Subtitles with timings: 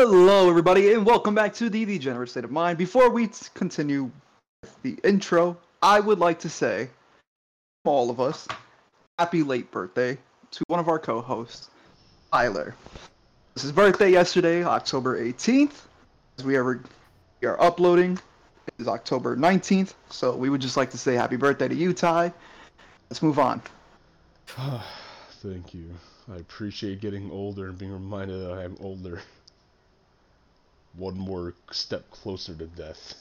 [0.00, 2.78] Hello, everybody, and welcome back to the Degenerate State of Mind.
[2.78, 4.12] Before we continue
[4.62, 6.88] with the intro, I would like to say,
[7.84, 8.46] all of us,
[9.18, 10.16] happy late birthday
[10.52, 11.70] to one of our co-hosts,
[12.32, 12.76] Tyler.
[13.54, 15.86] This is birthday yesterday, October 18th.
[16.38, 16.80] As we are
[17.42, 18.12] we are uploading,
[18.68, 19.94] it is October 19th.
[20.10, 22.32] So we would just like to say happy birthday to you, Ty.
[23.10, 23.60] Let's move on.
[25.42, 25.90] Thank you.
[26.32, 29.20] I appreciate getting older and being reminded that I am older.
[30.98, 33.14] One more step closer to death.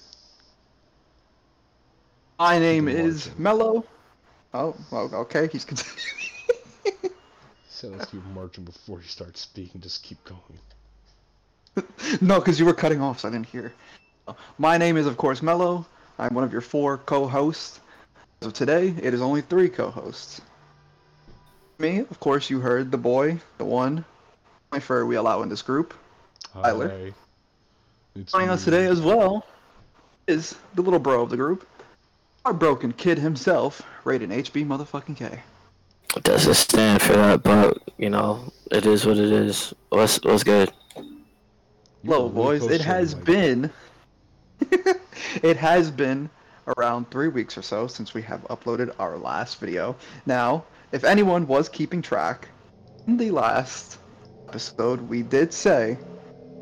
[2.40, 3.30] My name is.
[3.38, 3.86] Mello.
[4.54, 6.02] Oh, well, okay, he's continuing.
[7.70, 9.82] So let's keep marching before you start speaking.
[9.82, 11.86] Just keep going.
[12.22, 13.72] no, because you were cutting off, so I didn't hear.
[14.58, 15.86] My name is, of course, Mello.
[16.18, 17.80] I'm one of your four co-hosts.
[18.42, 20.42] As of today, it is only three co-hosts.
[21.78, 24.04] Me, of course, you heard the boy, the one,
[24.72, 25.94] my fur we allow in this group.
[26.54, 27.14] Tyler.
[28.18, 28.22] Hi.
[28.22, 29.46] It's Joining us today as well
[30.26, 31.68] is the little bro of the group,
[32.46, 35.40] our broken kid himself, Raiden HB motherfucking K.
[36.16, 39.72] It doesn't stand for that, but you know, it is what it is.
[39.90, 40.72] What's what's good?
[42.04, 42.66] Hello, boys.
[42.66, 43.26] It has the mic.
[43.26, 43.72] been.
[45.44, 46.28] it has been
[46.76, 49.96] around three weeks or so since we have uploaded our last video.
[50.26, 52.48] Now, if anyone was keeping track,
[53.06, 54.00] in the last
[54.48, 55.98] episode, we did say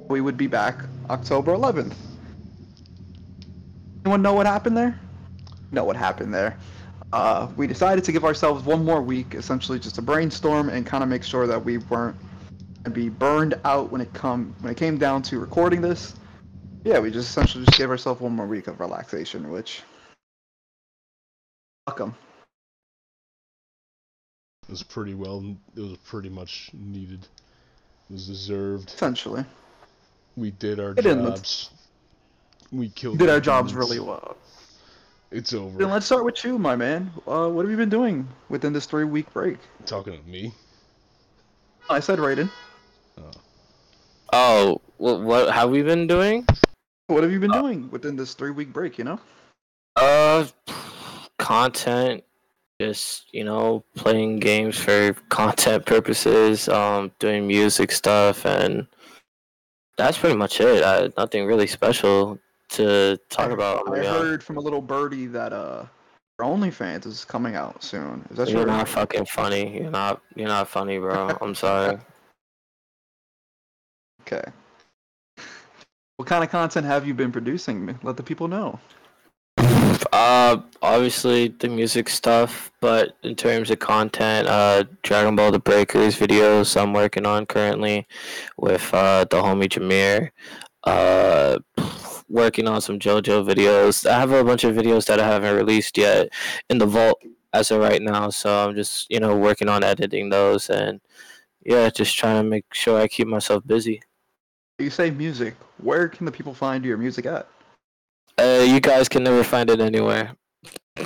[0.07, 1.95] we would be back October 11th.
[4.03, 4.99] Anyone know what happened there?
[5.71, 6.57] Know what happened there?
[7.11, 11.03] Uh, we decided to give ourselves one more week, essentially just to brainstorm and kind
[11.03, 12.15] of make sure that we weren't
[12.85, 16.15] and be burned out when it come when it came down to recording this.
[16.83, 19.81] Yeah, we just essentially just gave ourselves one more week of relaxation, which
[21.87, 22.13] welcome.
[24.67, 25.43] It was pretty well.
[25.75, 27.23] It was pretty much needed.
[28.09, 28.89] It was deserved.
[28.89, 29.45] Essentially,
[30.35, 31.69] We did our It didn't- jobs.
[32.71, 33.19] We killed.
[33.19, 33.89] did the our jobs demons.
[33.89, 34.35] really well.
[35.31, 35.77] It's over.
[35.77, 37.11] Then let's start with you, my man.
[37.27, 39.57] Uh, what have you been doing within this three-week break?
[39.85, 40.53] Talking to me.
[41.89, 42.49] I said Raiden.
[44.33, 46.45] Oh, what what have we been doing?
[47.07, 48.97] What have you been doing within this three-week break?
[48.97, 49.19] You know.
[49.95, 50.45] Uh,
[51.37, 52.23] content.
[52.81, 56.67] Just you know, playing games for content purposes.
[56.67, 58.87] Um, doing music stuff, and
[59.97, 60.83] that's pretty much it.
[60.83, 62.39] I, nothing really special
[62.69, 63.97] to talk I- about.
[63.97, 65.85] I heard from a little birdie that uh,
[66.39, 68.25] your OnlyFans is coming out soon.
[68.29, 68.71] Is that You're true?
[68.71, 69.77] not fucking funny.
[69.81, 70.21] You're not.
[70.35, 71.37] You're not funny, bro.
[71.41, 71.97] I'm sorry.
[74.21, 74.43] Okay.
[76.17, 77.99] What kind of content have you been producing?
[78.01, 78.79] Let the people know.
[80.15, 86.17] Uh, obviously the music stuff, but in terms of content, uh, Dragon Ball: The Breakers
[86.17, 88.07] videos I'm working on currently
[88.57, 90.29] with uh the homie Jameer.
[90.85, 91.59] Uh,
[92.29, 94.09] working on some JoJo videos.
[94.09, 96.29] I have a bunch of videos that I haven't released yet
[96.69, 97.21] in the vault
[97.53, 101.01] as of right now, so I'm just you know working on editing those and
[101.65, 104.01] yeah, just trying to make sure I keep myself busy.
[104.79, 105.55] You say music.
[105.83, 107.49] Where can the people find your music at?
[108.37, 110.35] Uh, you guys can never find it anywhere.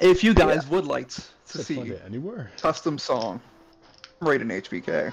[0.00, 2.50] If you guys would like to Said see anywhere.
[2.60, 3.40] custom song,
[4.22, 5.12] Raiden HBK,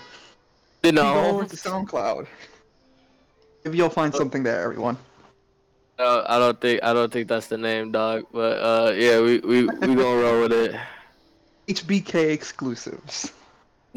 [0.84, 2.28] You go know, over to SoundCloud.
[3.66, 4.97] Maybe you'll find something there, everyone.
[6.00, 8.25] Uh, I don't think I don't think that's the name, dog.
[8.31, 10.75] But uh, yeah, we we we gonna roll with it.
[11.68, 13.34] HBK exclusives.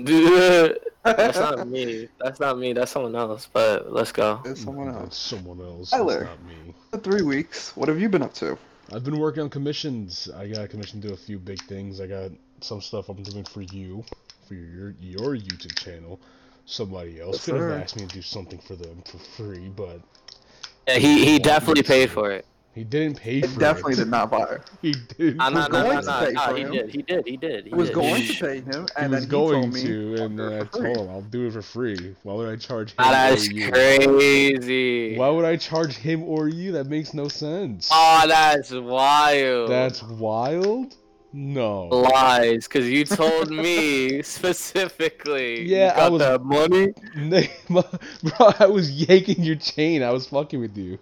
[1.17, 2.09] that's not me.
[2.19, 2.73] That's not me.
[2.73, 3.47] That's someone else.
[3.53, 4.41] But let's go.
[4.43, 5.17] There's mm, someone That's else.
[5.17, 5.91] someone else.
[5.91, 6.25] Tyler.
[6.25, 6.75] That's not me.
[7.03, 7.77] Three weeks.
[7.77, 8.59] What have you been up to?
[8.93, 10.29] I've been working on commissions.
[10.37, 12.01] I got commissioned to do a few big things.
[12.01, 14.05] I got some stuff I'm doing for you,
[14.47, 16.21] for your your YouTube channel.
[16.67, 20.01] Somebody else Yes, could have asked me to do something for them for free, but
[20.89, 22.47] Yeah, he he definitely paid for it.
[22.75, 23.97] He didn't pay for It for definitely it.
[23.97, 24.61] did not buy it.
[24.83, 25.37] He didn't.
[25.39, 26.73] Nah, nah, nah, going nah, to nah, pay nah, for He him.
[26.73, 26.91] did.
[26.91, 27.27] He did.
[27.27, 27.67] He did.
[27.67, 27.95] He was did.
[27.95, 29.83] going to pay him, He and was then going told me.
[29.83, 32.15] to, and then I told him I'll do it for free.
[32.23, 35.17] Why would I charge him Ah, that's crazy.
[35.17, 36.73] Why would I charge him or you?
[36.73, 37.89] That makes no sense.
[37.93, 39.69] Oh, that's wild.
[39.71, 40.95] That's wild.
[41.33, 41.85] No.
[41.87, 45.61] lies, cause you told me specifically.
[45.61, 46.93] you Yeah, I was- that money.
[47.69, 50.03] Bro, I was yanking your chain.
[50.03, 50.99] I was fucking with you.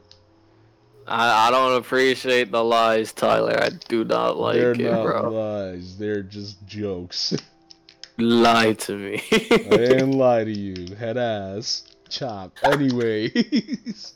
[1.09, 3.59] I, I don't appreciate the lies, Tyler.
[3.61, 5.31] I do not like They're it, not bro.
[5.31, 5.97] lies.
[5.97, 7.35] They're just jokes.
[8.19, 9.23] Lie to me.
[9.31, 9.37] I
[9.69, 10.97] didn't lie to you.
[10.97, 11.85] Head ass.
[12.09, 12.53] Chop.
[12.65, 14.15] Anyways.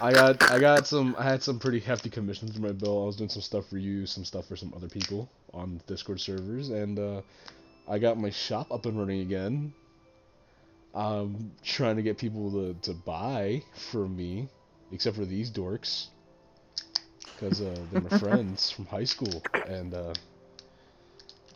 [0.00, 3.04] I got I got some I had some pretty hefty commissions in my bill.
[3.04, 6.20] I was doing some stuff for you, some stuff for some other people on Discord
[6.20, 7.20] servers, and uh
[7.88, 9.72] I got my shop up and running again.
[10.94, 14.48] I'm trying to get people to, to buy from me,
[14.92, 16.08] except for these dorks.
[17.34, 20.14] Because uh, they're my friends from high school, and uh,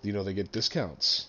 [0.03, 1.27] you know they get discounts.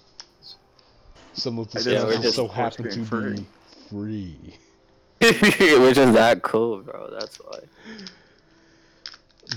[1.34, 3.46] Some of the I discounts know also happen to being be
[3.90, 4.56] free.
[5.22, 7.10] Which is that cool, bro.
[7.18, 7.60] That's why.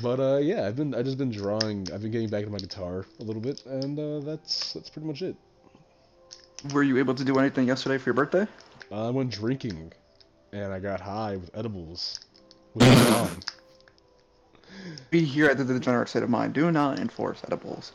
[0.02, 1.88] But uh, yeah, I've been I just been drawing.
[1.92, 5.06] I've been getting back into my guitar a little bit, and uh, that's that's pretty
[5.06, 5.36] much it.
[6.72, 8.46] Were you able to do anything yesterday for your birthday?
[8.92, 9.92] I went drinking,
[10.52, 12.20] and I got high with edibles.
[12.74, 13.40] With my mom.
[15.10, 17.92] We here at the Degenerate State of Mind do not enforce edibles,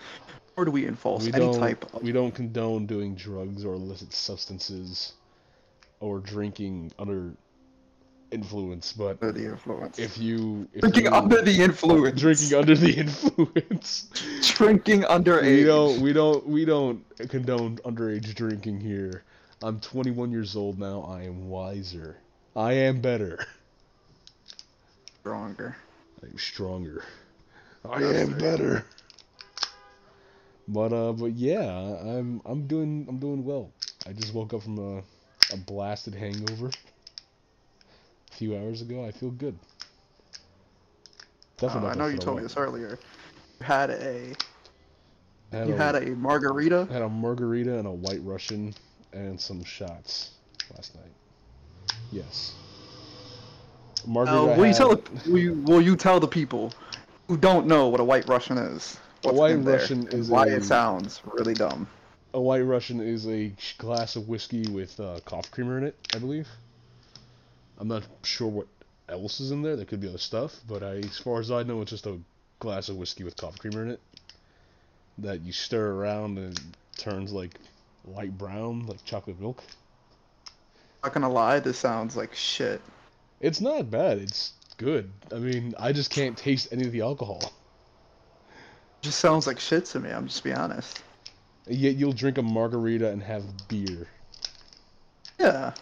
[0.55, 4.13] or do we enforce We any type of we don't condone doing drugs or illicit
[4.13, 5.13] substances,
[5.99, 7.33] or drinking under
[8.31, 8.93] influence.
[8.93, 9.99] But under the influence.
[9.99, 12.21] if you if drinking you, under the influence.
[12.21, 14.07] drinking under the influence,
[14.55, 15.57] drinking underage.
[15.57, 19.23] we don't we don't we don't condone underage drinking here.
[19.61, 21.01] I'm 21 years old now.
[21.01, 22.17] I am wiser.
[22.55, 23.45] I am better.
[25.21, 25.75] stronger.
[26.23, 27.03] I'm stronger.
[27.85, 28.37] I Yes, am sir.
[28.37, 28.85] better.
[30.67, 33.71] But uh, but yeah, I'm I'm doing I'm doing well.
[34.07, 35.03] I just woke up from a
[35.53, 36.67] a blasted hangover
[38.31, 39.03] a few hours ago.
[39.05, 39.57] I feel good.
[41.67, 41.89] Uh, Definitely.
[41.89, 42.99] I know you told me this earlier.
[43.59, 44.35] You had a
[45.51, 46.87] Had you a, had a margarita.
[46.89, 48.73] had a margarita and a white Russian
[49.13, 50.31] and some shots
[50.75, 51.11] last night.
[52.11, 52.53] Yes.
[54.05, 54.53] Margarita.
[54.53, 56.73] Uh, will you had- tell the, will you will you tell the people
[57.27, 58.97] who don't know what a white Russian is?
[59.21, 61.87] What's white Russian and is why a- it sounds really dumb.
[62.33, 66.19] A white Russian is a glass of whiskey with uh, coffee creamer in it, I
[66.19, 66.47] believe.
[67.79, 68.67] I'm not sure what
[69.07, 69.75] else is in there.
[69.75, 72.19] There could be other stuff, but I, as far as I know, it's just a
[72.59, 73.99] glass of whiskey with coffee creamer in it
[75.17, 76.63] that you stir around and it
[76.97, 77.55] turns like
[78.05, 79.63] light brown, like chocolate milk.
[81.03, 82.81] Not gonna lie, this sounds like shit.
[83.39, 84.17] It's not bad.
[84.19, 85.11] It's good.
[85.33, 87.53] I mean, I just can't taste any of the alcohol.
[89.01, 90.09] just sounds like shit to me.
[90.09, 91.01] I'm just being honest.
[91.67, 94.07] Yet you'll drink a margarita and have beer.
[95.39, 95.73] Yeah.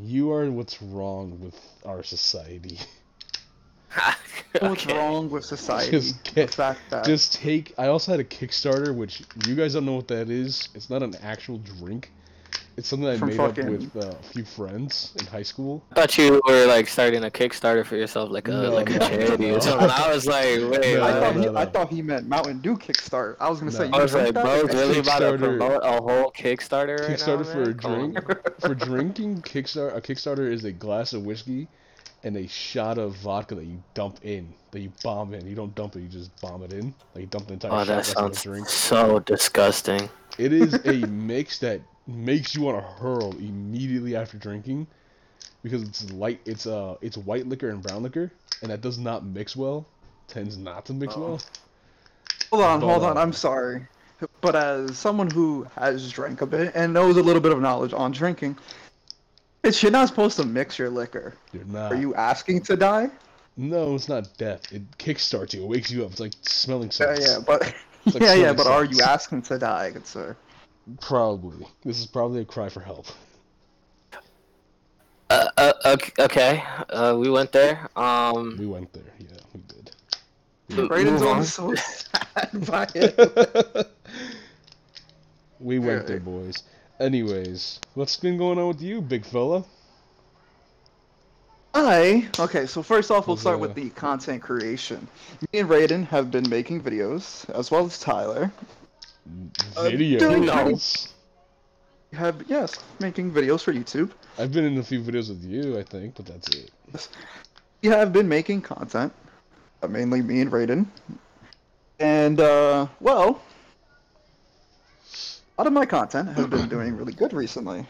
[0.00, 2.78] You are what's wrong with our society.
[4.60, 5.90] What's wrong with society?
[5.90, 7.74] Just the get- fact that Just take.
[7.78, 10.68] I also had a Kickstarter, which you guys don't know what that is.
[10.74, 12.10] It's not an actual drink.
[12.78, 15.82] It's something I From made fucking- up with uh, a few friends in high school.
[15.90, 18.98] I thought you were like starting a Kickstarter for yourself, like a No, like a
[19.00, 19.56] no, charity no.
[19.56, 19.90] or something.
[19.90, 21.12] I was like, wait, No, I what?
[21.20, 21.58] thought he, no, no.
[21.58, 23.34] I thought he meant Mountain Dew Kickstart.
[23.40, 23.88] I was gonna say.
[23.88, 23.96] No.
[23.96, 27.44] you I was like, drink bro, really about to promote a whole Kickstarter right Kickstarter
[27.46, 27.74] now, for a man?
[27.74, 28.60] Come drink.
[28.60, 31.66] for drinking, Kickstarter a Kickstarter is a glass of whiskey
[32.22, 35.44] and a shot of vodka that you dump in, that you bomb in.
[35.48, 36.94] You don't dump it, you just bomb it in.
[37.14, 38.68] Like you dump the entire Oh, shot that that's in the sounds drink.
[38.68, 40.08] so disgusting.
[40.38, 44.86] It is a mix that makes you want to hurl immediately after drinking
[45.62, 46.40] because it's light.
[46.46, 48.32] It's uh, it's white liquor and brown liquor,
[48.62, 49.86] and that does not mix well.
[50.26, 51.20] Tends not to mix Oh.
[51.20, 51.40] well.
[52.50, 53.18] Hold on, But, hold on.
[53.18, 53.86] uh, I'm sorry,
[54.40, 57.92] but as someone who has drank a bit and knows a little bit of knowledge
[57.92, 58.56] on drinking,
[59.62, 61.34] it's you're not supposed to mix your liquor.
[61.52, 61.92] You're not.
[61.92, 63.10] Are you asking to die?
[63.58, 64.72] No, it's not death.
[64.72, 65.62] It kickstarts you.
[65.64, 66.12] It wakes you up.
[66.12, 67.20] It's like smelling Yeah, salts.
[67.28, 67.60] yeah, but
[68.06, 68.52] like yeah, yeah.
[68.54, 70.36] But are you asking to die, good sir?
[71.00, 71.66] Probably.
[71.84, 73.06] This is probably a cry for help.
[75.30, 77.88] Uh, uh, ok- okay, uh, we went there.
[77.96, 79.02] Um, We went there.
[79.18, 79.90] Yeah, we did.
[80.70, 81.44] m- Brayden's move on on.
[81.44, 83.90] so sad by it.
[85.60, 86.62] we went there, boys.
[86.98, 89.64] Anyways, what's been going on with you, big fella?
[91.74, 92.64] I okay.
[92.66, 95.06] So first off, we'll start uh, with the content creation.
[95.52, 98.50] Me and Raiden have been making videos, as well as Tyler.
[99.76, 101.12] Uh, Videos.
[102.10, 104.12] We have yes, making videos for YouTube.
[104.38, 106.70] I've been in a few videos with you, I think, but that's it.
[107.82, 109.12] We have been making content,
[109.82, 110.86] uh, mainly me and Raiden.
[112.00, 113.42] And uh, well,
[115.58, 117.86] a lot of my content has been doing really good recently.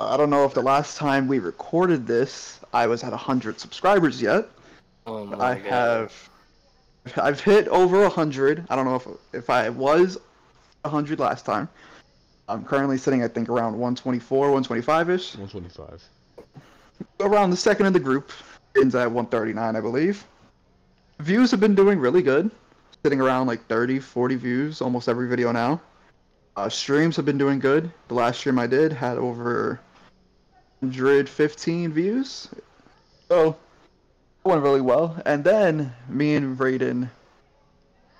[0.00, 4.20] I don't know if the last time we recorded this, I was at 100 subscribers
[4.22, 4.46] yet.
[5.06, 5.66] Oh my I God.
[5.66, 6.30] have
[7.16, 8.66] I've hit over 100.
[8.68, 10.18] I don't know if if I was
[10.82, 11.68] 100 last time.
[12.48, 15.36] I'm currently sitting I think around 124, 125ish.
[15.36, 16.04] 125.
[17.20, 18.32] Around the second in the group.
[18.76, 20.24] Ends at 139, I believe.
[21.20, 22.50] Views have been doing really good.
[23.02, 25.80] Sitting around like 30, 40 views almost every video now.
[26.56, 27.90] Uh, streams have been doing good.
[28.08, 29.80] The last stream I did had over
[30.80, 32.48] 115 views.
[33.28, 33.56] So,
[34.46, 35.20] went really well.
[35.26, 37.10] And then me and Raiden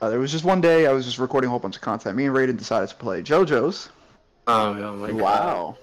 [0.01, 2.17] Uh, there was just one day I was just recording a whole bunch of content.
[2.17, 3.89] Me and Raiden decided to play JoJo's.
[4.47, 5.21] Oh, oh my god.
[5.21, 5.79] Wow,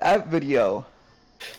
[0.00, 0.86] That video.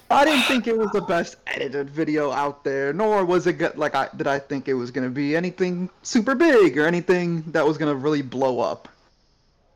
[0.09, 3.77] I didn't think it was the best edited video out there, nor was it good,
[3.77, 7.65] like I did I think it was gonna be anything super big or anything that
[7.65, 8.89] was gonna really blow up.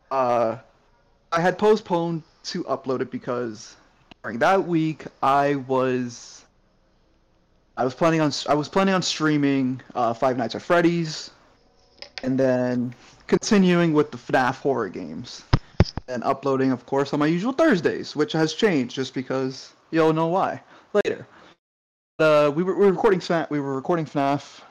[0.09, 0.57] Uh,
[1.31, 3.75] I had postponed to upload it because
[4.23, 6.40] during that week I was
[7.77, 11.31] I was planning on I was planning on streaming uh, Five Nights at Freddy's,
[12.23, 12.93] and then
[13.27, 15.43] continuing with the FNAF horror games,
[16.07, 20.27] and uploading, of course, on my usual Thursdays, which has changed just because you'll know
[20.27, 20.61] why
[20.93, 21.25] later.
[22.19, 24.61] Uh, we were, we were recording FNAF, we were recording FNAF,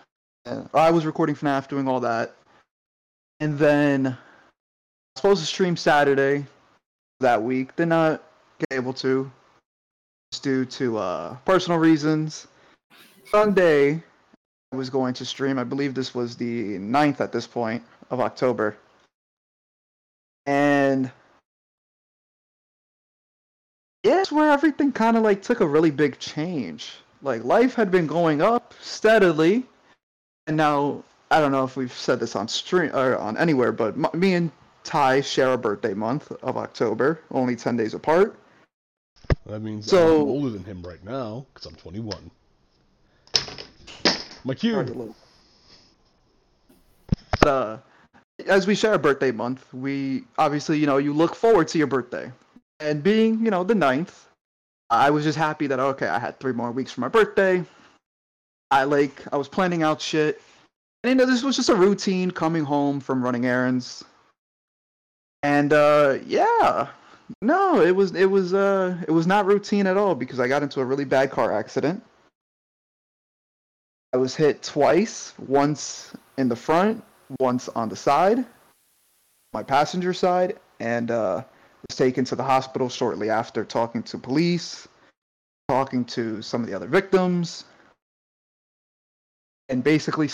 [0.45, 2.37] and, I was recording FNAF, doing all that,
[3.41, 4.17] and then I was
[5.17, 6.47] supposed to stream Saturday
[7.21, 7.75] that week.
[7.77, 8.23] Did not
[8.59, 9.31] get able to,
[10.31, 12.47] just due to uh, personal reasons.
[13.31, 14.03] Sunday,
[14.73, 15.59] I was going to stream.
[15.59, 18.77] I believe this was the 9th at this point of October.
[20.47, 21.11] And
[24.03, 26.93] yeah, it's where everything kind of like took a really big change.
[27.23, 29.65] Like life had been going up steadily,
[30.47, 33.95] and now I don't know if we've said this on stream or on anywhere, but
[33.95, 34.51] m- me and
[34.83, 38.37] Ty share a birthday month of October, only ten days apart.
[39.45, 42.31] That means So- I'm older than him right now because I'm 21.
[44.57, 45.15] Cue.
[47.41, 47.79] But, uh,
[48.47, 51.87] as we share a birthday month, we obviously, you know, you look forward to your
[51.87, 52.33] birthday.
[52.81, 54.27] And being, you know, the ninth,
[54.91, 57.65] I was just happy that okay, I had three more weeks for my birthday.
[58.71, 60.41] I like I was planning out shit.
[61.03, 64.05] And you know, this was just a routine coming home from running errands.
[65.43, 66.91] And uh yeah.
[67.41, 70.63] No, it was it was uh it was not routine at all because I got
[70.63, 72.03] into a really bad car accident.
[74.13, 77.05] I was hit twice, once in the front,
[77.39, 78.45] once on the side,
[79.53, 81.43] my passenger side, and uh,
[81.89, 84.89] was taken to the hospital shortly after talking to police,
[85.69, 87.65] talking to some of the other victims,
[89.69, 90.29] and basically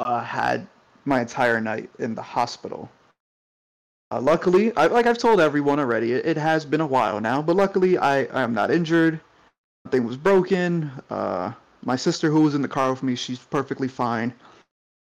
[0.00, 0.66] uh, had
[1.04, 2.90] my entire night in the hospital.
[4.10, 7.40] Uh, luckily, I, like I've told everyone already, it, it has been a while now,
[7.40, 9.20] but luckily I, I am not injured.
[9.84, 10.90] Nothing was broken.
[11.08, 11.52] Uh,
[11.84, 14.32] my sister, who was in the car with me, she's perfectly fine.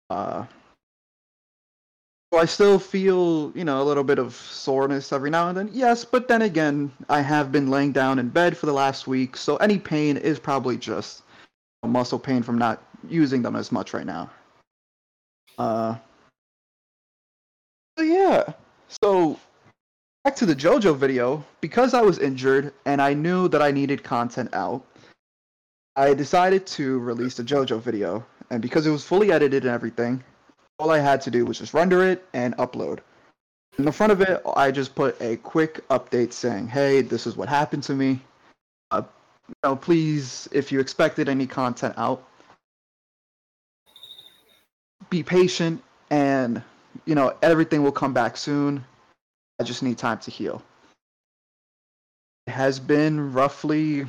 [0.09, 0.45] Uh,
[2.33, 5.69] so I still feel, you know, a little bit of soreness every now and then.
[5.71, 9.37] Yes, but then again, I have been laying down in bed for the last week,
[9.37, 11.23] so any pain is probably just
[11.85, 14.29] muscle pain from not using them as much right now.
[15.57, 15.95] Uh,
[17.97, 18.43] so yeah.
[18.89, 19.39] So
[20.23, 24.03] back to the JoJo video, because I was injured and I knew that I needed
[24.03, 24.85] content out,
[25.97, 30.23] I decided to release the JoJo video, and because it was fully edited and everything,
[30.77, 32.99] all I had to do was just render it and upload.
[33.79, 37.35] In the front of it, I just put a quick update saying, "Hey, this is
[37.35, 38.21] what happened to me.
[38.91, 39.01] Uh,
[39.47, 42.23] you know, please, if you expected any content out,
[45.09, 46.61] be patient, and
[47.05, 48.85] you know everything will come back soon.
[49.59, 50.61] I just need time to heal."
[52.45, 54.05] It has been roughly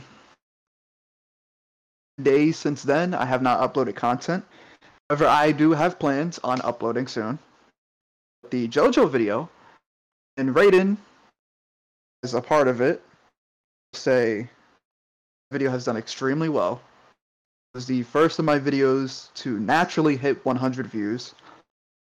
[2.22, 3.14] days since then.
[3.14, 4.44] I have not uploaded content.
[5.08, 7.38] However, I do have plans on uploading soon.
[8.50, 9.48] The JoJo video,
[10.36, 10.96] and Raiden
[12.22, 13.02] is a part of it.
[13.94, 14.48] Say,
[15.50, 16.80] video has done extremely well.
[17.74, 21.34] It was the first of my videos to naturally hit 100 views.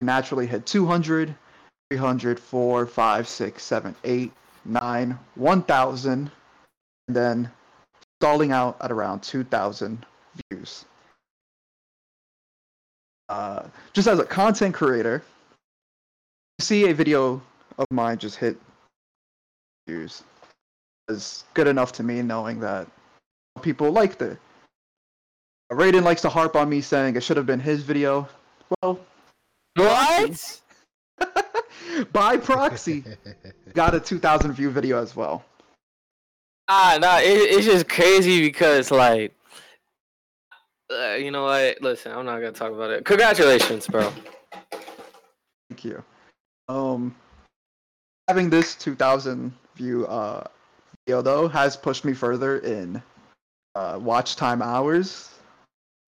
[0.02, 1.36] Naturally hit 200,
[1.90, 4.32] 300, 4, 5, 6, 7, 8,
[4.66, 6.32] 9, 1,000,
[7.08, 7.52] and then
[8.20, 10.06] stalling out at around 2,000
[10.50, 10.86] views.
[13.30, 15.22] Uh, just as a content creator,
[16.60, 17.42] to see a video
[17.78, 18.58] of mine just hit
[19.88, 20.24] views
[21.10, 22.88] is good enough to me, knowing that
[23.62, 24.38] people liked it.
[25.72, 28.28] Raiden likes to harp on me saying it should have been his video.
[28.82, 29.00] Well,
[29.76, 30.62] What?
[32.14, 33.04] by proxy,
[33.74, 35.44] got a 2,000 view video as well.
[36.70, 39.34] Ah, nah, it, it's just crazy because like,
[40.92, 41.82] uh, you know what?
[41.82, 43.06] Listen, I'm not gonna talk about it.
[43.06, 44.12] Congratulations, bro.
[45.70, 46.04] Thank you.
[46.68, 47.16] Um,
[48.28, 50.44] having this 2,000 view uh,
[51.06, 53.02] video though has pushed me further in
[53.76, 55.36] uh, watch time hours.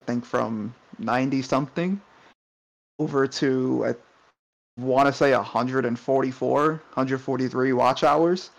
[0.01, 2.01] I think from 90 something
[2.99, 3.95] over to I
[4.81, 8.49] want to say 144, 143 watch hours.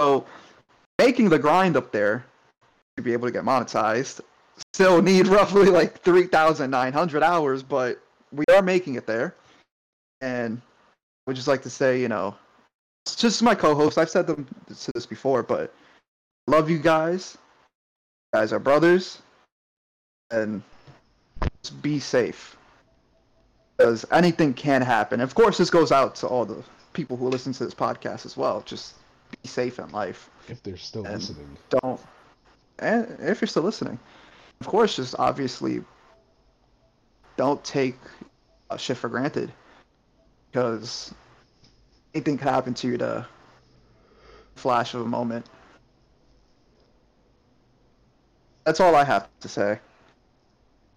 [0.00, 0.24] So
[0.98, 2.24] making the grind up there
[2.96, 4.20] to be able to get monetized
[4.74, 8.00] still need roughly like 3,900 hours, but
[8.32, 9.34] we are making it there,
[10.20, 12.34] and I would just like to say, you know,
[13.16, 13.98] just my co-host.
[13.98, 15.74] I've said them to this before, but
[16.46, 17.36] love you guys.
[18.32, 19.20] You guys are brothers,
[20.30, 20.62] and
[21.62, 22.56] just be safe
[23.76, 25.20] because anything can happen.
[25.20, 28.36] Of course, this goes out to all the people who listen to this podcast as
[28.36, 28.62] well.
[28.64, 28.94] Just
[29.42, 30.30] be safe in life.
[30.48, 31.56] If they're still And- listening.
[31.70, 32.00] Don't,
[32.78, 33.98] and if you're still listening,
[34.60, 35.82] of course, just obviously
[37.36, 37.96] don't take
[38.70, 39.52] uh, shit for granted
[40.50, 41.12] because
[42.14, 43.26] anything could happen to you to
[44.56, 45.46] flash of a moment.
[48.64, 49.72] That's all I have to say.
[49.72, 49.78] I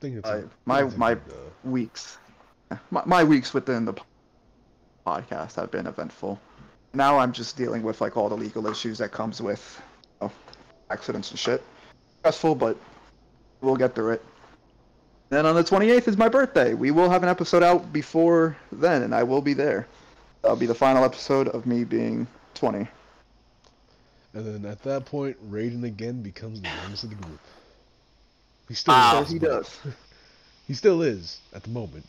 [0.01, 1.17] think it's Uh, a- my- a my-
[1.63, 2.17] Weeks,
[2.91, 3.93] my, my weeks within the
[5.05, 6.39] podcast have been eventful.
[6.95, 9.81] Now I'm just dealing with like all the legal issues that comes with
[10.21, 10.33] you know,
[10.89, 11.61] accidents and shit.
[12.19, 12.77] Stressful, but
[13.61, 14.25] we'll get through it.
[15.29, 16.73] Then on the 28th is my birthday.
[16.73, 19.87] We will have an episode out before then, and I will be there.
[20.41, 22.87] That'll be the final episode of me being 20.
[24.35, 27.39] And then at that point, Raiden again becomes the youngest of the group.
[28.67, 29.21] He still Wow.
[29.21, 29.29] is.
[29.29, 29.79] He does.
[30.67, 32.07] He still is at the moment.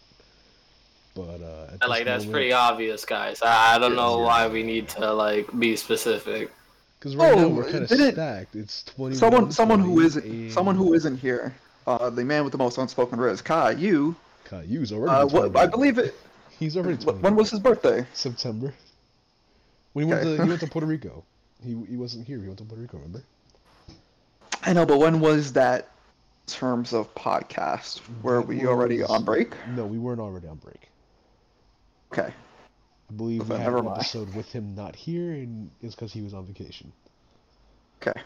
[1.16, 3.40] But uh, Like this that's moment, pretty obvious, guys.
[3.42, 4.24] I, I don't know Yeah.
[4.26, 6.52] why we need to like be specific.
[6.98, 8.54] Because right now Oh, we're kind of didn't- stacked.
[8.54, 9.16] It's twenty.
[9.16, 11.54] Someone, someone who isn't, someone who isn't here.
[11.86, 13.72] Uh, the man with the most unspoken words, Kai.
[13.72, 14.14] You.
[14.48, 15.10] Caillou's already.
[15.12, 15.52] Uh, 21.
[15.52, 16.14] what, I believe it.
[16.58, 16.96] he's already.
[16.96, 17.22] wh- 21.
[17.22, 18.06] When was his birthday?
[18.12, 18.74] September?
[19.94, 21.24] When he went to he went to Puerto Rico.
[21.64, 22.38] He he wasn't here.
[22.40, 22.98] He went to Puerto Rico.
[22.98, 23.22] Remember?
[24.62, 25.88] I know, but when was that?
[26.48, 29.52] In terms of podcast, were That we already on break?
[29.74, 30.88] No, we weren't already on break.
[32.12, 32.32] Okay.
[33.08, 36.22] I believe we Then had an episode with him not here, and it's because he
[36.22, 36.92] was on vacation.
[38.02, 38.20] Okay.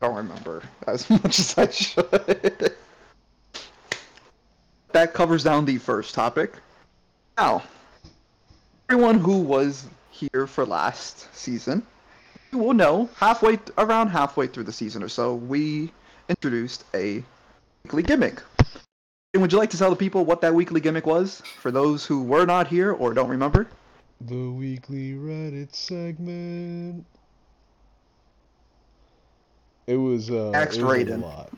[0.00, 2.74] Don't remember as much as I should.
[4.92, 6.54] that covers down the first topic.
[7.38, 7.62] Now,
[8.88, 11.82] everyone who was here for last season,
[12.52, 15.92] you will know halfway around halfway through the season or so, we
[16.28, 17.22] introduced a
[17.84, 18.42] weekly gimmick.
[19.34, 22.06] And would you like to tell the people what that weekly gimmick was for those
[22.06, 23.68] who were not here or don't remember?
[24.22, 27.04] The weekly Reddit segment.
[29.86, 31.22] It was uh, Axed it Raiden.
[31.22, 31.50] lot.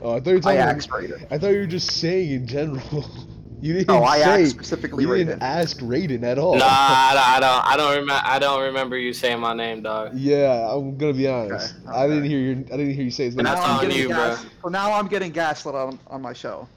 [0.00, 0.58] oh, I thought you were I talking.
[0.58, 1.26] asked Raiden.
[1.30, 3.04] I thought you were just saying in general.
[3.58, 4.42] You didn't No, I say.
[4.42, 5.42] asked specifically you didn't Raiden.
[5.42, 6.58] ask Raiden at all.
[6.58, 7.64] Nah, I, I don't.
[7.66, 8.22] I don't remember.
[8.22, 10.10] I don't remember you saying my name, dog.
[10.14, 11.74] Yeah, I'm gonna be honest.
[11.86, 12.52] Okay, I didn't hear your.
[12.56, 13.44] I didn't hear you say his name.
[13.44, 14.16] That's now I'm on getting you, bro.
[14.18, 16.68] gas- So now I'm getting gaslit on, on my show.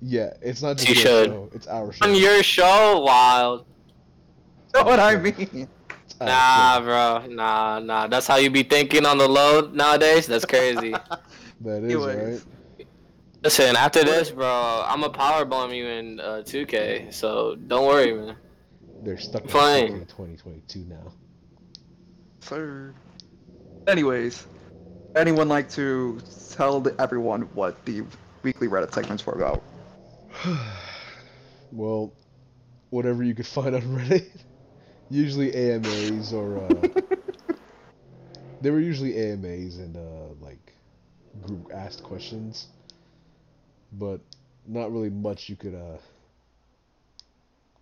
[0.00, 1.26] Yeah, it's not just You your should.
[1.28, 1.50] show.
[1.52, 2.04] It's our show.
[2.06, 3.66] On your show, wild.
[4.74, 5.68] You know what I mean?
[6.20, 6.84] Nah, show.
[6.84, 7.26] bro.
[7.34, 8.06] Nah, nah.
[8.06, 10.26] That's how you be thinking on the load nowadays.
[10.26, 10.94] That's crazy.
[11.60, 12.44] That is Anyways.
[12.78, 12.86] right.
[13.42, 17.12] Listen, after this, bro, I'm a power bomb you in uh, 2K.
[17.12, 18.36] So don't worry, man.
[19.02, 19.50] They're stuck in
[20.06, 21.12] 2022 now.
[22.38, 22.94] Sir.
[23.88, 24.46] Anyways,
[25.16, 26.20] anyone like to
[26.52, 28.02] tell everyone what the
[28.44, 29.62] weekly Reddit segments were about?
[31.72, 32.12] well,
[32.90, 34.28] whatever you could find on Reddit.
[35.10, 36.88] Usually AMAs or uh,
[38.60, 40.74] they were usually AMAs and uh, like
[41.40, 42.66] group asked questions,
[43.92, 44.20] but
[44.66, 45.74] not really much you could.
[45.74, 45.96] Uh,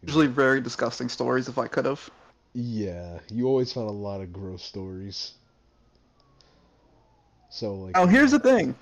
[0.03, 2.09] Usually very disgusting stories if I could have.
[2.55, 5.33] yeah, you always found a lot of gross stories.
[7.49, 7.95] So like.
[7.97, 8.75] Now here's the thing.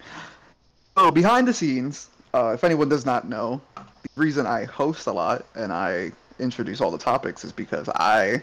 [0.98, 5.12] So behind the scenes, uh, if anyone does not know, the reason I host a
[5.12, 8.42] lot and I introduce all the topics is because I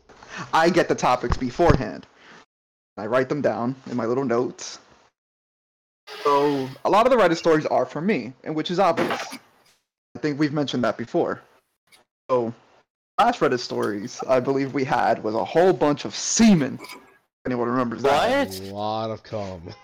[0.52, 2.06] I get the topics beforehand.
[2.96, 4.78] I write them down in my little notes.
[6.22, 9.34] So a lot of the Reddit stories are for me, and which is obvious.
[10.14, 11.42] I think we've mentioned that before.
[12.30, 12.54] So
[13.18, 16.78] last Reddit stories I believe we had was a whole bunch of semen.
[16.80, 18.48] If anyone remembers that?
[18.48, 18.60] What?
[18.60, 19.74] A lot of cum.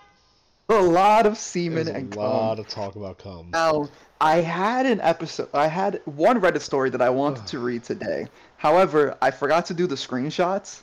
[0.71, 2.23] A lot of semen There's a and cum.
[2.23, 3.51] lot of talk about cum.
[3.53, 3.89] Now,
[4.21, 5.49] I had an episode.
[5.55, 8.27] I had one Reddit story that I wanted to read today.
[8.59, 10.83] However, I forgot to do the screenshots.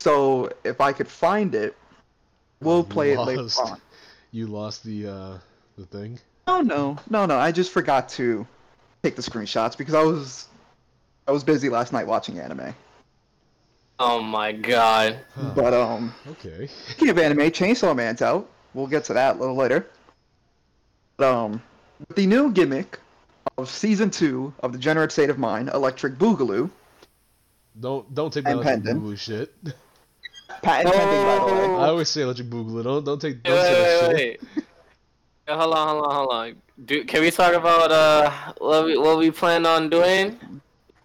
[0.00, 1.76] So if I could find it,
[2.60, 3.80] we'll play it later on.
[4.32, 5.38] You lost the uh
[5.78, 6.18] the thing.
[6.46, 7.38] No, no, no, no.
[7.38, 8.46] I just forgot to
[9.02, 10.48] take the screenshots because I was
[11.26, 12.74] I was busy last night watching anime.
[13.98, 15.20] Oh my god.
[15.34, 15.52] Huh.
[15.54, 16.66] But um, Okay.
[16.88, 18.48] speaking of anime, Chainsaw Man's out.
[18.74, 19.86] We'll get to that a little later.
[21.16, 21.62] But, um,
[22.08, 22.98] with the new gimmick
[23.58, 26.70] of season two of the Degenerate State of Mind, Electric Boogaloo,
[27.80, 29.02] Don't don't take And that electric pendant.
[29.04, 29.54] boogaloo shit.
[30.62, 31.64] patent pending by the way.
[31.84, 32.82] I always say electric boogaloo.
[32.84, 34.40] Don't don't take don't say that wait, shit.
[34.40, 34.64] wait, wait.
[35.48, 36.56] Wait, Hold on, hold on, hold on.
[36.84, 40.38] Do can we talk about uh what we what we plan on doing?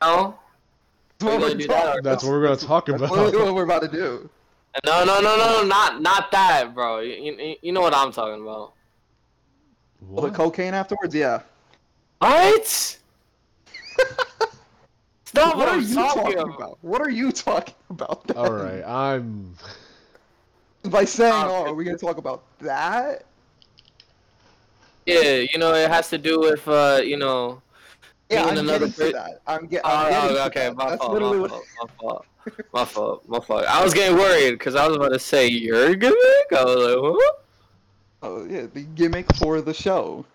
[0.02, 0.38] No.
[1.18, 3.34] That's what We're gonna we're do that That's what we're gonna talk that's about.
[3.34, 4.30] what we're about to do.
[4.84, 7.00] No, no, no, no, not not that, bro.
[7.00, 8.74] You, you, you know what I'm talking about.
[10.14, 11.42] All the cocaine afterwards, yeah.
[12.20, 12.68] What?
[15.26, 16.56] Stop what what are I'm you talking talking about.
[16.56, 16.78] about?
[16.82, 18.28] What are you talking about?
[18.28, 18.38] then?
[18.38, 19.56] All right, I'm.
[20.90, 23.26] By saying, Uh, "Oh, are we gonna talk about that?"
[25.06, 27.62] Yeah, you know it has to do with uh, you know.
[28.30, 29.42] Yeah, I'm another getting to that.
[29.46, 30.76] I'm, get, Oh, I'm getting oh, to okay, that.
[30.76, 31.52] my That's fault, literally my what.
[31.52, 32.26] fault, my fault,
[32.74, 33.66] my fault, my fault.
[33.66, 36.48] I was getting worried because I was about to say your gimmick.
[36.52, 37.46] I was like, what?
[38.22, 40.26] Oh yeah, the gimmick for the show.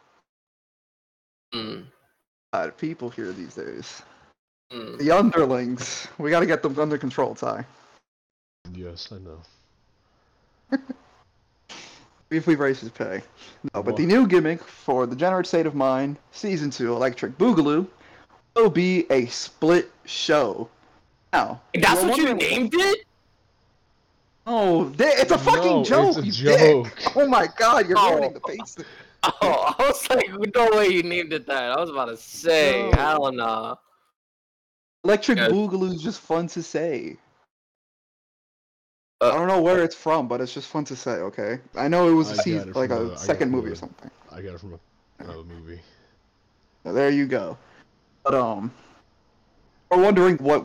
[1.55, 1.83] A
[2.53, 4.03] lot of people here these days.
[4.70, 4.96] hmm.
[4.99, 6.07] The underlings.
[6.18, 7.64] We gotta get them under control, Ty.
[8.73, 10.79] Yes, I know.
[12.31, 13.23] If we raise his pay.
[13.75, 17.88] No, but the new gimmick for the Generate State of Mind Season 2 Electric Boogaloo
[18.55, 20.68] will be a split show.
[21.32, 23.06] Now, That's you're what you wondering- named it?
[24.46, 26.84] Oh, th- it's a fucking No, joke, it's a joke.
[26.96, 27.12] dick.
[27.16, 28.12] Oh my god, you're Oh.
[28.14, 28.76] ruining the face.
[29.22, 31.72] Oh, I was like, no way you named it that.
[31.72, 32.96] I was about to say, No.
[32.96, 33.78] hell no.
[35.04, 35.48] Electric Yeah.
[35.48, 37.18] Boogaloo is just fun to say.
[39.20, 41.60] Uh, I don't know where it's from, but it's just fun to say, okay?
[41.74, 43.20] I know it was I a got season, it like from a the- I got
[43.20, 44.10] second it from movie or something.
[44.32, 44.78] I got it from a,
[45.22, 45.80] another movie.
[46.84, 47.58] So there you go.
[48.24, 48.72] But um,
[49.90, 50.64] we're wondering what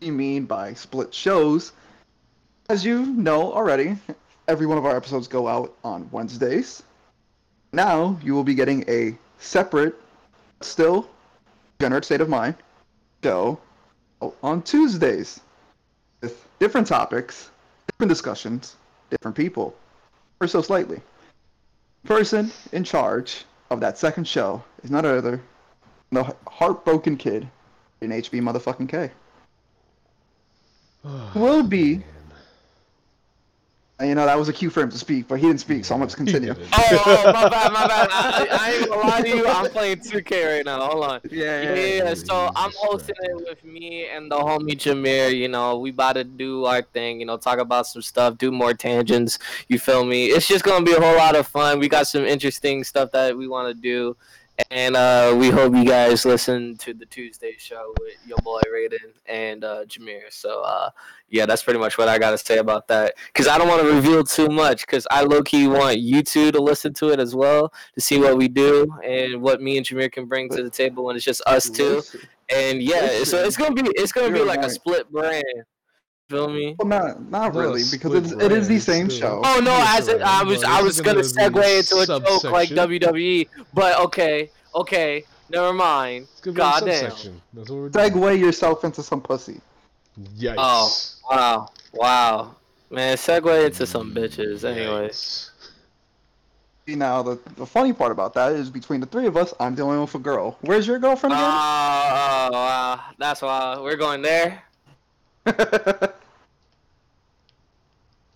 [0.00, 1.72] you mean by split shows.
[2.68, 3.96] As you know already,
[4.48, 6.82] every one of our episodes go out on Wednesdays.
[7.72, 9.94] Now you will be getting a separate,
[10.60, 11.08] still
[11.80, 12.54] generate state of mind
[13.22, 13.58] show
[14.42, 15.40] on Tuesdays
[16.22, 17.50] with different topics,
[17.88, 18.76] different discussions,
[19.10, 19.76] different people,
[20.40, 21.00] or so slightly.
[22.04, 25.42] Person in charge of that second show is none other than
[26.12, 27.48] the heartbroken kid
[28.00, 29.10] in HB motherfucking K.
[31.34, 32.02] Will be,
[33.98, 35.84] and you know that was a cue for him to speak, but he didn't speak,
[35.84, 36.54] so I'm gonna continue.
[36.72, 38.08] Oh, oh, oh, my bad, my bad.
[38.12, 39.46] I, I ain't gonna lie to you.
[39.46, 40.80] I'm playing 2K right now.
[40.86, 41.20] Hold on.
[41.30, 45.34] Yeah, Yeah, yeah, yeah, so I'm hosting it with me and the homie Jameer.
[45.34, 47.20] You know, we about to do our thing.
[47.20, 49.38] You know, talk about some stuff, do more tangents.
[49.68, 50.26] You feel me?
[50.26, 51.78] It's just gonna be a whole lot of fun.
[51.78, 54.14] We got some interesting stuff that we want to do,
[54.70, 59.12] and uh, we hope you guys listen to the Tuesday show with your boy Raiden
[59.26, 60.30] and uh, Jameer.
[60.30, 60.90] So uh,
[61.28, 63.14] yeah, that's pretty much what I gotta say about that.
[63.34, 64.86] Cause I don't want to reveal too much.
[64.86, 68.18] Cause I low key want you two to listen to it as well to see
[68.18, 71.24] what we do and what me and Jameer can bring to the table when it's
[71.24, 72.02] just us two.
[72.48, 75.44] And yeah, so it's gonna be it's gonna be like a split brand.
[76.28, 76.74] Feel me?
[76.78, 79.42] Well, not not Not really, because it's, it is the same still.
[79.42, 79.42] show.
[79.44, 82.44] Oh no, as it, I was but I was gonna gonna segue into a joke
[82.44, 82.68] like.
[82.70, 86.26] WWE, but okay, okay, never mind.
[86.32, 87.10] It's gonna be a Goddamn.
[87.10, 87.42] subsection.
[87.54, 88.10] That's what we're doing.
[88.10, 89.60] Segue yourself into some pussy.
[90.36, 90.54] Yikes.
[90.58, 90.92] Oh.
[91.30, 92.56] Wow, wow,
[92.90, 94.64] man, segue into some bitches.
[94.64, 95.50] Anyways, Yikes.
[96.88, 99.76] See, Now the the funny part about that is between the three of us, I'm
[99.76, 100.56] dealing with a girl.
[100.62, 101.50] Where's your girlfriend oh, again?
[101.50, 104.62] oh, wow, that's why we're going there.
[105.46, 106.12] Don't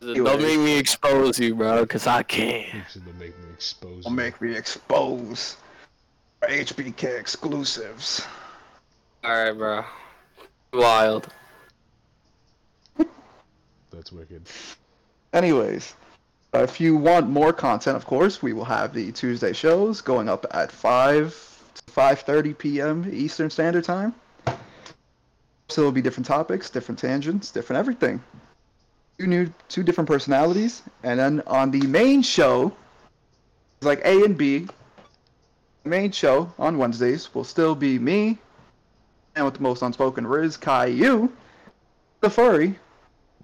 [0.02, 0.42] Anyways.
[0.42, 2.72] make me expose you, bro, cause I can't.
[2.72, 4.16] You should make me expose Don't you.
[4.16, 5.56] make me expose
[6.42, 8.26] HBK exclusives.
[9.24, 9.84] All right, bro.
[10.72, 11.28] Wild.
[13.92, 14.48] That's wicked.
[15.32, 15.94] Anyways,
[16.54, 20.46] if you want more content, of course, we will have the Tuesday shows going up
[20.52, 23.10] at 5 to 5.30 p.m.
[23.12, 24.14] Eastern Standard Time.
[25.70, 28.22] So it'll be different topics, different tangents, different everything.
[29.18, 30.83] Two new, two different personalities.
[31.02, 32.74] And then on the main show,
[33.78, 34.66] it's like A and B.
[35.85, 38.37] The main show on Wednesdays will still be me,
[39.35, 41.33] and with the most unspoken Riz, Caillou,
[42.20, 42.78] the furry,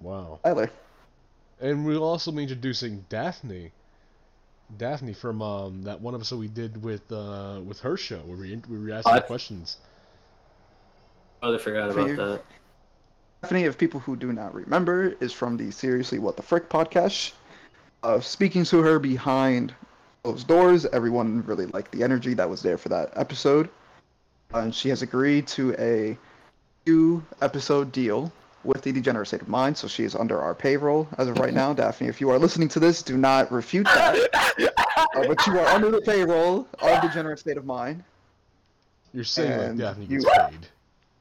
[0.01, 0.39] Wow.
[0.43, 0.69] Tyler.
[1.59, 3.71] And we'll also be introducing Daphne.
[4.77, 8.53] Daphne from um, that one episode we did with uh, with her show where we
[8.67, 9.25] where we asked her What?
[9.25, 9.77] questions.
[11.41, 12.41] Totally forgot about that.
[13.39, 17.33] Stephanie, of people who do not remember, is from the Seriously What the Frick podcast.
[18.03, 19.73] Uh, speaking to her behind
[20.23, 23.69] closed doors, everyone really liked the energy that was there for that episode.
[24.53, 26.17] Uh, and she has agreed to a
[26.85, 28.31] two episode deal
[28.63, 31.53] with the Degenerate State of Mind, so she is under our payroll as of right
[31.53, 31.73] now.
[31.73, 34.17] Daphne, if you are listening to this, do not refute that.
[35.15, 38.03] Uh, but you are under the payroll of Degenerate State of Mind.
[39.13, 40.67] You're saying like And Daphne you- gets paid.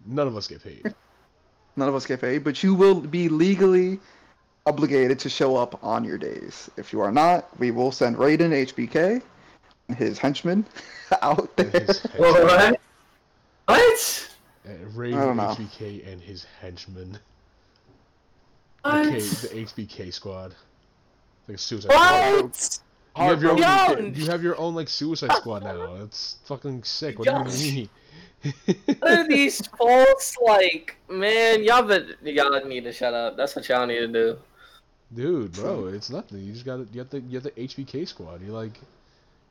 [0.07, 0.95] None of us get paid.
[1.77, 3.99] None of us get paid, but you will be legally
[4.64, 6.71] obligated to show up on your days.
[6.77, 9.23] If you are not, we will send Raiden HBK
[9.88, 10.64] and his henchmen
[11.23, 11.69] out there.
[11.71, 12.51] his What?
[12.51, 12.77] henchmen.
[13.66, 14.31] What?
[14.64, 15.42] Uh, Raiden I don't know.
[15.45, 17.19] HBK and his henchmen.
[18.85, 20.55] The, K, the HBK squad.
[21.49, 22.42] Like a suicide squad.
[22.42, 22.79] What?
[23.19, 23.53] You have your
[23.99, 24.14] own.
[24.14, 25.97] You have your own like suicide squad now.
[25.97, 27.19] That's fucking sick.
[27.19, 27.88] What do you mean?
[28.98, 31.62] What are these false like man?
[31.64, 33.37] Y'all but y'all need to shut up.
[33.37, 34.38] That's what y'all need to do.
[35.14, 36.40] Dude, bro, it's nothing.
[36.40, 38.42] You just got to you have the you have the HBK squad.
[38.42, 38.72] You're like,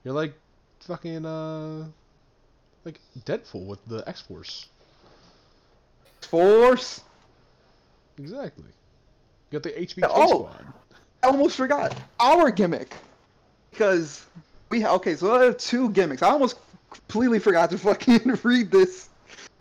[0.03, 0.33] you're like,
[0.81, 1.85] fucking uh,
[2.83, 4.67] like Deadpool with the X Force.
[6.21, 7.01] Force.
[8.17, 8.65] Exactly.
[9.51, 10.27] You got the HBK Oh.
[10.27, 10.65] squad.
[11.23, 12.93] I almost forgot our gimmick
[13.71, 14.25] because
[14.69, 15.15] we ha- okay.
[15.15, 16.21] So I have two gimmicks.
[16.21, 16.57] I almost
[17.07, 19.09] completely forgot to fucking read this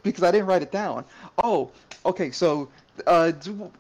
[0.03, 1.05] because I didn't write it down.
[1.39, 1.71] Oh,
[2.05, 2.31] okay.
[2.31, 2.69] So
[3.07, 3.33] uh,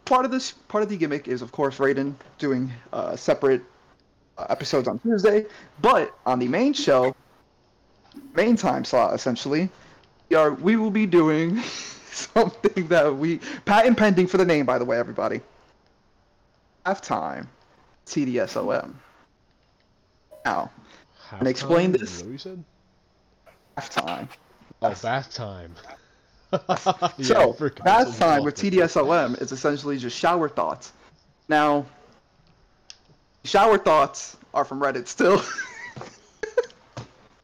[0.04, 3.62] part of this part of the gimmick is of course Raiden doing uh, separate
[4.38, 5.46] uh, episodes on Tuesday,
[5.80, 7.14] but on the main show,
[8.34, 9.68] main time slot essentially,
[10.28, 11.60] we are we will be doing
[12.10, 15.40] something that we patent pending for the name by the way everybody.
[16.84, 17.46] Halftime.
[18.06, 18.92] TDSOM.
[20.44, 20.70] Now,
[21.38, 22.46] and explain Is this.
[23.76, 24.28] That time.
[24.82, 24.88] you.
[24.88, 25.74] Oh, bath time.
[26.68, 28.72] Yeah, so, forgot bath time walk with it.
[28.74, 30.92] TDSOM is essentially just shower thoughts.
[31.48, 31.84] Now,
[33.44, 35.42] shower thoughts are from Reddit still.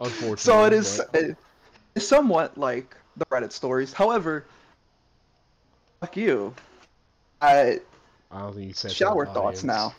[0.00, 0.36] Unfortunately.
[0.36, 1.36] so it is but- it-
[1.96, 3.92] it's somewhat like the Reddit stories.
[3.92, 4.46] However,
[6.00, 6.54] fuck you.
[7.42, 7.80] I
[8.30, 9.92] I don't think you said shower thoughts now.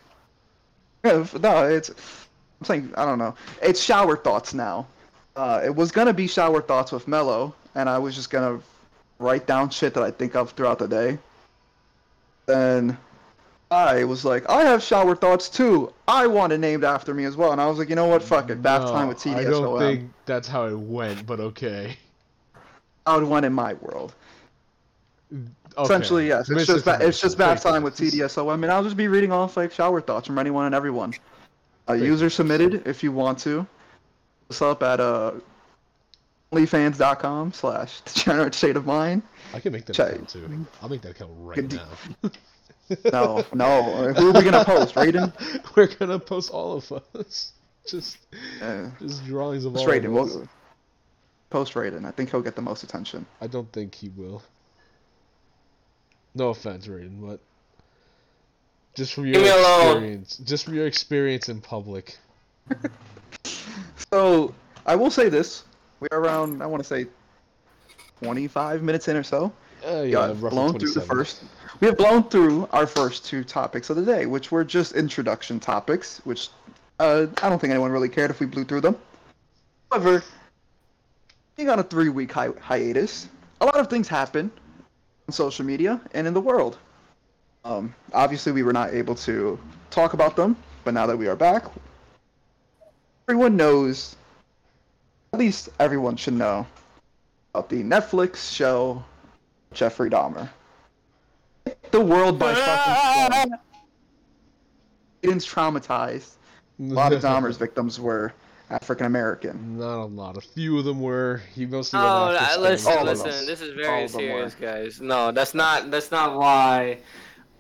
[1.04, 1.90] Yeah, f- no, it's.
[1.90, 3.36] I'm saying I don't know.
[3.62, 4.88] It's shower thoughts now.
[5.36, 8.60] Uh, it was gonna be shower thoughts with Mello, and I was just gonna
[9.20, 11.18] write down shit that I think of throughout the day.
[12.46, 12.98] Then
[13.70, 15.94] I was like, I have shower thoughts too.
[16.08, 18.22] I want it named after me as well, and I was like, you know what?
[18.22, 18.62] Fuck it.
[18.62, 19.36] Bath time with TDSOM.
[19.36, 21.98] I don't think that's how it went, but okay.
[23.06, 24.14] I would want in my world.
[25.34, 25.48] okay.
[25.82, 26.50] Essentially, yes.
[26.50, 29.56] It's just ba- it's just bath time with TDSOM, and I'll just be reading off
[29.56, 31.14] like shower thoughts from anyone and everyone.
[31.88, 33.66] Uh, Thank user submitted if you want to.
[34.52, 35.32] What's up at uh,
[36.52, 39.22] onlyfans.com slash degenerate state of mind.
[39.54, 40.12] I can make that Check.
[40.16, 40.66] account too.
[40.82, 42.30] I'll make that account right d- now.
[43.14, 44.12] No, no.
[44.12, 44.96] Who are we gonna post?
[44.96, 45.32] Raiden?
[45.78, 47.54] We're gonna post all of us.
[47.88, 48.18] Just,
[48.62, 50.08] Uh, just drawings of it's all Raiden.
[50.08, 50.36] of us.
[50.36, 50.50] We'll,
[51.50, 52.04] post Raiden.
[52.06, 53.26] I think he'll get the most attention.
[53.40, 54.44] I don't think he will.
[56.36, 57.40] No offense, Raiden, but
[58.96, 59.92] just from your Leave me alone.
[59.96, 62.18] experience, just from your experience in public.
[64.12, 64.54] So
[64.86, 65.64] I will say this:
[66.00, 66.62] we are around.
[66.62, 67.08] I want to say
[68.22, 69.52] 25 minutes in or so.
[69.86, 71.44] Uh, yeah, blown through the first.
[71.80, 75.60] We have blown through our first two topics of the day, which were just introduction
[75.60, 76.50] topics, which
[77.00, 78.96] uh, I don't think anyone really cared if we blew through them.
[79.92, 80.24] However,
[81.58, 83.28] being on a three-week hi- hiatus,
[83.60, 84.52] a lot of things happen
[85.28, 86.78] on social media and in the world.
[87.66, 89.60] Um, obviously, we were not able to
[89.90, 91.66] talk about them, but now that we are back,
[93.32, 94.18] everyone knows.
[95.32, 96.68] At least everyone should know
[97.56, 99.02] about the Netflix show
[99.74, 100.50] Jeffrey Dahmer.
[101.92, 103.60] The world by fucking storm.
[105.24, 106.34] Aiden's traumatized.
[106.78, 108.34] A lot of Dahmer's victims were
[108.70, 109.78] African American.
[109.78, 110.36] Not a lot.
[110.36, 111.42] A few of them were.
[111.56, 112.02] He mostly.
[112.02, 113.46] No, went I- after uh, listen, Stan All of listen.
[113.46, 115.00] This is very serious, guys.
[115.00, 115.90] No, that's not.
[115.90, 116.98] That's not why.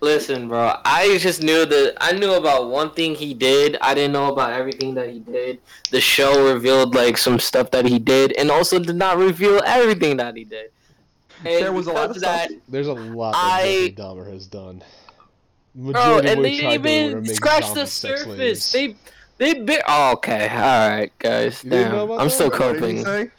[0.01, 0.77] Listen, bro.
[0.83, 1.95] I just knew that.
[2.01, 3.77] I knew about one thing he did.
[3.81, 5.59] I didn't know about everything that he did.
[5.91, 10.17] The show revealed like some stuff that he did, and also did not reveal everything
[10.17, 10.71] that he did.
[11.45, 12.61] And There was a lot of that, stuff.
[12.67, 14.83] There's a lot that I- Jeffrey Dahmer has done.
[15.73, 18.71] Bro, Majority of and they he tried to do were even make scratched the surface.
[18.71, 18.95] They,
[19.37, 19.83] they bit.
[19.87, 21.63] Oh, okay, all right, guys.
[21.63, 22.33] You didn't know Damn, I'm that?
[22.33, 23.31] still What did coping.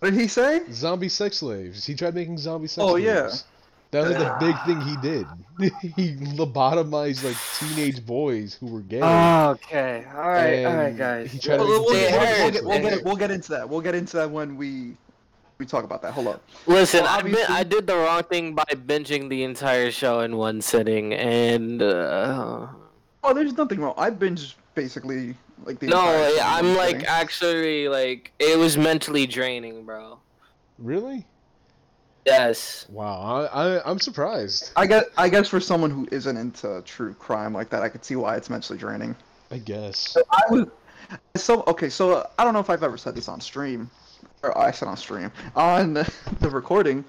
[0.00, 0.62] What did he say?
[0.70, 1.86] Zombie sex slaves.
[1.86, 3.08] He tried making zombie sex oh, slaves.
[3.08, 3.44] Oh, slaves.
[3.48, 3.57] yeah.
[3.90, 5.26] That was like the big thing he did.
[5.96, 9.00] he lobotomized like teenage boys who were gay.
[9.02, 11.32] Oh, okay, all right, all right, guys.
[11.32, 13.68] he tried We'll, make we'll, we'll, we'll, get, we'll, get, we'll get into that.
[13.68, 14.94] We'll get into that when we
[15.58, 16.12] we talk about that.
[16.12, 16.42] Hold up.
[16.66, 20.20] Listen, Well, I, bin- obviously- I did the wrong thing by binging the entire show
[20.20, 22.66] in one sitting, and uh,
[23.24, 23.94] Oh, there's nothing wrong.
[23.96, 27.06] I binged basically like the no, entire thing I'm like sitting.
[27.06, 30.18] actually like it was mentally draining, bro.
[30.78, 31.26] Really?
[32.28, 32.86] Yes.
[32.90, 33.48] Wow.
[33.52, 34.72] I, I I'm surprised.
[34.76, 38.04] I guess I guess for someone who isn't into true crime like that, I could
[38.04, 39.16] see why it's mentally draining.
[39.50, 40.16] I guess.
[40.30, 40.66] I was
[41.36, 41.88] so okay.
[41.88, 43.90] So uh, I don't know if I've ever said this on stream,
[44.42, 45.94] or I said on stream on
[46.40, 47.04] the recording,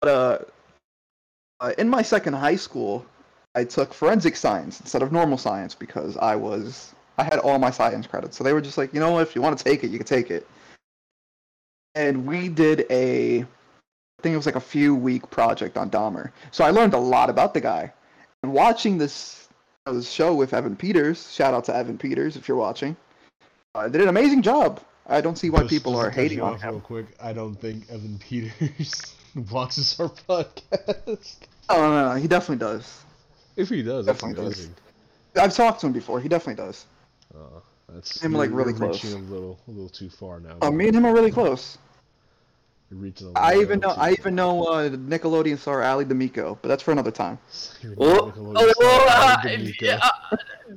[0.00, 0.38] but uh,
[1.60, 3.04] uh, in my second high school,
[3.54, 7.70] I took forensic science instead of normal science because I was I had all my
[7.70, 9.18] science credits, so they were just like, you know?
[9.18, 10.46] If you want to take it, you can take it.
[11.94, 13.46] And we did a, I
[14.24, 16.32] think it was like a few week project on Dahmer.
[16.50, 17.92] So I learned a lot about the guy.
[18.42, 19.48] And watching this,
[19.86, 22.96] this show with Evan Peters, shout out to Evan Peters if you're watching,
[23.74, 24.80] uh, did an amazing job.
[25.06, 26.70] I don't see why Just- people just are hating on him.
[26.70, 29.14] Real quick, I don't think Evan Peters
[29.50, 31.36] watches our podcast.
[31.68, 33.02] Oh no, no, he definitely does.
[33.56, 34.54] If he does, Definitely does.
[34.58, 34.74] amazing.
[35.36, 36.20] I've talked to him before.
[36.20, 36.86] He definitely does.
[37.34, 39.04] Uh, that's Him, like, really close.
[39.04, 40.56] reaching a little, a little too far now.
[40.62, 41.78] Uh, me and him are really close.
[42.90, 46.04] You're reaching a I little even know too I even know uh, Nickelodeon star Ali
[46.04, 47.38] D'Amico, but that's for another time.
[47.80, 49.98] You're Oh, Nickelodeon oh, star, oh, uh, Adam D'Amico.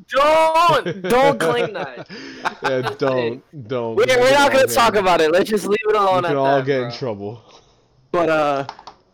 [0.09, 2.07] don't don't claim that.
[2.63, 3.95] yeah, don't, don't.
[3.95, 5.31] We're, We we're not gonna get- talk about it.
[5.31, 6.87] Let's just leave it We alone can at all that, get bro.
[6.87, 7.43] in trouble.
[8.11, 8.67] But uh,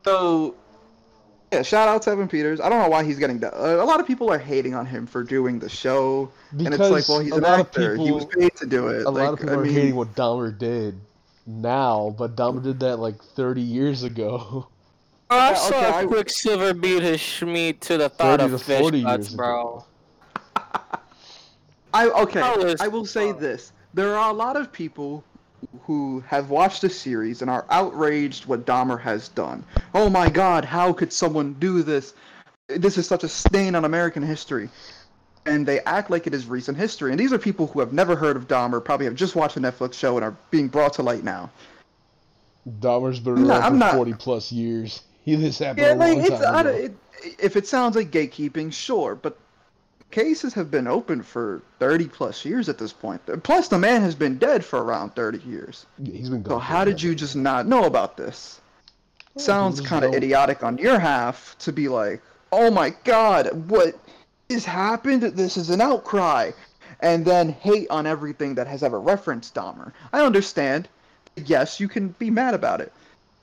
[0.06, 0.56] so
[1.51, 2.60] yeah, shout out to Evan Peters.
[2.62, 3.53] I don't know why he's getting that.
[3.53, 6.77] Uh, a lot of people are hating on him for doing the show, and it's
[6.79, 7.95] like, well, he's a an lot of actor.
[7.95, 9.06] he was paid to do it.
[9.06, 10.99] A like, lot of people I are mean, hating what Dahmer did
[11.45, 14.67] now, but Dahmer did that like 30 years ago.
[15.29, 18.60] Oh, I Yeah, saw okay, I- Quicksilver beat his Schmeat to the thought of to
[18.60, 19.84] fish 40 guts, years bro.
[21.93, 22.39] I okay.
[22.39, 25.23] How is- I will say this: there are a lot of people
[25.84, 29.63] who have watched the series and are outraged what Dahmer has done.
[29.93, 30.65] Oh my God!
[30.65, 32.13] How could someone do this?
[32.67, 34.69] This is such a stain on American history.
[35.45, 37.12] And they act like it is recent history.
[37.12, 39.60] And these are people who have never heard of Dahmer, probably have just watched a
[39.60, 41.49] Netflix show and are being brought to light now.
[42.79, 45.03] Dahmer's been around for not- 40 plus years.
[45.25, 46.69] He this happened Yeah, a like long it's time I ago.
[46.71, 46.93] it,
[47.39, 49.38] if it sounds like gatekeeping, sure, but
[50.12, 53.21] cases have been open for 30 plus years at this point.
[53.43, 55.86] Plus, the man has been dead for around 30 years.
[55.97, 56.60] Yeah, he's been So gone.
[56.60, 58.60] for how did you just not know about this?
[59.38, 63.97] Sounds kind of idiotic on your half to be like, "Oh my God, what
[64.49, 65.23] has happened?
[65.23, 66.51] This is an outcry,"
[66.99, 69.91] and then hate on everything that has ever referenced Dahmer.
[70.12, 70.88] I understand.
[71.36, 72.91] Yes, you can be mad about it.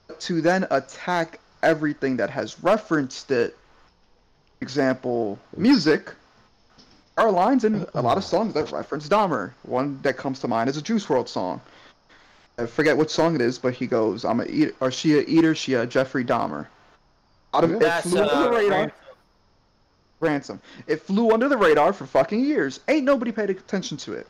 [0.06, 3.56] But to then attack everything that has referenced it,
[4.60, 6.12] example, music.
[7.16, 9.52] Are lines in a lot of songs that reference Dahmer.
[9.64, 11.60] One that comes to mind is a Juice WRLD song.
[12.56, 15.22] I forget what song it is, but he goes, "I'm a eater, or she a
[15.22, 16.66] eater, she a Jeffrey Dahmer."
[17.52, 18.88] Out of, That's flew under the uh.
[20.20, 20.60] Ransom.
[20.60, 20.60] Ransom.
[20.86, 22.80] It flew under the radar for fucking years.
[22.88, 24.26] Ain't nobody paid attention to it.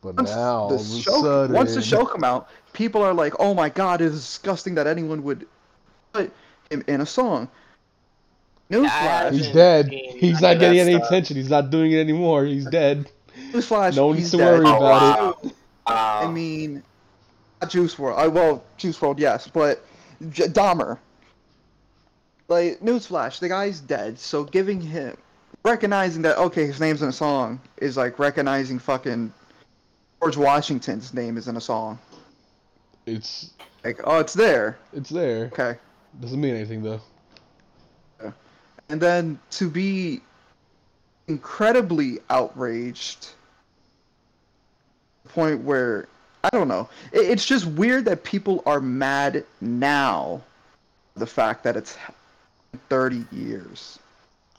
[0.00, 3.02] But Once now, all the of a show, sudden, once the show come out, people
[3.02, 5.46] are like, "Oh my god, it's disgusting that anyone would
[6.12, 6.30] put
[6.70, 7.48] him in a song."
[8.70, 9.88] Newsflash, he's dead.
[9.90, 11.06] He's not getting any stuff.
[11.06, 11.36] attention.
[11.36, 12.44] He's not doing it anymore.
[12.44, 13.10] He's dead.
[13.52, 14.58] newsflash, No one needs to dead.
[14.60, 15.36] worry Oh, about wow.
[15.42, 15.52] it.
[15.86, 16.20] Wow.
[16.22, 16.82] I mean,
[17.62, 18.26] not Juice WRLD.
[18.26, 19.84] Uh, well, Juice WRLD, yes, but
[20.30, 20.98] J- Dahmer.
[22.48, 24.18] Like newsflash, the guy's dead.
[24.18, 25.16] So giving him,
[25.64, 29.32] recognizing that okay, his name's in a song is like recognizing fucking
[30.20, 31.98] George Washington's name is in a song.
[33.06, 33.50] It's
[33.84, 34.78] Like, oh, it's there.
[34.92, 35.46] it's there.
[35.52, 35.76] Okay.
[36.20, 37.00] Doesn't mean anything though.
[38.90, 40.22] And then to be
[41.26, 43.28] incredibly outraged,
[45.24, 46.08] the point where
[46.42, 46.88] I don't know.
[47.12, 50.40] It, it's just weird that people are mad now.
[51.16, 51.96] The fact that it's
[52.88, 53.98] 30 years.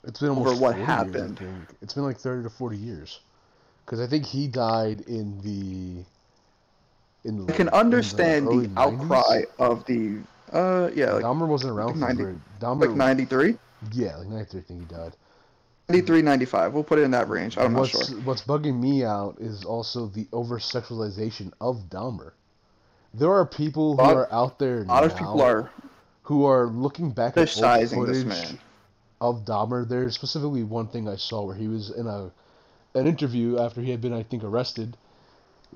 [0.05, 1.39] It's been Over what 40 happened.
[1.41, 1.67] Years.
[1.81, 3.19] It's been like 30 to 40 years.
[3.85, 6.03] Because I think he died in the.
[7.27, 10.19] In the I can understand early the outcry of the
[10.53, 12.35] uh yeah like, Dahmer wasn't around for 90 very.
[12.61, 13.57] Dahmer, like 93,
[13.91, 14.59] yeah, like 93.
[14.59, 15.15] I think he died.
[15.89, 16.73] 93, 95.
[16.73, 17.57] We'll put it in that range.
[17.57, 18.01] I'm And not sure.
[18.21, 22.31] what's bugging me out is also the over sexualization of Dahmer.
[23.13, 25.69] There are people who Lot- are out there A lot of people are
[26.29, 28.59] who are looking back at old this footage man.
[29.19, 29.89] of Dahmer.
[29.89, 32.29] There's specifically one thing I saw where he was in a
[32.93, 34.95] an interview after he had been, I think, arrested,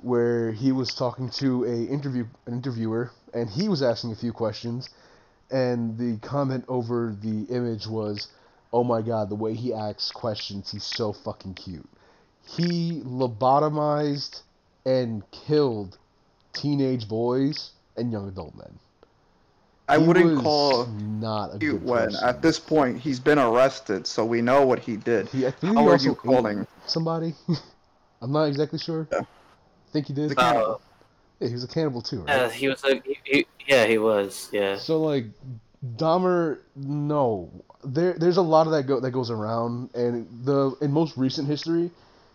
[0.04, 4.32] where he was talking to a interview an interviewer, and he was asking a few
[4.32, 4.92] questions,
[5.50, 8.28] and the comment over the image was,
[8.72, 11.89] "Oh my God, the way he asks questions, he's so fucking cute."
[12.46, 14.44] He lobotomized
[14.86, 15.98] and killed
[16.54, 18.77] teenage boys and young adult men.
[19.94, 22.27] I He wouldn't call not a cute good when person.
[22.27, 25.27] at this point he's been arrested, so we know what he did.
[25.29, 26.65] He, I think How he are you calling?
[26.87, 27.35] somebody?
[28.21, 29.08] I'm not exactly sure.
[29.12, 29.19] Yeah.
[29.19, 30.37] I think he did.
[30.37, 30.77] Uh,
[31.39, 32.35] Yeah, he was a cannibal too, right?
[32.35, 34.77] yeah, he was a he, he, yeah he was yeah.
[34.77, 35.25] So like,
[35.98, 37.52] Dahmer, no,
[37.83, 41.48] there there's a lot of that go that goes around, and the in most recent
[41.48, 41.91] history,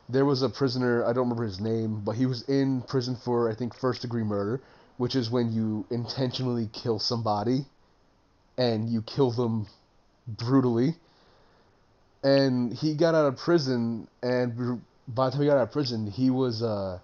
[0.09, 3.51] there was a prisoner I don't remember his name, but he was in prison for
[3.51, 4.61] I think first degree murder,
[4.99, 7.65] which is when you intentionally kill somebody,
[8.59, 9.67] and you kill them
[10.27, 10.95] brutally.
[12.23, 16.11] And he got out of prison and by the time he got out of prison,
[16.11, 16.99] he was uh,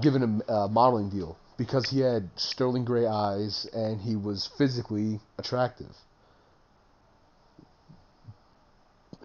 [0.00, 5.20] given a, a modeling deal because he had sterling gray eyes and he was physically
[5.38, 5.94] attractive.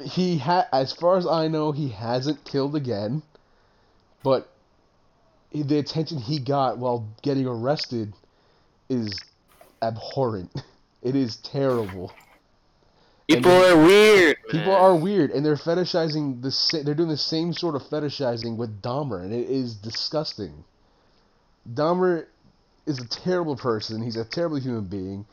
[0.03, 3.23] He had, as far as I know, he hasn't killed again,
[4.23, 4.51] but
[5.63, 8.13] the attention he got while getting arrested
[8.89, 9.19] is
[9.81, 10.51] abhorrent.
[11.01, 12.11] It is terrible.
[13.27, 14.37] People then- are weird.
[14.49, 14.81] People man.
[14.81, 18.81] are weird, and they're fetishizing the sa- they're doing the same sort of fetishizing with
[18.81, 20.63] Dahmer, and it is disgusting.
[21.71, 22.25] Dahmer
[22.87, 24.01] is a terrible person.
[24.01, 25.27] He's a terrible human being,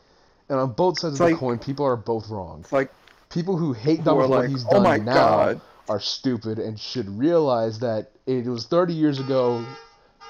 [0.47, 2.59] and on both sides It's of the coin, people are both wrong.
[2.61, 2.91] It's like
[3.31, 5.13] People who hate Who Dahmer for what like, he's "Oh done my now
[5.53, 9.65] God." are stupid and should realize that it was 30 years ago.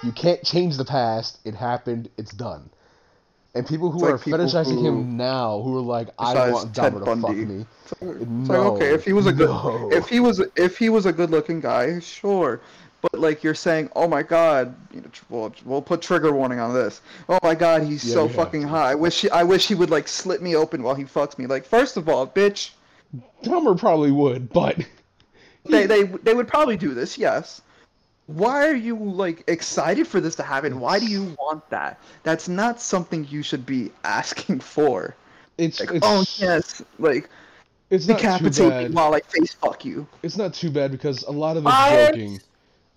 [0.03, 1.39] You can't change the past.
[1.45, 2.09] It happened.
[2.17, 2.69] It's done.
[3.55, 6.73] And people who like are people fetishizing who him now, who are like, I want
[6.73, 7.65] Ted Dahmer to fuck me.
[7.83, 9.89] It's like, it's No, like, okay, if he was a good, no.
[9.91, 12.61] if he was, if he was a good-looking guy, sure.
[13.01, 16.73] But like you're saying, oh my God, you know, we'll, we'll put trigger warning on
[16.73, 17.01] this.
[17.29, 18.87] Oh my God, he's Yeah, so have fucking hot.
[18.87, 21.45] I wish, he, I wish he would like slit me open while he fucks me.
[21.45, 22.71] Like, first of all, bitch,
[23.43, 24.79] Dahmer probably would, but
[25.65, 27.61] they, they, they would probably do this, yes.
[28.27, 30.79] Why are you like excited for this to happen?
[30.79, 31.99] Why do you want that?
[32.23, 35.15] That's not something you should be asking for.
[35.57, 37.29] it's Like, it's oh yes, like
[37.89, 40.07] it's decapitate me while I face fuck you.
[40.23, 42.13] It's not too bad because a lot of it's What?
[42.13, 42.41] joking.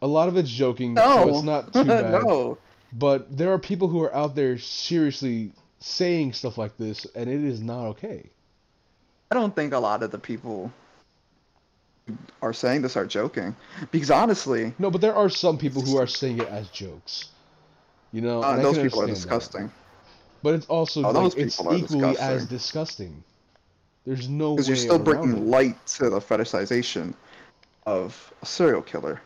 [0.02, 2.22] A lot of it's joking, No, so it's not too bad.
[2.22, 2.58] no.
[2.92, 7.42] But there are people who are out there seriously saying stuff like this, and it
[7.42, 8.30] is not okay.
[9.30, 10.72] I don't think a lot of the people
[12.42, 13.54] are saying this are joking,
[13.90, 17.30] because honestly, No, but there are some people who are saying it as jokes.
[18.12, 19.14] You know, uh, those people are understand that.
[19.14, 19.72] disgusting.
[20.42, 22.46] But it's also Oh, like it's equally as disgusting.
[22.48, 23.24] disgusting.
[24.04, 25.40] There's no Because you're still bringing it.
[25.46, 27.14] light to the fetishization
[27.86, 29.20] of a serial killer.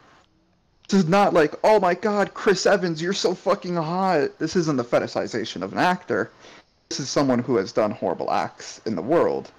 [0.89, 4.39] This is not like, oh my god, Chris Evans, you're so fucking hot.
[4.39, 6.31] This isn't the fetishization of an actor.
[6.89, 9.51] This is someone who has done horrible acts in the world.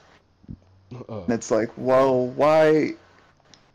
[1.08, 2.96] Uh, And it's like, well, why?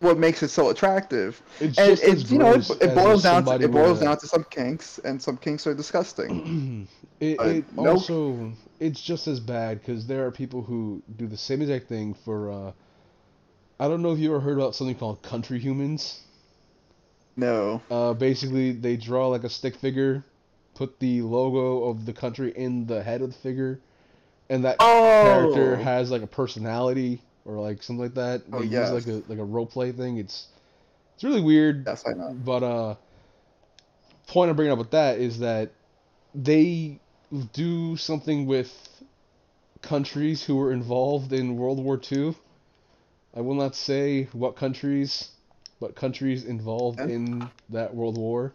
[0.01, 1.40] What makes it so attractive?
[1.59, 4.18] it's And just as it, you know, it, it boils down to it boils down
[4.18, 6.86] to some kinks, and some kinks are disgusting.
[7.20, 7.99] it, it nope.
[7.99, 12.12] also it's just as bad because there are people who do the same exact thing
[12.12, 12.72] for uh
[13.80, 16.20] i don't know if you ever heard about something called country humans
[17.36, 17.80] no.
[17.90, 20.22] uh basically they draw like a stick figure
[20.74, 23.80] put the logo of the country in the head of the figure
[24.51, 25.20] and that Oh.
[25.22, 28.90] character has like a personality or like something like that Oh, they yes.
[28.90, 30.49] use like a like a role play thing it's
[31.14, 32.36] it's really weird Yes, I know.
[32.44, 32.97] but uh,
[34.28, 35.72] point I'm bringing up with that is that
[36.34, 37.01] they
[37.53, 38.72] do something with
[39.82, 42.36] countries who were involved in World War II.
[43.34, 45.30] I will not say what countries,
[45.80, 47.12] but countries involved Okay.
[47.12, 48.55] in that World War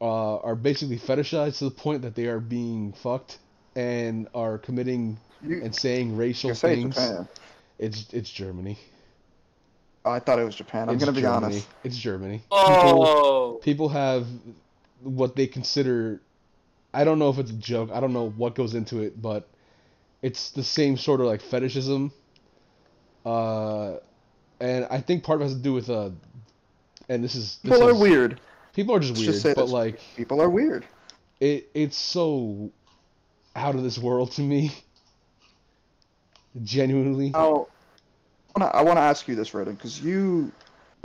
[0.00, 3.38] uh, are basically fetishized to the point that they are being fucked
[3.74, 6.94] and are committing You, and saying racial things.
[6.94, 7.28] Japan.
[7.78, 8.78] It's it's Germany.
[10.04, 10.88] Oh, I thought it was Japan.
[10.88, 11.46] I'm It's gonna be Germany.
[11.46, 11.68] honest.
[11.84, 12.38] It's Germany.
[12.38, 12.48] People,
[13.06, 14.26] Oh, people have
[15.02, 16.20] what they consider
[16.94, 17.90] I don't know if it's a joke.
[17.92, 19.48] I don't know what goes into it, but
[20.22, 22.12] it's the same sort of like fetishism.
[23.24, 23.96] Uh
[24.60, 26.10] and I think part of it has to do with uh
[27.08, 28.40] and this is this People are is- weird.
[28.72, 30.86] People are just Let's weird, just say but like People are weird.
[31.40, 32.70] it it's so
[33.54, 34.70] out of this world to me.
[36.62, 37.30] Genuinely.
[37.30, 37.68] Now,
[38.54, 40.50] I wanna, I want to ask you this, Raiden, because you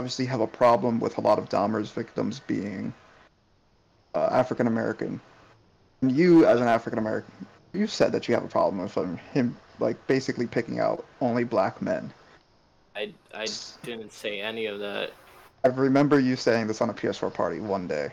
[0.00, 2.92] obviously have a problem with a lot of Dahmer's victims being
[4.14, 5.20] uh, African American.
[6.00, 9.16] And you, as an African American, you said that you have a problem with him,
[9.32, 12.12] him like basically picking out only black men.
[12.94, 13.46] I I
[13.82, 15.12] didn't say any of that.
[15.64, 18.10] I remember you saying this on a PS4 party one day.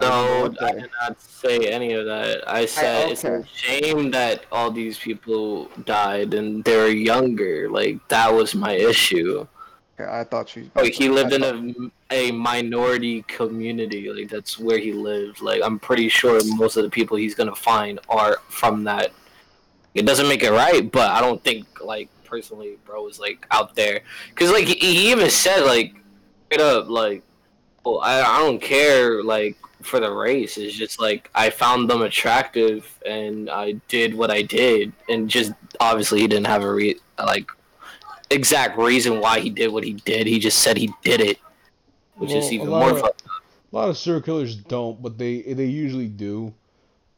[0.00, 2.48] I No, I did not say any of that.
[2.48, 7.70] I said it's a shame that all these people died and they were younger.
[7.70, 9.46] Like that was my issue.
[9.98, 10.70] Okay, I thought you.
[10.74, 14.10] Like he lived I in a a minority community.
[14.10, 15.40] Like that's where he lived.
[15.40, 19.12] Like I'm pretty sure most of the people he's gonna find are from that.
[19.94, 23.76] It doesn't make it right, but I don't think like personally, bro, is like out
[23.76, 24.00] there.
[24.34, 25.94] Cause like he, he even said like
[26.46, 27.22] straight up like,
[27.84, 30.56] well, I I don't care like for the race.
[30.58, 35.52] It's just like I found them attractive and I did what I did, and just
[35.80, 37.46] obviously he didn't have a re like
[38.30, 40.26] exact reason why he did what he did.
[40.26, 41.38] He just said he did it,
[42.16, 43.22] which Well, is even more of- fucked.
[43.72, 46.54] A lot of serial killers don't, but they they usually do.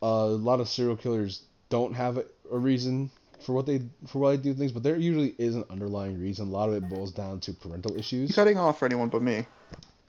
[0.02, 3.10] Uh, a lot of serial killers don't have a, a reason
[3.44, 6.48] for what they for why they do things, but there usually is an underlying reason.
[6.48, 8.34] A lot of it boils down to parental You issues.
[8.34, 9.46] cutting off for anyone but me.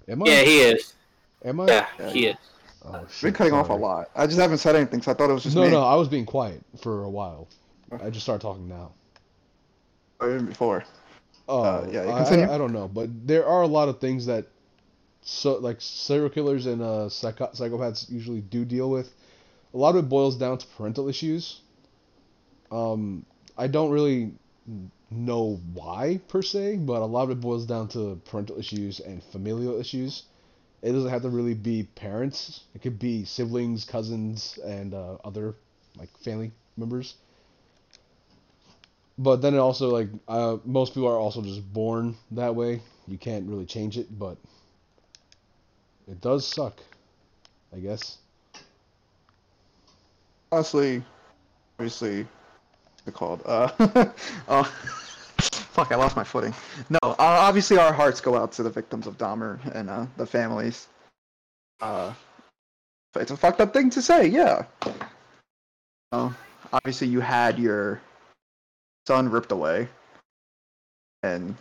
[0.08, 0.26] Am I?
[0.28, 0.94] Yeah, he is.
[1.46, 1.68] Am I?
[1.68, 2.38] Yeah, Yeah, he is.
[2.86, 4.10] Oh, shit, been cutting off a lot.
[4.16, 5.72] I just haven't said anything, so I thought it was just No, me.
[5.72, 7.48] no, I was being quiet for a while.
[7.92, 8.92] I just started talking now.
[10.20, 10.84] Or even before.
[11.50, 12.46] Oh, Uh, yeah, you continue.
[12.46, 14.46] I, I don't know, but there are a lot of things that,
[15.22, 19.14] so like serial killers and uh, psycho- psychopaths usually do deal with.
[19.74, 21.62] A lot of it boils down to parental issues.
[22.72, 23.26] Um,
[23.58, 24.32] I don't really
[25.10, 29.24] know why per se, but a lot of it boils down to parental issues and
[29.24, 30.24] familial issues.
[30.82, 32.62] It doesn't have to really be parents.
[32.76, 35.56] It could be siblings, cousins, and uh, other
[35.98, 37.16] like family members.
[39.18, 42.82] But then it also like uh, most people are also just born that way.
[43.08, 44.38] You can't really change it, but
[46.08, 46.80] it does suck.
[47.76, 48.18] I guess.
[50.52, 51.04] Honestly,
[51.80, 52.26] obviously,
[53.06, 53.42] it called?
[53.46, 53.70] Uh,
[54.48, 54.64] uh,
[55.78, 56.56] fuck, I lost my footing.
[56.90, 60.26] No, uh, obviously our hearts go out to the victims of Dahmer and uh, the
[60.26, 60.88] families.
[61.80, 62.12] Uh,
[63.16, 64.66] it's a fucked up thing to say, yeah.
[66.12, 66.36] Oh,
[66.74, 68.02] obviously you had your
[69.08, 69.88] son ripped away,
[71.22, 71.56] and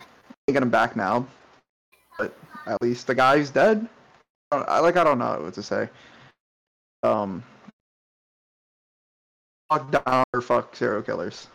[0.48, 1.26] you get him back now.
[2.18, 2.34] But
[2.66, 3.86] at least the guy's dead.
[4.50, 5.90] I don't- I like I don't know what to say.
[7.02, 7.44] Um,
[9.70, 11.48] fuck or fuck serial killers.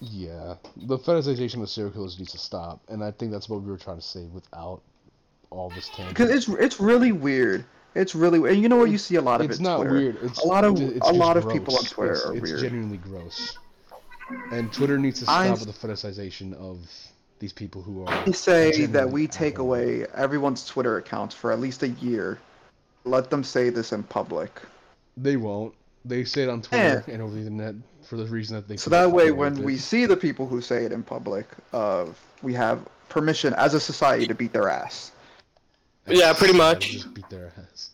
[0.00, 3.70] Yeah, the fetishization of serial killers needs to stop, and I think that's what we
[3.70, 4.82] were trying to say without
[5.50, 6.08] all this tangent.
[6.10, 7.64] Because it's it's really weird.
[7.94, 8.54] It's really weird.
[8.54, 8.90] And you know what?
[8.90, 9.62] You see a lot of it's it.
[9.62, 9.92] not Twitter.
[9.94, 10.18] weird.
[10.22, 11.84] It's A lot of- a lot of people on.
[11.84, 12.60] Twitter it's, are it's weird.
[12.60, 13.56] genuinely gross,
[14.52, 16.78] and Twitter needs to stop I- with the fetishization of
[17.38, 18.24] these people who are.
[18.26, 22.38] They say that we take away everyone's Twitter accounts for at least a year.
[23.04, 24.60] Let them say this in public.
[25.16, 25.72] They won't.
[26.06, 28.76] They say it on Twitter and over the internet for the reason that they.
[28.76, 32.06] So that way, when with we see the people who say it in public, uh,
[32.42, 35.12] we have permission as a society to beat their ass.
[36.06, 36.92] Yeah, pretty much.
[36.92, 37.90] Just beat their ass.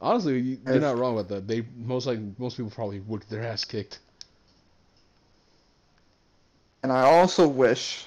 [0.00, 1.46] Honestly, you- you're not wrong about that.
[1.46, 3.98] They most like most people probably would get their ass kicked.
[6.82, 8.06] And I also wish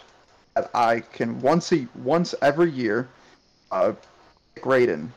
[0.55, 3.07] that I can once a once every year,
[3.71, 3.93] uh,
[4.55, 5.09] pick Raiden.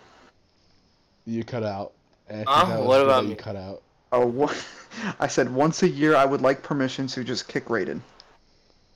[1.25, 1.93] You cut out.
[2.29, 2.59] And I Huh?
[2.61, 3.31] think that was What about me?
[3.31, 3.83] you cut out?
[4.13, 4.53] Uh, wha-
[5.21, 8.01] I said once a year I would like permission to just kick Raiden.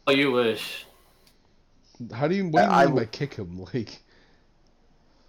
[0.07, 0.87] Oh, you wish.
[2.13, 2.49] How do you?
[2.49, 3.65] What do you I mean by kick him?
[3.75, 3.99] Like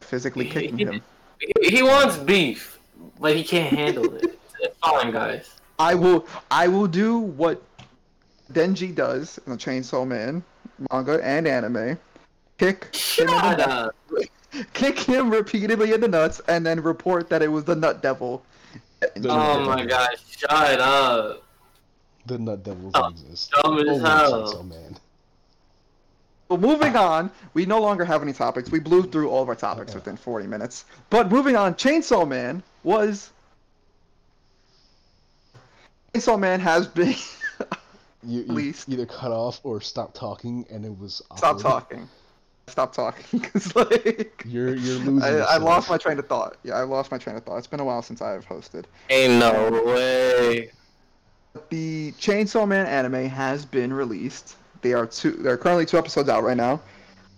[0.02, 1.02] Physically kicking him.
[1.40, 2.78] He, he wants beef,
[3.20, 4.40] but he can't handle it.
[4.60, 5.50] It's fine, guys.
[5.78, 7.62] I will I will do what
[8.54, 10.42] Denji does in the Chainsaw Man
[10.92, 12.00] manga and anime.
[12.58, 13.96] Kick him, in the Shut up.
[14.74, 18.44] kick him repeatedly in the nuts and then report that it was the Nut Devil.
[19.16, 21.44] The- Oh my gosh, shut up.
[22.26, 23.52] the nut devils Oh, exist.
[23.52, 24.44] dumb as Only hell.
[24.54, 24.98] Chainsaw Man.
[26.50, 28.70] Well, moving on, we no longer have any topics.
[28.72, 29.96] We blew through all of our topics Uh-oh.
[30.00, 30.86] within 40 minutes.
[31.10, 33.32] But moving on, Chainsaw Man was.
[36.14, 37.16] Chainsaw Man has been.
[38.26, 42.08] You, you either cut off or stop talking, and it was Stop talking.
[42.68, 43.24] Stop talking.
[43.42, 44.44] Because, like.
[44.46, 45.22] You're you're losing.
[45.22, 46.58] I, I lost my train of thought.
[46.64, 47.58] Yeah, I lost my train of thought.
[47.58, 48.86] It's been a while since I've hosted.
[49.10, 50.72] Ain't no way.
[51.70, 54.56] The Chainsaw Man anime has been released.
[54.82, 55.32] They are two.
[55.32, 56.82] There are currently two episodes out right now.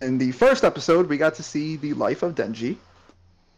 [0.01, 2.78] In the first episode, we got to see the life of Denji,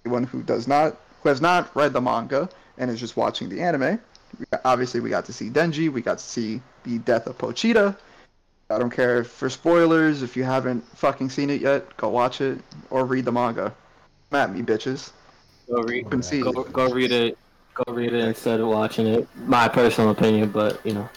[0.05, 3.59] anyone who does not, who has not read the manga and is just watching the
[3.61, 3.99] anime.
[4.39, 5.91] We got- Obviously, we got to see Denji.
[5.91, 7.95] We got to see the death of Pochita.
[8.69, 10.23] I don't care for spoilers.
[10.23, 12.59] If you haven't fucking seen it yet, go watch it
[12.89, 13.73] or read the manga.
[14.29, 15.11] Come at me, bitches.
[15.69, 16.41] Go read, see.
[16.41, 17.37] go, go read it.
[17.73, 19.27] Go read it instead of watching it.
[19.45, 21.09] My personal opinion, but you know.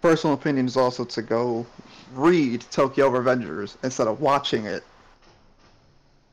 [0.00, 1.66] personal opinion is also to go
[2.14, 4.82] read Tokyo Revengers instead of watching it.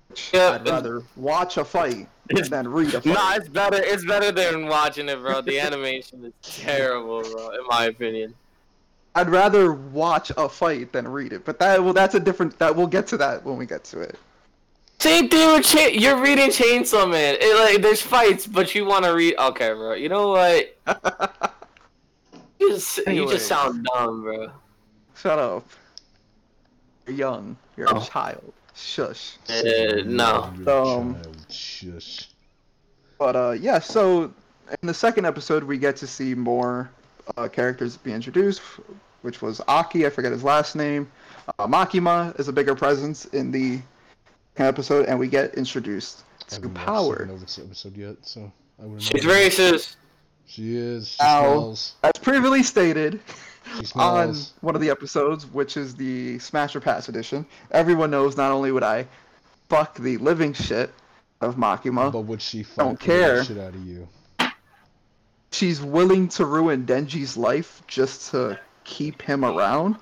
[0.07, 2.07] Which Yeah, I'd rather watch a fight
[2.49, 3.13] than read a fight.
[3.13, 3.77] Nah, it's better.
[3.77, 5.41] It's better than watching it, bro.
[5.41, 7.49] The animation is terrible, bro.
[7.49, 8.33] In my opinion.
[9.15, 11.45] I'd rather watch a fight than read it.
[11.45, 12.57] But that well, that's a different.
[12.59, 14.17] That we'll get to that when we get to it.
[14.99, 17.35] Same thing with Cha- you're reading Chainsaw Man.
[17.39, 19.35] It, like there's fights, but you want to read.
[19.37, 19.93] Okay, bro.
[19.93, 20.77] You know what?
[22.57, 24.49] You just you just sound dumb, bro.
[25.17, 25.67] Shut up.
[27.05, 27.57] You're young.
[27.75, 28.01] You're Oh.
[28.01, 28.53] a child.
[28.73, 29.37] Shush.
[29.49, 30.53] Uh, no.
[30.65, 31.17] Um.
[31.49, 32.29] Shush.
[33.19, 33.79] But uh, yeah.
[33.79, 34.33] So
[34.81, 36.89] in the second episode, we get to see more
[37.37, 38.61] uh, characters be introduced,
[39.21, 40.05] which was Aki.
[40.05, 41.09] I forget his last name.
[41.59, 43.79] Uh, Makima is a bigger presence in the
[44.57, 47.17] episode, and we get introduced to haven't watched Power.
[47.19, 49.31] second this episode yet, so I She's know.
[49.31, 49.95] racist.
[50.47, 51.09] She is.
[51.09, 51.41] She Ow.
[51.41, 51.93] smells.
[52.03, 53.19] As previously stated
[53.95, 58.51] on one of the episodes, which is the Smash or Pass edition, everyone knows not
[58.51, 59.07] only would I
[59.69, 60.91] fuck the living shit
[61.41, 63.43] of Makima, But would she fuck don't the care.
[63.43, 64.07] shit out of you?
[65.55, 69.95] She's willing to ruin Denji's life just to keep him around.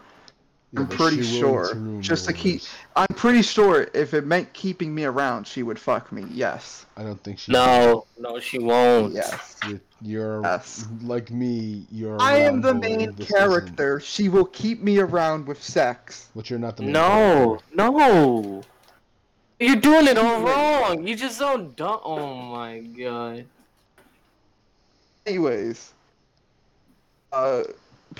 [0.72, 1.74] Yeah, I'm pretty sure.
[1.76, 2.62] to Just to keep.
[2.96, 6.26] I'm pretty sure if it meant keeping me around, she would fuck me.
[6.32, 6.88] Yes.
[6.98, 7.52] I don't think she.
[7.52, 9.14] No, no, she won't.
[9.14, 9.56] Yes.
[9.70, 10.88] You're, you're Yes.
[11.04, 11.86] like me.
[11.92, 12.20] You're.
[12.20, 14.00] I am the main this isn't- character.
[14.00, 16.30] She will keep me around with sex.
[16.36, 18.64] But you're not the main No, no.
[19.60, 21.06] You're doing it all wrong.
[21.06, 21.76] You just don't.
[21.76, 23.46] do Oh my god.
[25.26, 25.94] Anyways,
[27.32, 27.64] uh,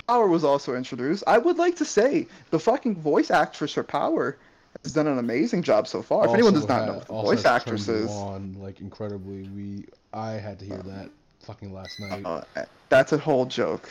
[0.08, 1.22] Power was also introduced.
[1.26, 4.36] I would like to say the fucking voice actress for Power
[4.82, 6.26] has done an amazing job so far.
[6.26, 8.80] if anyone does Also not had- know what the voice has actress is, on like
[8.80, 9.48] incredibly.
[9.48, 12.22] We I had to hear that fucking last night.
[12.24, 12.42] uh,
[12.88, 13.88] that's a whole joke.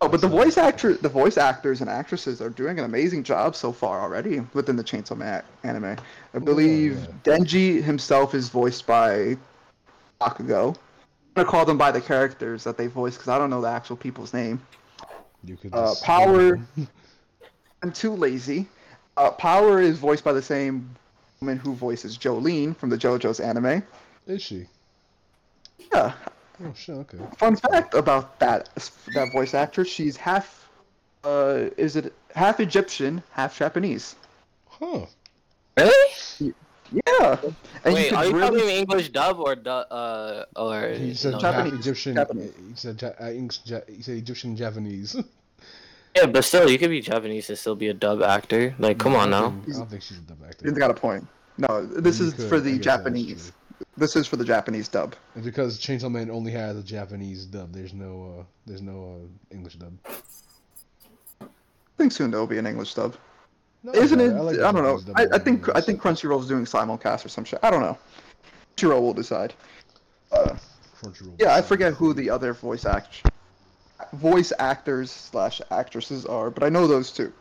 [0.00, 3.54] Oh, but the voice actor, the voice actors and actresses are doing an amazing job
[3.54, 5.96] so far already within the Chainsaw Man anime.
[6.34, 7.06] I believe yeah.
[7.38, 9.36] Denji himself is voiced by
[10.20, 10.76] Bakugo.
[11.34, 13.68] I'm gonna call them by the characters that they voice because I don't know the
[13.68, 14.60] actual people's name.
[15.44, 16.60] You could uh, just Power-
[17.82, 18.68] I'm too lazy.
[19.16, 20.94] Uh, Power is voiced by the same
[21.40, 23.82] woman who voices Jolyne from the JoJo's anime.
[24.26, 24.66] Is she?
[25.92, 26.12] Yeah,
[26.64, 26.96] Oh shit.
[26.96, 27.18] Okay.
[27.38, 28.68] fun fact about that
[29.14, 30.68] that voice actress, she's half
[31.24, 34.16] uh is it half Egyptian, half Japanese.
[34.68, 35.06] Huh.
[35.76, 36.54] Really?
[36.92, 37.36] Yeah.
[37.84, 41.38] And Wait, are you really- talking English dub or du- uh or He said no,
[41.40, 42.14] Japanese, Egyptian.
[42.14, 42.52] Japanese.
[42.68, 43.28] He said uh,
[43.88, 45.16] he said Egyptian Japanese.
[46.14, 48.74] Yeah, but still, you could be Japanese and still be a dub actor.
[48.78, 49.46] Like, come on now.
[49.66, 50.68] I don't think she's a dub actor.
[50.68, 51.26] He's got a point.
[51.56, 53.50] No, this You is could, for the Japanese.
[53.96, 55.14] This is for the Japanese dub.
[55.34, 59.54] And because Chainsaw Man only has a Japanese dub, there's no uh, there's no uh,
[59.54, 59.94] English dub.
[61.40, 61.46] I
[61.96, 63.16] think soon there'll be an English dub.
[63.84, 64.28] No, Isn't I it?
[64.34, 65.14] like I, don't know.
[65.16, 67.58] I, I think I think Crunchyroll's doing simulcast or some shit.
[67.62, 67.98] I don't know.
[68.76, 69.54] Crunchyroll will decide.
[70.30, 70.56] Uh,
[71.00, 71.34] Crunchyroll.
[71.40, 73.22] yeah, I forget who the other voice act
[74.14, 77.32] voice actors slash actresses are, but I know those two.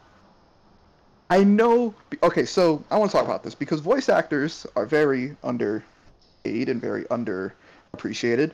[1.30, 1.94] I know.
[2.24, 6.82] Okay, so I want to talk about this because voice actors are very underpaid and
[6.82, 8.52] very underappreciated.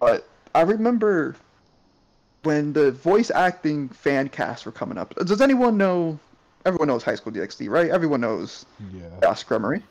[0.00, 1.36] But I remember
[2.44, 5.14] when the voice acting fan casts were coming up.
[5.16, 6.18] Does anyone know?
[6.68, 7.90] Everyone knows High School DxD, right?
[7.90, 9.08] Everyone knows Yeah.
[9.22, 9.82] Josh Cremery.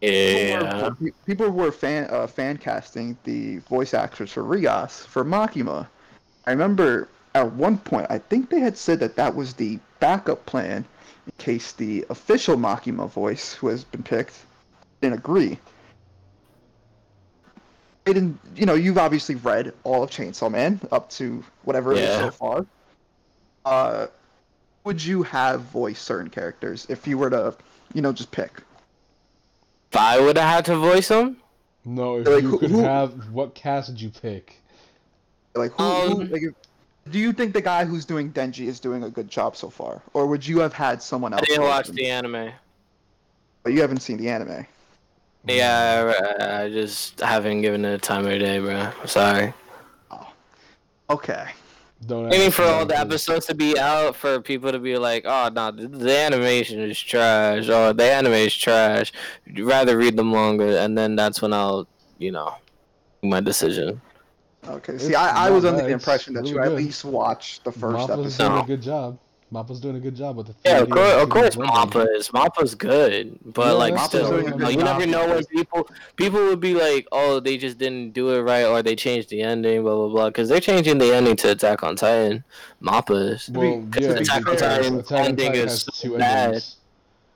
[0.00, 0.58] Yeah.
[0.58, 5.86] People were, people were fan uh, fan casting the voice actors for Rias for Makima.
[6.44, 10.44] I remember at one point I think they had said that that was the backup
[10.44, 10.84] plan
[11.26, 14.34] in case the official Makima voice who has been picked
[15.00, 15.56] didn't agree.
[18.04, 21.98] They didn't, you know, you've obviously read all of Chainsaw Man up to whatever it
[21.98, 22.66] is so far.
[23.64, 24.08] Uh,
[24.84, 27.54] would you have voiced certain characters if you were to,
[27.94, 28.50] you know, just pick?
[29.90, 31.36] If I would have had to voice them?
[31.84, 34.56] No, if Like, you who- could who- have, what cast would you pick?
[35.54, 36.42] Like who, Um, who like,
[37.10, 40.00] do you think the guy who's doing Denji is doing a good job so far,
[40.14, 41.40] or would you have had someone else?
[41.40, 41.48] I else?
[41.48, 41.94] didn't watch him?
[41.96, 42.52] the anime.
[43.62, 44.66] But you haven't seen the anime.
[45.46, 48.76] Yeah, I, I just haven't given it a time of day, bro.
[49.00, 49.52] I'm sorry.
[51.10, 51.48] Okay.
[52.06, 54.78] Don't Waiting ask for me all the because- episodes to be out for people to
[54.78, 57.68] be like, oh, no, the, the animation is trash.
[57.68, 59.12] Oh, the anime is trash.
[59.46, 61.86] You'd rather read the manga, and then that's when I'll,
[62.18, 62.56] you know,
[63.22, 64.00] make my decision.
[64.66, 64.98] Okay.
[64.98, 66.78] See, It's I, I was under the impression that you really at good.
[66.84, 68.48] least watched the first Mappa's episode.
[68.48, 69.18] doing a good job.
[69.52, 70.54] Mappa's doing a good job with the.
[70.64, 74.30] Yeah, of course, and of course, Mappa is Mappa's good, but Yeah, like Mappa's still,
[74.30, 77.76] doing you, know, you never know when people people would be like, oh, they just
[77.76, 80.96] didn't do it right, or they changed the ending, blah blah blah, because they're changing
[80.98, 82.44] the ending to Attack on Titan.
[82.82, 83.50] Mappa is.
[83.50, 86.44] Well, Because yeah, Attack on Titan Attack on ending Titan is so bad.
[86.46, 86.76] endings.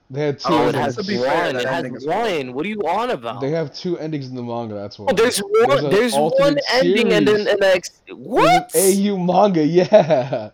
[0.09, 0.85] They had two Oh, it it endings.
[0.85, 1.57] has has to be one.
[1.57, 2.55] it has ending one.
[2.55, 3.41] What are you on about?
[3.41, 4.75] They have two endings in the manga.
[4.75, 5.07] That's why.
[5.11, 5.85] Oh, there's There's one.
[5.85, 8.73] an There's, one alternate ending, and then and the ex- what?
[8.75, 10.51] an AU manga, yeah.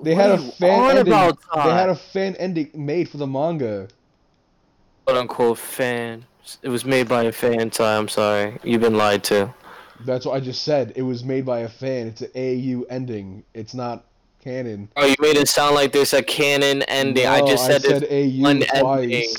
[0.00, 1.12] They What had a fan ending.
[1.12, 3.88] about, They had a fan ending made for the manga.
[5.04, 6.26] quote unquote fan.
[6.62, 7.70] It was made by a fan.
[7.70, 8.58] Ty, I'm sorry.
[8.62, 9.54] You've been lied to.
[10.00, 10.92] That's what I just said.
[10.96, 12.08] It was made by a fan.
[12.08, 13.44] It's an AU ending.
[13.54, 14.04] It's not
[14.40, 14.88] canon.
[14.96, 17.26] Oh, you made it sound like there's a canon ending.
[17.26, 18.00] I just said, I it.
[18.00, 19.02] said AU one twice.
[19.02, 19.34] ending.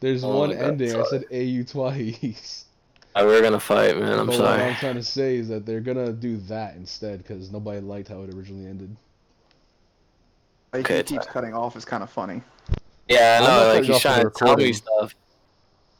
[0.00, 0.94] There's Oh one God, ending.
[0.96, 2.64] I said AU twice.
[3.14, 4.18] Oh, we're gonna fight, man.
[4.20, 4.60] I'm but what.
[4.60, 8.22] I'm trying to say is that they're gonna do that instead because nobody liked how
[8.22, 8.96] it originally ended.
[10.72, 12.42] Like, Okay, he keeps cutting off is kind of funny.
[13.08, 13.56] Yeah, I'm I not.
[13.58, 14.74] Like cutting he's off the trying to tell me recording.
[14.74, 15.14] stuff.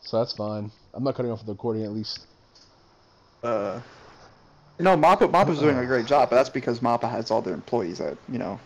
[0.03, 0.71] So that's fine.
[0.95, 2.27] I'm not cutting off the recording at least.
[3.43, 3.81] Uh,
[4.79, 8.01] No, Mappa Mappa's doing a great job, but that's because Mappa has all their employees
[8.01, 8.59] at you know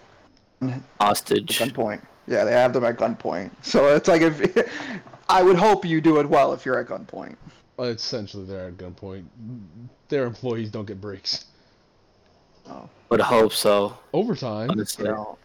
[1.01, 1.59] Hostage.
[1.59, 2.01] gunpoint.
[2.27, 3.51] Yeah, they have them at gunpoint.
[3.63, 4.71] So it's like if
[5.29, 7.37] I would hope you do it well if you're at gunpoint.
[7.77, 9.25] Well, essentially, they're at gunpoint.
[10.09, 11.47] Their employees don't get breaks.
[12.69, 12.89] Oh.
[13.11, 13.99] Would hope so.
[14.13, 14.71] Overtime.
[14.71, 15.05] Honestly.
[15.07, 15.37] No.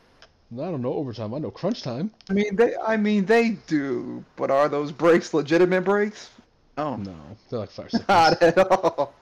[0.54, 1.34] I don't know overtime.
[1.34, 2.12] I know crunch time.
[2.30, 6.30] I mean they I mean they do, but are those breaks legitimate breaks?
[6.78, 7.16] Oh No,
[7.50, 8.08] they're like five seconds.
[8.10, 9.14] Not at all.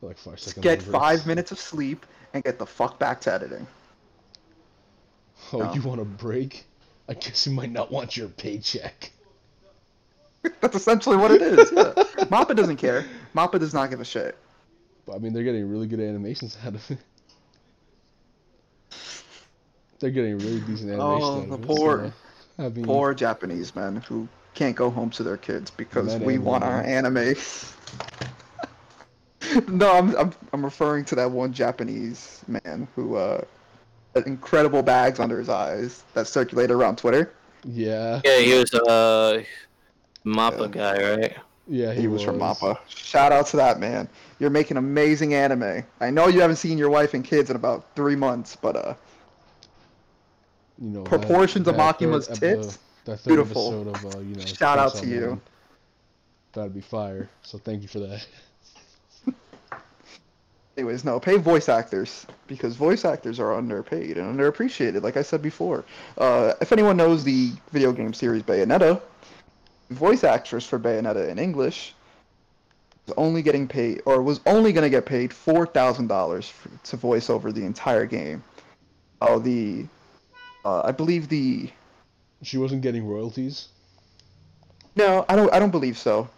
[0.00, 0.62] They're like five seconds.
[0.62, 2.04] Get five minutes of sleep
[2.34, 3.66] and get the fuck back to editing.
[5.52, 5.72] Oh, No.
[5.74, 6.66] you want a break?
[7.08, 9.10] I guess you might not want your paycheck.
[10.60, 11.72] That's essentially what it is.
[11.72, 11.92] Yeah.
[12.30, 13.04] Mappa doesn't care.
[13.34, 14.36] Mappa does not give a shit.
[15.06, 16.98] But I mean, they're getting really good animations out of it.
[20.00, 22.12] They're getting really decent animation Oh, the poor-
[22.58, 26.34] so, I mean, Poor Japanese men who can't go home to their kids because we
[26.34, 27.34] and want our anime.
[29.68, 33.42] no, I'm, I'm I'm referring to that one Japanese man who uh
[34.14, 37.32] had incredible bags under his eyes that circulated around Twitter.
[37.64, 39.46] yeah, Yeah, he was a
[40.26, 40.66] Mappa Yeah.
[40.66, 41.36] guy, right?
[41.68, 42.78] yeah, He, was, from Mappa.
[42.88, 44.08] Shout out to that man.
[44.40, 45.84] You're making amazing anime.
[46.00, 48.94] I know you haven't seen your wife and kids in about three months, but uh,
[50.80, 52.78] You know, Proportions of that Makima's epi- tits?
[53.04, 53.88] Third Beautiful.
[53.88, 54.44] of uh, you know.
[54.46, 55.40] Shout out to you.
[56.52, 57.28] That'd be fire.
[57.42, 58.26] So thank you for that.
[60.76, 65.02] Anyways, no, pay voice actors because voice actors are underpaid and underappreciated.
[65.02, 65.84] Like I said before,
[66.18, 69.00] uh, if anyone knows the video game series Bayonetta,
[69.90, 71.94] voice actress for Bayonetta in English
[73.06, 76.52] was only getting paid, or was only going to get paid four thousand dollars
[76.84, 78.42] to voice over the entire game.
[79.22, 79.86] Oh, the,
[80.64, 81.70] uh, I believe the,
[82.42, 83.68] She wasn't getting royalties.
[84.96, 86.28] no, I don't, I don't believe so.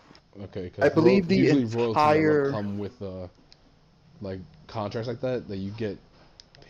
[0.44, 3.28] Okay, 'cause I believe the usually royalties entire- come with uh,
[4.22, 5.98] like contracts like that that you get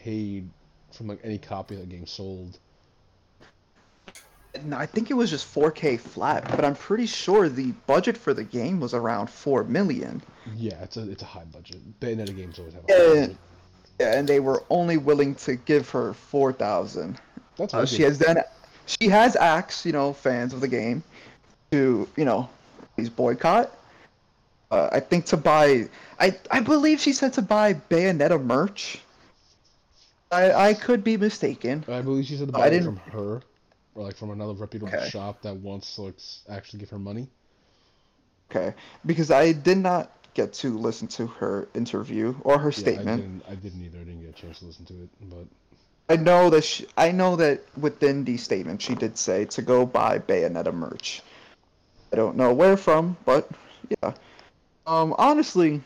[0.03, 0.49] paid
[0.93, 2.59] from like any copy of the game sold.
[4.65, 8.35] No, I think it was just 4K flat, but I'm pretty sure the budget for
[8.35, 10.21] the game was around four million.
[10.57, 11.79] Yeah, it's a it's a high budget.
[12.01, 13.37] Bayonetta games always have a high budget.
[14.01, 17.19] Yeah, and they were only willing to give her four thousand.
[17.57, 18.39] That's Uh, she has then,
[18.87, 21.03] she has asked, you know, fans of the game,
[21.71, 22.49] to you know,
[22.97, 23.77] please boycott.
[24.71, 25.89] Uh, I think to buy,
[26.19, 29.01] I I believe she said to buy Bayonetta merch.
[30.31, 31.85] I I could be mistaken.
[31.89, 33.43] I believe she said to I buy it didn't- from her,
[33.95, 35.09] or like from another reputable Okay.
[35.11, 36.17] shop that wants to like
[36.49, 37.29] actually give her money.
[38.51, 38.75] Okay,
[39.07, 43.21] because I did not get to listen to her interview or her Yeah, I statement.
[43.21, 43.43] didn't.
[43.49, 43.99] I didn't either.
[43.99, 45.47] I didn't get a chance to listen to it, but
[46.09, 49.87] I know that she, I know that within the statement she did say to go
[49.87, 51.23] buy Bayonetta merch.
[52.13, 53.49] I don't know where from, but
[53.89, 54.13] yeah.
[54.87, 55.81] Um, honestly,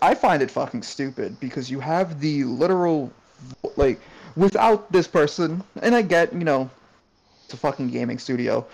[0.00, 3.12] I find it fucking stupid because you have the literal,
[3.76, 4.00] like,
[4.34, 6.68] without this person, and I get, you know,
[7.44, 8.66] it's a fucking gaming studio.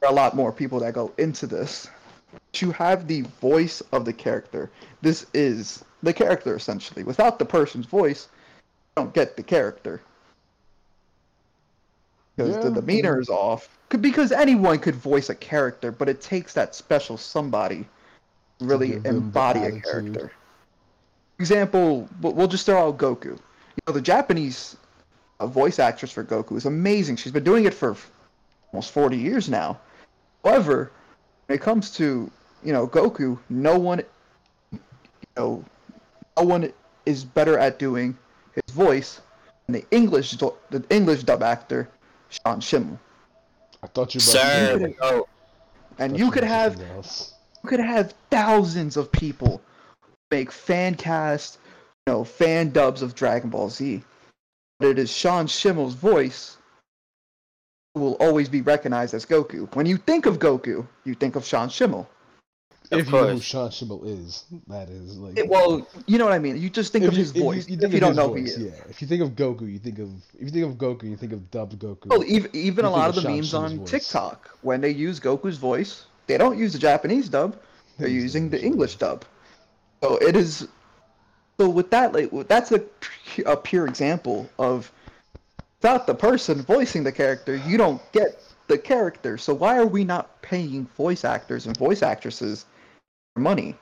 [0.00, 1.88] There are a lot more people that go into this.
[2.32, 4.70] But you have the voice of the character.
[5.00, 7.04] This is the character essentially.
[7.04, 8.28] Without the person's voice,
[8.96, 10.00] don't get the character.
[12.36, 13.68] Because the demeanor is off.
[13.88, 17.86] Because anyone could voice a character, but it takes that special somebody
[18.58, 20.32] to really give them the embody a character.
[21.38, 23.24] Example, we'll we'll just throw out Goku.
[23.24, 24.76] You know, the Japanese
[25.40, 27.16] uh, voice actress for Goku is amazing.
[27.16, 27.96] She's been doing it for
[28.72, 29.78] almost 40 years now.
[30.44, 30.90] However,
[31.46, 32.30] when it comes to,
[32.64, 34.02] you know, Goku, no one,
[34.72, 34.78] you
[35.36, 35.64] know,
[36.38, 36.72] no one
[37.04, 38.16] is better at doing
[38.54, 39.20] his voice
[39.66, 41.88] than the English, the English dub actor,
[42.28, 42.98] Sean Schemmel.
[43.82, 45.28] I thought you were about Sir, could've- oh,
[45.98, 47.34] And you could about to say have else.
[47.62, 49.60] you could have thousands of people
[50.30, 51.58] make fan cast,
[52.06, 54.02] you know, fan dubs of Dragon Ball Z.
[54.78, 56.56] But it is Sean Schemmel's voice
[57.94, 59.72] who will always be recognized as Goku.
[59.74, 62.06] When you think of Goku, you think of Sean Schemmel.
[62.92, 63.42] Of If you know who course.
[63.42, 65.38] Sean Schemmel is, that is like.
[65.38, 66.60] It- well, you know what I mean.
[66.60, 67.68] You just think of you- his if you- voice.
[67.68, 68.74] You, if you don't his know voice, who he is.
[68.74, 68.84] yeah.
[68.90, 71.32] If you think of Goku, you think of if you think of Goku, you think
[71.32, 72.06] of dubbed Goku.
[72.06, 73.90] Well, even, even a lot of of the Sean memes Schemmel's on voice.
[73.90, 77.56] TikTok, when they use Goku's voice, they don't use the Japanese dub.
[77.98, 79.24] They're using the English English dub.
[80.02, 80.68] So it is.
[81.58, 82.82] So with that, like that's a
[83.46, 84.90] a pure example of
[85.80, 89.36] without the person voicing the character, you don't get the character.
[89.38, 92.66] So why are we not paying voice actors and voice actresses
[93.36, 93.76] money?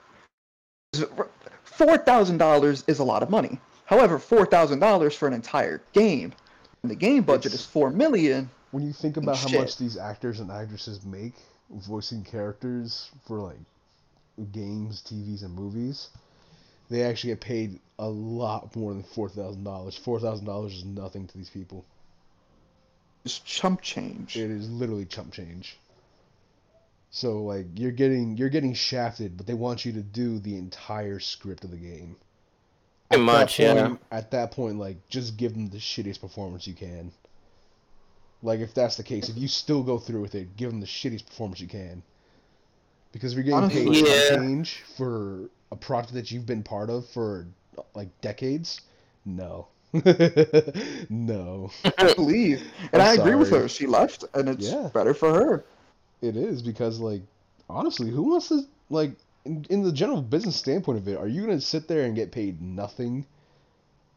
[1.65, 3.59] Four thousand dollars is a lot of money.
[3.87, 6.33] However, four thousand dollars for an entire game,
[6.83, 8.51] and the game budget It's- is four million.
[8.71, 9.61] when you think about how Shit.
[9.61, 11.35] much these actors and actresses make
[11.71, 13.59] voicing characters for like
[14.53, 16.09] games, TVs, and movies,
[16.89, 19.97] they actually get paid a lot more than four thousand dollars.
[19.97, 21.85] Four thousand dollars is nothing to these people.
[23.25, 24.37] It's chump change.
[24.37, 25.77] It is literally chump change.
[27.11, 31.19] So like you're getting you're getting shafted, but they want you to do the entire
[31.19, 32.17] script of the game.
[33.09, 33.87] Pretty At much, that yeah.
[33.89, 37.11] point, At that point, like just give them the shittiest performance you can.
[38.43, 40.87] Like if that's the case, if you still go through with it, give them the
[40.87, 42.03] shittiest performance you can.
[43.13, 44.37] Because if you're getting paid Honestly- chump Yeah.
[44.37, 47.47] change for a project that you've been part of for
[47.95, 48.81] like decades,
[49.25, 49.67] no,
[51.11, 51.71] no.
[51.99, 53.69] I believe, and I'm I agree with her.
[53.69, 54.91] She left, and it's Yeah.
[54.95, 55.65] better for her.
[56.23, 57.23] It is because, like,
[57.69, 59.13] honestly, who wants to like
[59.45, 61.17] in, in the general business standpoint of it?
[61.17, 63.27] Are you gonna sit there and get paid nothing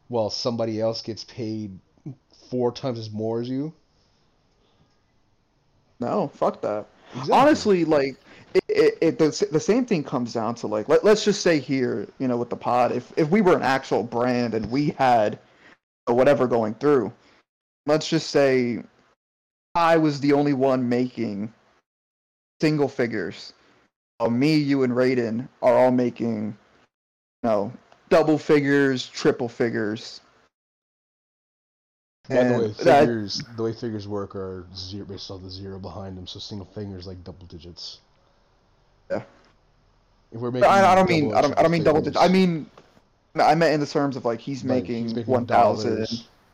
[0.08, 1.78] while somebody else gets paid
[2.50, 3.72] four times as more as you?
[6.00, 6.86] No, fuck that.
[7.12, 7.34] Exactly.
[7.34, 8.16] Honestly, like
[8.54, 11.58] it, it, it the, the same thing comes down to like let, let's just say
[11.58, 14.90] here, you know, with the pod, if if we were an actual brand and we
[14.90, 15.38] had
[16.06, 17.12] whatever going through,
[17.86, 18.82] let's just say
[19.74, 21.52] I was the only one making
[22.64, 23.52] single figures.
[24.20, 26.56] Uh, me, you, and Raiden are all making,
[27.42, 27.72] you know,
[28.08, 30.22] double figures, triple figures.
[32.26, 35.50] By the way, and that- figures the way figures work are zero based off the
[35.50, 37.98] zero behind them, so single fingers like double digits.
[39.10, 39.22] Yeah.
[40.32, 42.16] If we're making, I, I don't mean I don't I don't mean double digits.
[42.16, 42.70] I mean
[43.34, 46.08] I meant in the terms of like he's like, making, one thousand.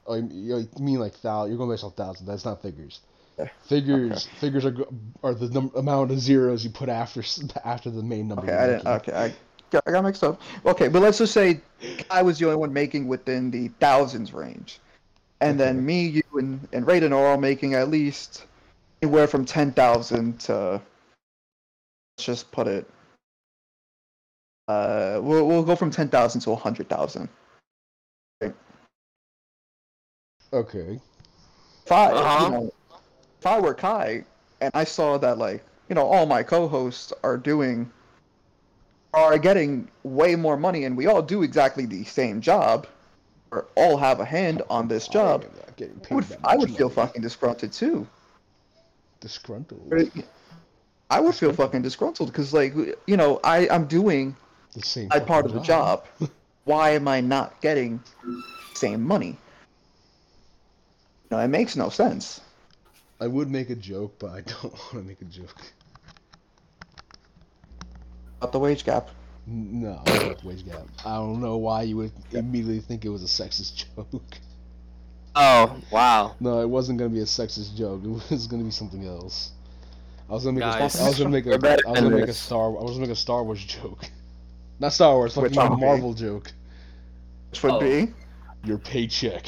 [0.08, 1.44] Oh, you mean like thou?
[1.44, 2.26] You're going based off thousand.
[2.26, 2.98] That's not figures.
[3.38, 4.76] Yeah, Figures figures are
[5.22, 7.22] are the num- amount of zeros you put after
[7.64, 8.42] after the main number.
[8.44, 8.86] Okay, I didn't.
[8.86, 9.34] Okay, I
[9.70, 10.40] got, I got mixed up.
[10.66, 11.60] Okay, but let's just say
[12.10, 14.80] I was the only one making within the thousands range,
[15.40, 18.44] and then me, you, and and Raiden are all making at least
[19.02, 20.82] anywhere from ten thousand to.
[22.18, 22.86] Let's just put it.
[24.68, 27.28] Uh, we'll we'll go from ten thousand to a hundred thousand.
[30.52, 31.00] Okay.
[31.86, 32.44] 5 Uh-huh.
[32.44, 32.72] you know,
[33.40, 34.24] if I were Kai
[34.60, 37.90] and I saw that like you know all my co-hosts are doing
[39.14, 42.86] are getting way more money and we all do exactly the same job
[43.50, 46.26] or all have a hand on this oh, job, I am not getting I would,
[46.44, 48.06] I would feel fucking disgruntled too.
[49.20, 49.92] disgruntled.
[51.10, 52.74] I would feel fucking disgruntled because like
[53.06, 54.36] you know I I'm doing
[54.74, 55.08] The same.
[55.08, 56.04] my part of the job.
[56.64, 58.02] Why am I not getting
[58.74, 59.38] same money?
[61.30, 62.42] No, it makes no sense.
[63.20, 65.60] I would make a joke, but I don't want to make a joke.
[68.38, 69.10] About the wage gap.
[69.46, 70.86] No, I the wage gap.
[71.04, 74.22] I don't know why you would immediately think it was a sexist joke.
[75.34, 76.34] Oh wow.
[76.40, 78.02] No, it wasn't gonna be a sexist joke.
[78.04, 79.52] It was gonna be something else.
[80.28, 82.00] I was gonna make Guys, a, I was gonna make a, we're better I was
[82.00, 82.32] gonna make a.
[82.32, 84.04] Star, I was gonna make a Star Wars joke.
[84.78, 85.80] Not Star Wars, Which fucking a one?
[85.80, 86.52] Marvel joke.
[87.50, 87.80] Which would Oh.
[87.80, 88.12] be
[88.64, 89.44] Your paycheck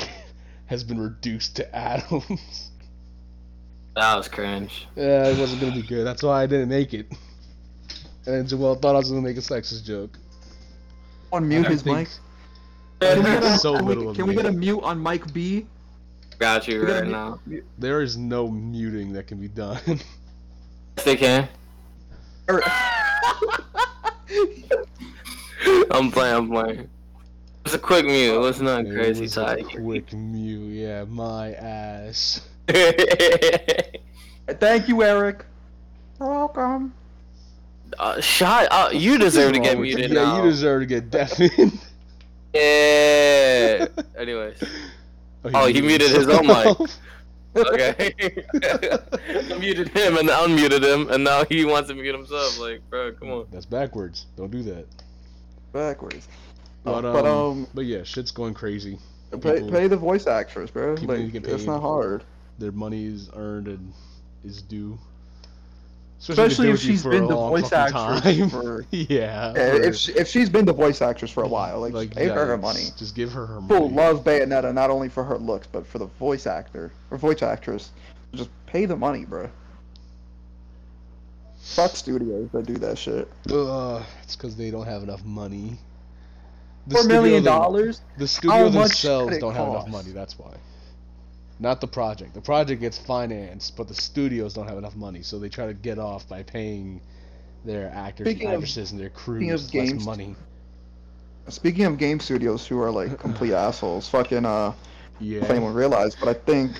[0.66, 2.70] has been reduced to atoms.
[3.94, 4.86] That was cringe.
[4.96, 6.04] yeah, it wasn't gonna be good.
[6.06, 7.06] That's why I didn't make it.
[8.24, 10.16] And Joel thought I was gonna make a sexist joke.
[11.32, 12.08] On mute his think- mic.
[13.00, 14.42] Can Can we get a, so can we- little of can we me.
[14.42, 15.66] get a mute on Mike B?
[16.38, 17.40] Got you right mute- now.
[17.78, 19.80] There is no muting that can be done.
[20.96, 21.48] Yes, they can.
[22.48, 22.62] or- er-
[25.90, 26.34] I'm playing.
[26.36, 26.88] I'm playing.
[27.64, 28.34] It's a quick mute.
[28.34, 29.68] It was not It crazy was a tight.
[29.68, 32.42] quick mute, yeah, my ass.
[34.48, 35.44] Thank you, Eric.
[36.20, 36.94] You're welcome.
[37.98, 38.68] uh, shot.
[38.70, 39.96] Uh, you deserve to get Wrong with you?
[39.96, 40.36] muted Yeah, now.
[40.44, 41.78] you deserve to get deafened.
[42.54, 43.86] Yeah.
[44.18, 44.62] Anyways.
[45.54, 46.78] Oh, he muted his own mic.
[47.56, 48.44] Okay.
[48.54, 52.60] I muted him and unmuted him, and now he wants to mute himself.
[52.60, 53.46] Like, bro, come on.
[53.50, 54.26] That's backwards.
[54.36, 54.86] Don't do that.
[55.72, 56.28] Backwards.
[56.84, 58.98] But, Uh, but um, um, but yeah, shit's going crazy.
[59.32, 60.94] pay, people- pay the voice actress, bro.
[60.94, 62.22] Like, need to get it's not hard.
[62.62, 63.92] Their money is earned and
[64.44, 64.96] is due.
[66.20, 68.86] Especially if with you she's been the voice actress for.
[68.92, 69.52] yeah.
[69.52, 72.14] Yeah, for- if she, if she's been the voice actress for a while, like, like,
[72.14, 72.84] pay her her money.
[72.96, 73.94] Just give her her People money.
[73.96, 77.90] love Bayonetta not only for her looks, but for the voice actor or voice actress.
[78.32, 79.50] Just pay the money, bro.
[81.62, 83.28] Fuck studios that do that shit.
[83.50, 85.78] Ugh, it's because they don't have enough money.
[86.86, 88.00] The Four million studio- dollars.
[88.18, 90.12] The studios much themselves don't have enough money.
[90.12, 90.54] That's why.
[91.62, 92.34] Not the project.
[92.34, 95.74] The project gets financed, but the studios don't have enough money, so they try to
[95.74, 97.00] get off by paying
[97.64, 100.34] their actors Speaking and of- actresses and their of crews less games- money.
[101.48, 104.72] Speaking of game studios who are like complete assholes, fucking uh,
[105.20, 105.40] Yeah.
[105.42, 106.72] if anyone realized, but I think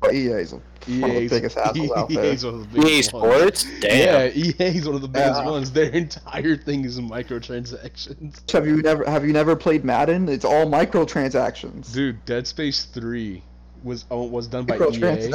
[0.00, 2.24] But EA's one of the biggest assholes out there.
[2.26, 3.32] EA's one of the EA biggest ones.
[3.58, 3.66] Sports?
[3.80, 4.32] Damn.
[4.36, 5.50] Yeah, EA's one of the biggest Yeah.
[5.50, 5.70] ones.
[5.72, 8.48] Their entire thing is microtransactions.
[8.52, 10.28] Have you never have you never played Madden?
[10.28, 11.92] It's all microtransactions.
[11.92, 13.42] Dude, Dead Space 3
[13.82, 15.30] was oh, was done by EA.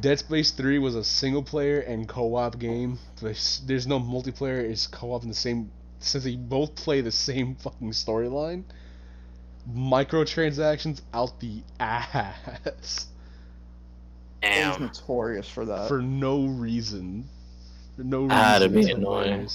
[0.00, 2.98] Dead Space 3 was a single player and co-op game.
[3.20, 4.58] There's, there's no multiplayer.
[4.58, 8.64] It's co-op in the same since they both play the same fucking storyline.
[9.74, 13.06] Microtransactions out the ass
[14.42, 14.82] He's Damn.
[14.82, 15.88] notorious for that.
[15.88, 17.28] for no reason.
[17.96, 18.36] For no reason.
[18.38, 19.48] Ah, that'd be annoying.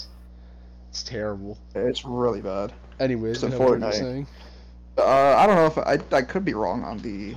[0.90, 1.58] It's terrible.
[1.76, 2.74] It's really bad.
[3.00, 3.94] Anyways, It's a you know what you were Fortnite.
[3.94, 4.28] saying?
[4.98, 5.04] Uh,
[5.38, 7.36] I don't know if I I could be wrong on the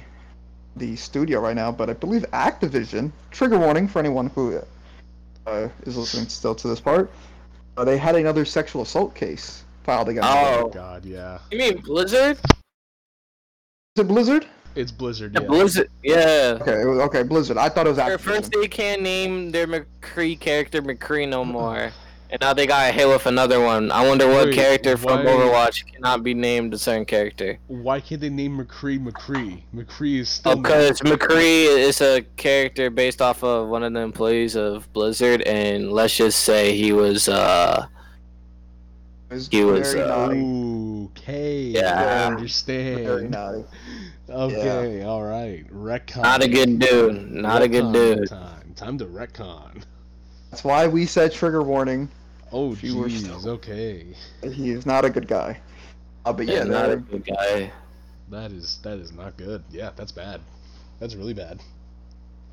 [0.77, 3.13] the studio right now, but I believe Activision.
[3.31, 4.61] Trigger warning for anyone who
[5.47, 7.11] uh, is listening still to this part.
[7.77, 10.39] Uh, they had another sexual assault case filed against them.
[10.39, 10.63] Oh.
[10.65, 11.39] Oh god, yeah.
[11.51, 12.39] You mean Blizzard?
[13.97, 14.47] Is it Blizzard?
[14.75, 15.35] It's Blizzard.
[15.35, 15.47] Yeah, Yeah.
[15.47, 15.91] Blizzard.
[16.03, 16.59] Yeah.
[16.61, 17.57] Okay, it was, okay, Blizzard.
[17.59, 21.93] I thought it was At first they can't name their McCree character McCree no more.
[22.35, 23.93] And now they got a hit with another one.
[23.93, 27.61] I wonder what Wait, character from why- Overwatch cannot be named a certain character.
[27.69, 29.63] Why can't they name McCree McCree?
[29.73, 30.57] McCree is still.
[30.57, 35.93] Because McCree is a character based off of one of the employees of Blizzard, and
[35.93, 37.87] let's just say he was, uh,
[39.31, 41.11] It he was, very uh, naughty.
[41.17, 41.61] Okay.
[41.67, 41.93] Yeah.
[41.93, 43.31] I Very understand.
[43.31, 43.65] naughty.
[44.29, 45.65] Okay, all right.
[45.73, 46.23] Retcon.
[46.25, 47.31] not a good dude.
[47.31, 48.29] Not a good Retcon dude.
[48.29, 48.73] Time.
[48.75, 49.85] Time to retcon.
[50.51, 52.09] That's why we said trigger warning.
[52.57, 53.47] Oh If you jeez.
[53.47, 54.07] Okay.
[54.43, 55.61] He is not a good guy.
[56.25, 57.71] Uh, but yeah, Yeah, not a good guy.
[58.31, 59.63] That is that is not good.
[59.71, 60.41] Yeah, that's bad.
[61.01, 61.61] That's really bad.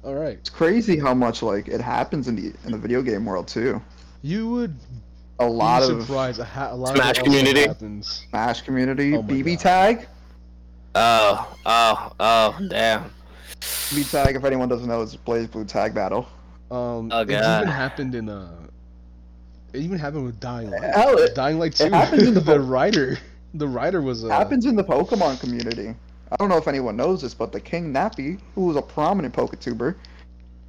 [0.04, 0.38] All right.
[0.40, 3.80] it's crazy how much like it happens in the in the video game world too.
[4.24, 4.76] You would
[5.40, 6.40] A lot be of surprised.
[6.40, 7.62] A, ha- a lot Smash of community.
[7.68, 8.26] happens.
[8.30, 9.60] Smash community, Oh BB God.
[9.60, 10.08] tag.
[10.96, 13.12] Oh, oh, oh, damn.
[13.62, 16.28] BB tag, if anyone doesn't know, is BlazBlue tag battle.
[16.72, 17.62] Um, Oh, it God.
[17.64, 18.50] even happened in uh,
[19.74, 20.84] it even happened with Dying Light.
[20.96, 23.18] Hell, it- Dying Light it happens in the the po- writer,
[23.54, 25.96] the writer was uh, happens in the Pokemon community.
[26.32, 29.34] I don't know if anyone knows this, but the King Nappy, who was a prominent
[29.36, 29.96] Poketuber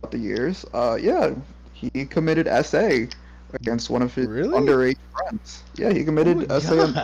[0.01, 1.35] throughout the years, uh, yeah,
[1.73, 3.07] he committed SA
[3.55, 4.59] against one of his Really?
[4.59, 5.63] underage friends.
[5.77, 6.95] Yeah, he Oh committed my SA on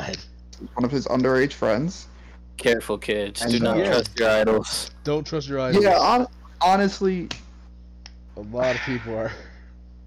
[0.75, 2.09] one of his underage friends.
[2.57, 3.43] Careful, kids.
[3.43, 4.91] And, Do not uh, trust your idols.
[5.05, 5.85] Don't trust your idols.
[5.85, 6.27] Yeah, hon-
[6.61, 7.29] honestly,
[8.37, 9.31] a lot of people are.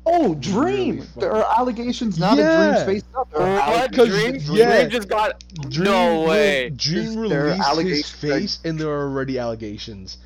[0.06, 0.95] Oh, Dream!
[0.95, 2.43] Really there are allegations now Yeah.
[2.43, 3.32] that Dream's face up.
[3.32, 3.97] There are What?
[3.97, 4.58] allegations- Dream?
[4.58, 4.78] Yeah.
[4.80, 5.43] Dream just got.
[5.70, 6.70] Dream, No way.
[6.72, 10.18] Dream There are released his allegations face, and there are already allegations.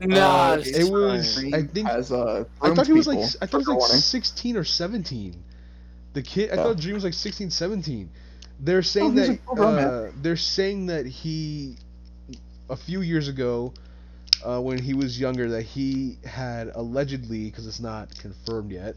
[0.00, 3.46] Nah, Uh, it was- Dream I think- has, uh, I thought he was like I
[3.46, 5.34] thought he was like 16 or 17.
[6.14, 6.62] The kid I Yeah.
[6.62, 8.08] thought Dream was like 16, 17.
[8.60, 11.76] They're Oh, saying he's a that full-grown uh, they're saying that he
[12.70, 13.72] a few years ago
[14.44, 18.94] uh, when he was younger that he had allegedly because it's not confirmed yet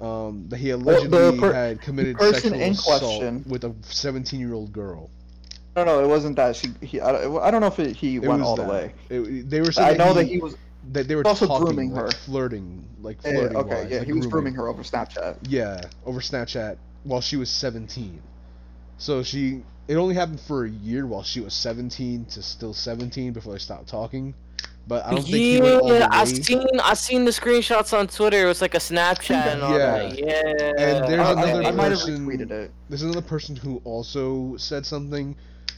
[0.00, 4.72] um, that he allegedly per- had committed sexual assault question- with a 17 year old
[4.72, 5.10] girl.
[5.76, 6.56] No, no, it wasn't that.
[6.56, 8.92] She, he, I, don't- I don't know if it, he It went all the way.
[9.08, 10.56] It- they were saying I know that that he was.
[10.92, 12.18] that they were also talking, grooming like, her.
[12.18, 13.56] flirting, like Yeah, flirting.
[13.58, 14.52] okay, wise, yeah, like he was grooming.
[14.52, 15.36] grooming her over Snapchat.
[15.48, 18.20] Yeah, over Snapchat while she was 17.
[18.98, 23.32] So she it only happened for a year while she was 17 to still 17
[23.32, 24.34] before they stopped talking.
[24.90, 27.96] But I don't think he went all the Yeah, I seen I seen the screenshots
[27.96, 28.42] on Twitter.
[28.42, 30.08] It was like a Snapchat and all Yeah.
[30.08, 30.18] that.
[30.18, 30.26] Yeah.
[30.26, 32.72] And there's I, another I, I might have person- it.
[32.88, 35.36] There's another person who also said something,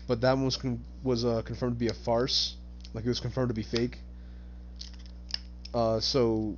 [0.08, 2.56] but that one was con- was uh, confirmed to be a farce.
[2.94, 3.98] Like it was confirmed to be fake.
[5.74, 6.56] Uh, so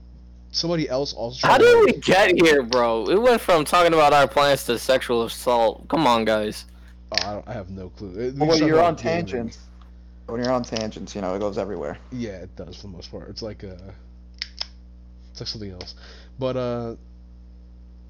[0.52, 1.44] somebody else also.
[1.46, 3.06] How tried to- did we get here, bro?
[3.10, 5.88] It went from talking about our plans to sexual assault.
[5.88, 6.66] Come on, guys.
[7.10, 8.16] Oh, I, don't, I have no clue.
[8.16, 9.26] It- Well, you're on gaming.
[9.26, 9.58] tangents,
[10.26, 11.98] when you're on tangents, you know, it goes everywhere.
[12.12, 13.28] Yeah, it does for the most part.
[13.28, 13.76] It's like uh
[15.30, 15.94] it's like something else.
[16.38, 16.96] But uh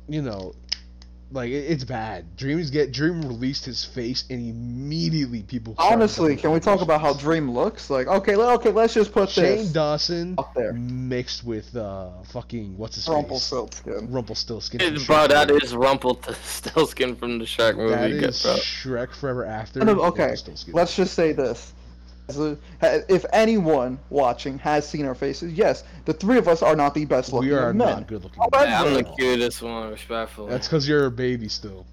[0.08, 0.54] you know,
[1.32, 2.36] like it, it's bad.
[2.36, 7.14] Dreams get Dream released his face and immediately people Honestly, can we talk about how.
[7.14, 7.88] Dream looks?
[7.90, 10.74] Like, okay, le- okay, let's just put Shane this Dawson up there.
[10.74, 13.14] mixed with uh fucking what's his face?
[13.14, 14.12] Rumpelstiltskin.
[14.12, 14.78] Rumpelstiltskin.
[14.80, 15.64] from Bro, Shrek that movie.
[15.64, 17.90] is Rumpelstiltskin from the Shrek movie.
[17.94, 18.52] That Get- is bro.
[18.56, 19.80] Shrek Forever After.
[19.82, 20.36] No, no, okay,
[20.72, 21.72] Let's just say this.
[22.28, 22.56] As a-
[23.08, 27.04] If anyone watching has seen our faces, yes, the three of us are not the
[27.04, 27.88] best looking we are of men.
[27.88, 28.38] not good looking.
[28.40, 29.14] How about Yeah, I'm the Bro.
[29.16, 30.50] cutest one, respectfully.
[30.50, 31.84] That's because you're a baby still.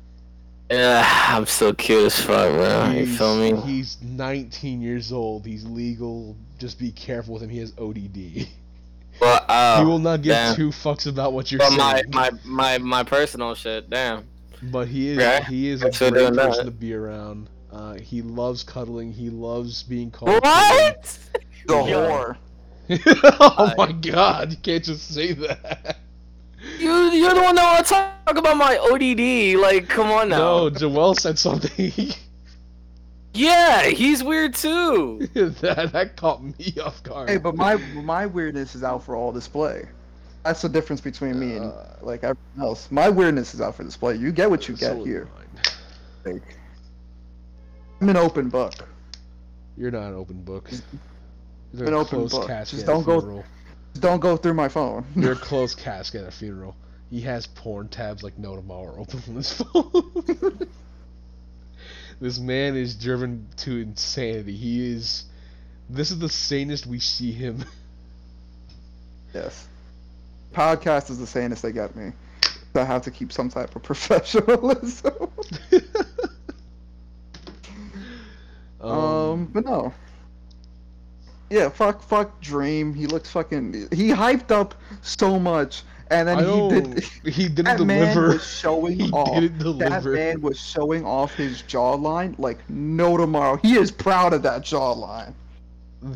[0.70, 2.86] Yeah, I'm still cute as fuck, bro.
[2.92, 3.60] You He's- feel me?
[3.62, 5.46] He's 19 years old.
[5.46, 6.38] He's legal.
[6.60, 7.50] Just be careful with him.
[7.50, 8.48] He has ODD.
[9.20, 10.56] Well, uh, he will not give damn.
[10.56, 12.06] two fucks about what you're But saying.
[12.10, 14.24] my, my, my, my personal shit, damn.
[14.64, 16.48] but he is Yeah, he is a thanks for great doing that.
[16.52, 17.50] person to be around.
[17.72, 19.14] Uh, he loves cuddling.
[19.14, 20.44] He loves being called.
[20.44, 21.20] What?
[21.68, 22.38] The whore.
[23.40, 26.00] oh my god, you can't just say that.
[26.78, 29.60] You, you're the one that want to talk about my ODD.
[29.60, 30.38] Like, come on now.
[30.38, 32.14] No, Joel said something.
[33.34, 35.30] Yeah, he's weird too.
[35.34, 37.30] that, that caught me off guard.
[37.30, 39.88] Hey, but my my weirdness is out for all display.
[40.44, 42.92] That's the difference between me and Uh, like everyone else.
[42.92, 44.16] My weirdness is out for display.
[44.18, 45.30] You get what you get So here.
[46.26, 46.42] Like,
[48.02, 48.74] I'm an open book.
[49.78, 50.70] You're not an open book.
[51.74, 52.48] You're An open book.
[52.48, 53.44] Just don't go-.
[54.00, 55.06] Don't go through my phone.
[55.16, 56.76] You're a closed casket at a funeral.
[57.12, 60.68] He has porn tabs like no tomorrow open on his phone.
[62.22, 64.56] this man is driven to insanity.
[64.56, 65.26] He is.
[65.90, 67.66] This is the sanest we see him.
[69.34, 69.68] yes.
[70.54, 72.14] Podcast is the sanest they get me.
[72.74, 75.30] I have to keep some type of professionalism.
[78.82, 79.94] Um, but no.
[81.50, 82.94] Yeah, fuck, fuck Dream.
[82.94, 83.90] He looks fucking.
[83.92, 87.04] He hyped up so much, and then he did.
[87.34, 88.28] he didn't That man deliver.
[88.34, 89.36] was showing He off.
[89.40, 90.14] didn't That deliver.
[90.14, 93.58] man was showing off his jawline like no tomorrow.
[93.58, 95.34] He is proud of that jawline.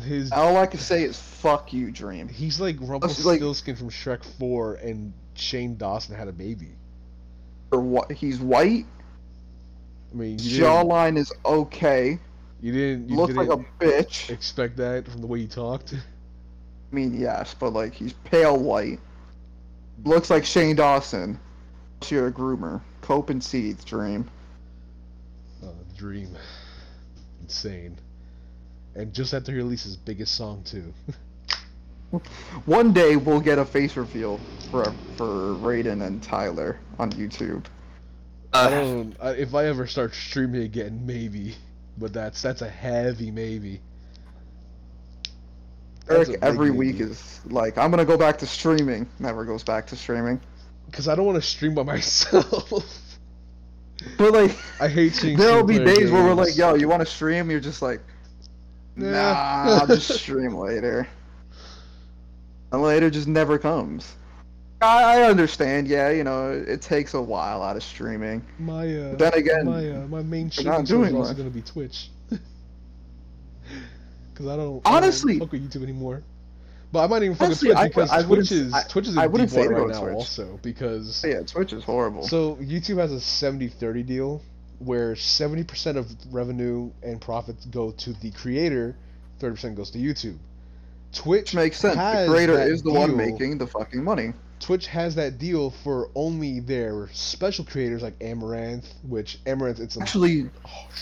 [0.04, 2.28] His All I can say is fuck you, Dream.
[2.28, 6.70] he's like like- Rumpelstiltskin from Shrek 4, and Shane Dawson had a baby.
[7.70, 8.10] Or what?
[8.10, 8.86] He's white.
[10.12, 12.18] I mean, Jawline is okay.
[12.60, 14.30] You didn't, you Looks like didn't a bitch.
[14.30, 15.94] expect that from the way he talked.
[15.94, 19.00] I mean, yes, but like he's pale white.
[20.04, 21.38] Looks like Shane Dawson.
[22.08, 22.80] You're a groomer.
[23.00, 24.28] Cope and seeds, Dream.
[25.64, 26.36] Uh, Dream,
[27.42, 27.98] insane.
[28.94, 30.92] And just after he released his biggest song too.
[32.66, 34.38] One day we'll get a face reveal
[34.70, 34.84] for
[35.16, 35.26] for
[35.56, 37.64] Raiden and Tyler on YouTube.
[38.52, 39.16] I Uh, don't.
[39.20, 41.56] I, if I ever start streaming again, maybe.
[41.98, 43.80] But that's that's a heavy maybe.
[46.06, 46.78] That's Eric every maybe.
[46.78, 49.08] week is like, I'm gonna go back to streaming.
[49.18, 50.40] Never goes back to streaming.
[50.86, 52.70] Because I don't want to stream by myself.
[54.18, 55.36] But like, I hate seeing.
[55.36, 57.50] there'll be days where we're like, yo, you want to stream?
[57.50, 58.00] You're just like,
[58.96, 59.34] nah,
[59.64, 59.78] Nah.
[59.80, 61.08] I'll just stream later.
[62.72, 64.14] And later just never comes.
[64.82, 68.44] I, I understand, yeah, you know, it takes a while out of streaming.
[68.58, 71.36] My uh, Then again, my uh, my main streaming source is also much.
[71.36, 72.10] gonna be Twitch.
[74.32, 76.22] Because I don't Honestly- I don't fuck with YouTube anymore.
[76.92, 79.08] But I might even fuck with Twitch I because I wouldn't Twitch is I- Twitch
[79.08, 80.14] is I wouldn't deep say water right now Twitch.
[80.14, 82.22] also because Yeah, Twitch is horrible.
[82.28, 84.42] so YouTube has a 70-30 deal
[84.78, 88.94] where 70% of revenue and profits go to the creator,
[89.40, 90.36] 30% goes to YouTube.
[91.12, 91.96] Twitch Which makes sense.
[91.96, 94.34] The creator is the one making the fucking money.
[94.60, 100.48] Twitch has that deal for only their special creators like Amouranth, which Amouranth it's Actually,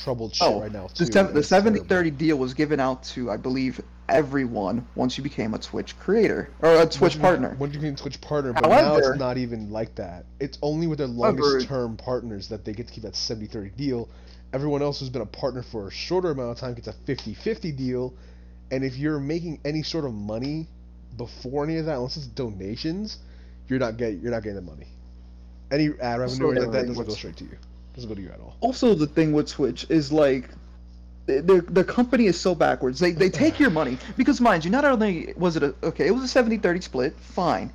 [0.02, 1.12] troubled shit oh, right now the, too.
[1.12, 5.24] sev- the It's 70 30 deal was given out to, I believe, everyone once you
[5.24, 7.56] became a Twitch creator or a Twitch Once partner.
[7.58, 10.26] Once you became Twitch partner, but now it's not even like that.
[10.40, 14.08] It's only with their longest term partners that they get to keep that 70-30 deal.
[14.52, 17.76] Everyone else who's been a partner for a shorter amount of time gets a 50-50
[17.76, 18.14] deal.
[18.70, 20.66] And if you're making any sort of money
[21.16, 23.18] before any of that, unless it's donations,
[23.68, 24.86] you're not getting you're not getting the money.
[25.70, 27.56] Any ad revenue or anything like that doesn't go straight to you.
[27.94, 28.56] Doesn't go to you at all.
[28.60, 30.48] Also, the thing with Twitch is like,
[31.26, 32.98] the the company is so backwards.
[33.00, 36.10] They they take your money because, mind you, not only was it a okay, it
[36.10, 37.72] was a 70-30 split, fine,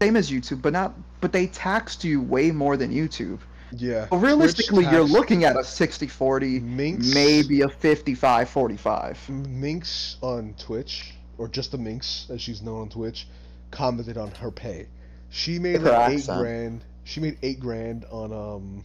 [0.00, 3.38] same as YouTube, but not but they taxed you way more than YouTube.
[3.70, 4.06] Yeah.
[4.10, 9.46] But realistically, you're looking at a 60-40, Minx maybe a 55-45.
[9.48, 13.28] Minx on Twitch, or just the Minx as she's known on Twitch,
[13.70, 14.86] commented on her pay.
[15.30, 16.38] She made like eight accent.
[16.38, 16.84] grand.
[17.04, 18.84] She made eight grand on um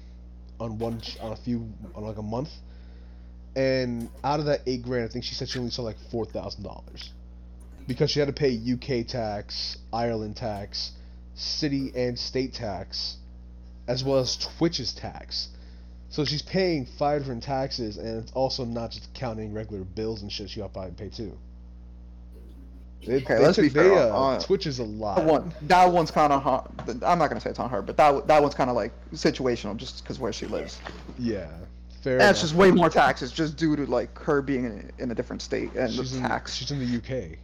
[0.59, 2.49] on one on a few on like a month,
[3.55, 6.25] and out of that eight grand, I think she said she only saw like four
[6.25, 7.11] thousand dollars
[7.87, 10.91] because she had to pay UK tax, Ireland tax,
[11.35, 13.17] city and state tax,
[13.87, 15.49] as well as Twitch's tax.
[16.09, 20.31] So she's paying five different taxes, and it's also not just counting regular bills and
[20.31, 20.49] shit.
[20.49, 21.37] She got to pay too.
[23.05, 25.15] They, Okay, they let's be fair, They, uh, uh, Twitch is a lot.
[25.17, 26.69] That one, that one's kind of hard.
[27.03, 29.75] I'm not gonna say it's on her, but that that one's kind of like situational,
[29.77, 30.79] just because where she lives.
[31.19, 31.47] Yeah,
[32.01, 32.17] fair.
[32.17, 35.41] That's just way more taxes, just due to like her being in, in a different
[35.41, 36.55] state and she's the in, tax.
[36.55, 37.37] She's in the UK.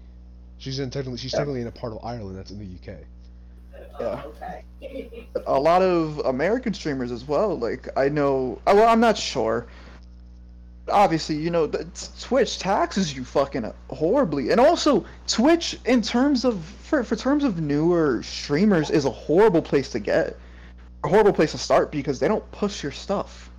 [0.57, 1.17] She's in technically.
[1.17, 1.39] She's Yeah.
[1.39, 2.99] technically in a part of Ireland that's in the UK.
[3.99, 4.21] Yeah.
[5.47, 7.57] A lot of American streamers as well.
[7.57, 8.59] Like I know.
[8.67, 9.67] uh, Well, I'm not sure.
[10.89, 11.85] Obviously, you know, the,
[12.21, 17.61] Twitch taxes you fucking horribly, and also Twitch, in terms of for for terms of
[17.61, 20.37] newer streamers, is a horrible place to get,
[21.03, 23.49] a horrible place to start because they don't push your stuff.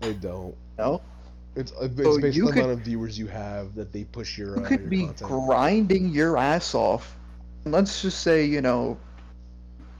[0.00, 0.54] They don't.
[0.78, 1.00] No.
[1.56, 4.04] It's uh, it's So based on the could- amount of viewers you have that they
[4.04, 4.56] push your.
[4.58, 5.30] You Uh, could your be content.
[5.30, 7.16] grinding your ass off.
[7.64, 8.96] Let's just say, you know,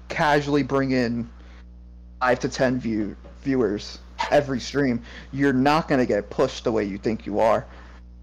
[0.09, 1.29] casually bring in
[2.21, 3.99] five to ten view viewers
[4.31, 5.03] every stream.
[5.33, 7.67] You're not gonna get pushed the way you think you are,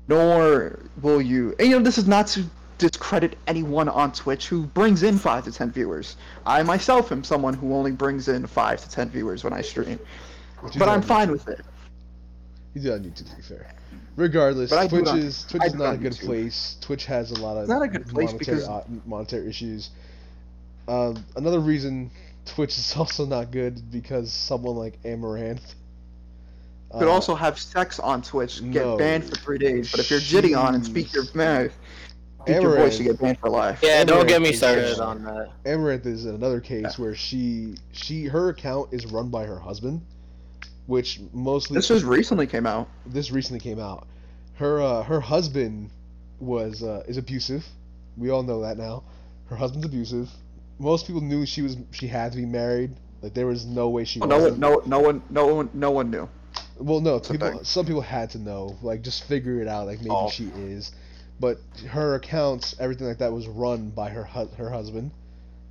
[0.08, 1.56] nor will you.
[1.60, 2.44] And, you know, this is not to
[2.78, 6.18] discredit anyone on Twitch who brings in five to ten viewers.
[6.46, 10.00] I myself am someone who only brings in five to ten viewers when I stream,
[10.62, 11.62] Which but I'm fine with it.
[12.74, 13.74] You do it on YouTube, to be fair.
[14.18, 16.26] Regardless, But I do it Twitch on- is Twitch I is not a good YouTube.
[16.26, 16.78] place.
[16.82, 19.90] Twitch has a lot of It's not a good place monetary, because- uh, monetary issues.
[20.88, 22.12] Um, another reason
[22.46, 25.74] Twitch is also not good because someone like Amouranth.
[26.96, 28.98] You could uh, also have sex on Twitch, get no.
[28.98, 29.92] banned for three days.
[29.92, 31.72] But if you're Jidion and speak your mouth, man,
[32.42, 33.82] speak your voice, you get banned for life.
[33.84, 35.50] Yeah, don't get me started on that.
[35.66, 40.06] Amouranth is another case where she she her account is run by her husband,
[40.86, 42.88] which mostly This just recently came out.
[43.06, 44.08] this recently came out.
[44.54, 45.90] Her uh, her husband
[46.40, 47.66] was uh, is abusive.
[48.16, 49.04] We all know that now.
[49.48, 50.30] Her husband's abusive.
[50.80, 52.96] Most people knew she was she had to be married.
[53.22, 55.92] Like there was no way she Oh, no one, no, no one, no one, no
[55.92, 56.30] one knew.
[56.78, 60.10] Well, no, people, some people had to know, like just figure it out, like maybe
[60.12, 60.30] Oh.
[60.30, 60.92] she is.
[61.40, 61.58] But
[61.88, 65.12] her accounts, everything like that, was run by her hu- her husband,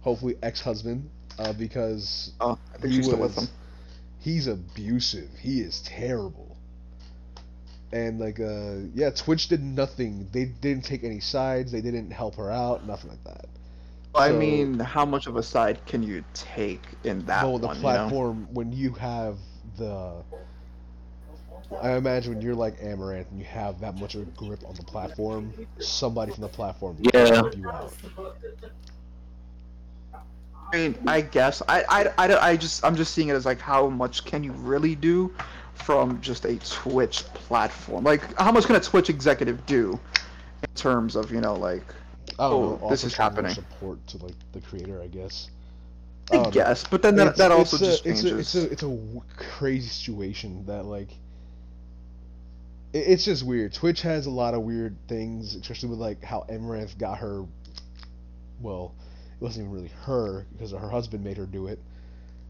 [0.02, 1.08] hopefully ex-husband,
[1.38, 3.54] uh, because Oh, I think he she's still with was- him.
[4.20, 5.28] he's abusive.
[5.40, 6.56] He is terrible.
[7.92, 10.28] And like, uh, yeah, Twitch did nothing.
[10.32, 11.70] They didn't take any sides.
[11.70, 12.86] They didn't help her out.
[12.86, 13.46] Nothing like that.
[14.14, 17.68] I so- mean, how much of a side can you take in that with the
[17.68, 17.76] one?
[17.76, 17.88] You know?
[17.88, 19.38] platform, when you have
[19.76, 20.22] the,
[21.82, 24.74] I imagine when you're like Amouranth and you have that much of a grip on
[24.74, 27.34] the platform, somebody from the platform can Yeah.
[27.34, 27.92] help you out.
[30.72, 33.60] I mean, I guess I, I, I, I just, I'm just seeing it as like,
[33.60, 35.32] how much can you really do
[35.74, 38.04] from just a Twitch platform?
[38.04, 39.98] Like, how much can a Twitch executive do
[40.62, 41.84] in terms of, you know, like,
[42.38, 42.88] I Oh, know.
[42.90, 43.52] this is happening.
[43.52, 45.50] Support to like the creator, I guess.
[46.32, 48.32] I don't guess, but then that, that also a- just it's changes.
[48.32, 51.16] a, it's a it's a w- crazy situation that like it,
[52.94, 53.72] it's just weird.
[53.72, 57.44] Twitch has a lot of weird things, especially with like how Amouranth got her.
[58.60, 58.94] Well,
[59.34, 61.80] it wasn't even really her because her husband made her do it.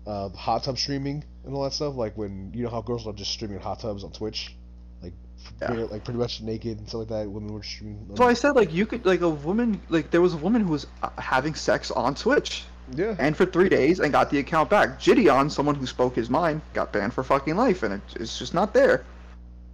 [0.06, 1.94] Uh, hot tub streaming and all that stuff.
[1.94, 4.54] Like when you know how girls are just streaming hot tubs on Twitch,
[5.02, 5.14] like
[5.62, 5.68] Yeah.
[5.68, 7.30] bare- like pretty much naked and stuff like that.
[7.30, 8.14] Women were streaming.
[8.14, 10.72] So I said like you could like a woman like there was a woman who
[10.72, 12.64] was uh, having sex on Twitch
[12.94, 13.16] yeah.
[13.18, 15.00] and for three days and got the account back.
[15.00, 18.52] Jidion, someone who spoke his mind, got banned for fucking life, and it, it's just
[18.52, 19.06] not there.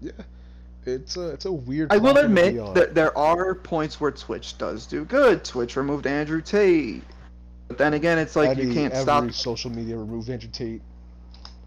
[0.00, 0.12] Yeah.
[0.86, 1.92] It's a it's a weird.
[1.92, 5.44] I will platform to be admit that there are points where Twitch does do good.
[5.44, 7.02] Twitch removed Andrew Tate,
[7.68, 9.32] but then again, it's like you can't every stop.
[9.32, 10.80] social media removed Andrew Tate.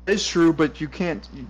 [0.08, 1.28] It's true, but you can't.
[1.34, 1.48] You,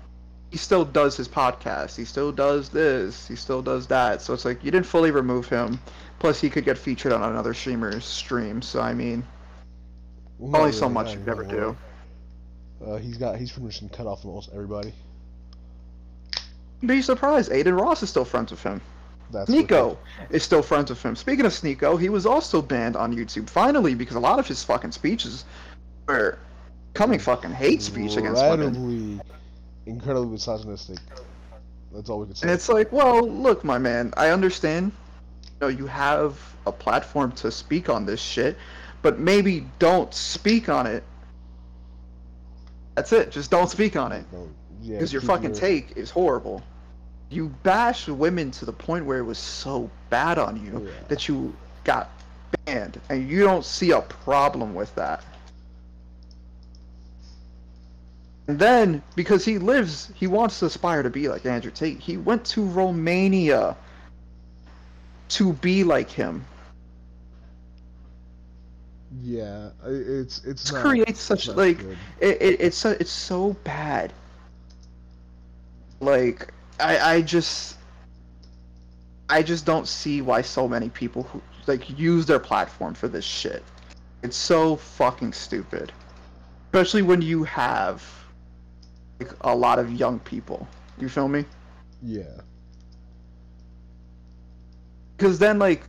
[0.52, 1.96] he still does his podcast.
[1.96, 3.28] He still does this.
[3.28, 4.22] He still does that.
[4.22, 5.80] So it's like you didn't fully remove him.
[6.20, 8.62] Plus, he could get featured on another streamer's stream.
[8.62, 9.26] So I mean,
[10.38, 11.78] Well, only so much you can ever do.
[12.86, 14.94] Uh, he's got he's pretty much been cut off from almost everybody.
[16.86, 17.52] Be surprised.
[17.52, 18.82] Adin Ross is still friends with him.
[19.32, 19.98] That's Sneako
[20.30, 21.16] is still friends with him.
[21.16, 24.64] Speaking of Sneako, he was also banned on YouTube finally because a lot of his
[24.64, 25.46] fucking speeches
[26.08, 26.38] were
[26.94, 28.68] coming fucking hate speech against women.
[28.76, 29.22] incredibly,
[29.86, 31.00] incredibly misogynistic.
[31.92, 32.48] That's all we can say.
[32.48, 34.92] And it's like, well, look, my man, I understand.
[35.44, 38.58] You know, you have a platform to speak on this shit,
[39.02, 41.04] but maybe don't speak on it.
[42.96, 43.32] That's it.
[43.32, 44.26] Just don't speak on it.
[44.32, 44.50] No,
[44.82, 46.62] yeah, Because your fucking take is horrible.
[47.34, 50.92] You bash women to the point where it was so bad on you Yeah.
[51.08, 52.12] that you got
[52.66, 55.24] banned, and you don't see a problem with that.
[58.48, 62.18] And then, because he lives, he wants to aspire to be like Andrew Tate, he
[62.18, 63.76] went to Romania
[65.30, 66.46] to be like him.
[69.24, 71.98] Yeah, it's it's creates it's such like good.
[72.20, 74.14] it, it it's so, it's so bad.
[76.00, 77.78] Like I I just
[79.30, 83.26] I just don't see why so many people who like use their platform for this
[83.26, 83.64] shit.
[84.24, 85.92] It's so fucking stupid.
[86.72, 88.04] Especially when you have
[89.20, 90.68] like a lot of young people.
[90.98, 91.46] You feel me?
[92.02, 92.42] Yeah,
[95.18, 95.84] Because then, like,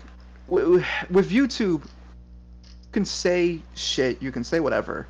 [0.48, 5.08] w- with YouTube, you can say shit, you can say whatever.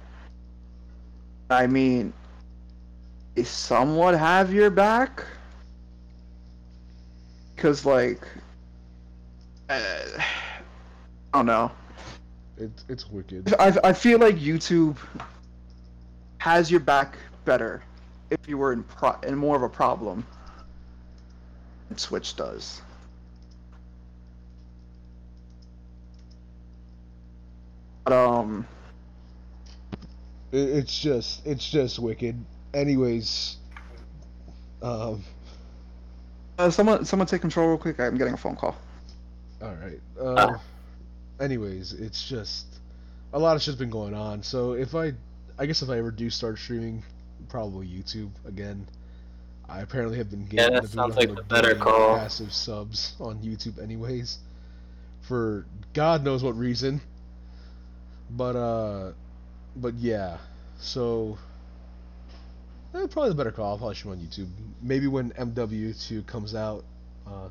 [1.51, 2.15] I mean,
[3.35, 5.25] they somewhat have your back.
[7.65, 8.21] Because, like,
[9.71, 10.03] uh,
[11.33, 11.73] I don't know.
[12.59, 13.55] it's it's wicked.
[13.59, 14.99] I, I feel like YouTube
[16.37, 17.17] has your back
[17.47, 17.83] better
[18.31, 20.27] if you were in pro- in more of a problem
[21.89, 22.83] And Switch does.
[28.05, 28.67] But um,
[30.53, 32.45] It, it's just it's just wicked.
[32.75, 33.57] Anyways,
[34.83, 35.25] um,
[36.59, 37.99] uh, someone someone take control real quick.
[38.01, 38.77] I'm getting a phone call.
[39.63, 40.01] all right.
[40.21, 40.59] Uh,
[41.41, 42.67] anyways, it's just
[43.33, 44.43] a lot of shit's been going on.
[44.43, 45.13] So if I,
[45.59, 47.03] I guess if I ever do start streaming,
[47.49, 48.89] probably YouTube again.
[49.69, 52.19] I apparently have been Yeah, getting that the sounds like of the better billion call.
[52.19, 54.39] passive subs on YouTube, anyways,
[55.23, 57.01] for God knows what reason.
[58.31, 59.13] But uh,
[59.77, 60.39] but yeah,
[60.79, 61.39] so
[62.95, 63.73] eh, probably the better call.
[63.73, 64.49] I'll probably stream on YouTube.
[64.83, 66.85] Maybe when MW2 comes out,
[67.27, 67.49] uh,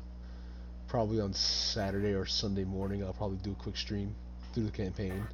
[0.88, 4.14] probably on Saturday or Sunday morning, I'll probably do a quick stream
[4.52, 5.26] through the campaign.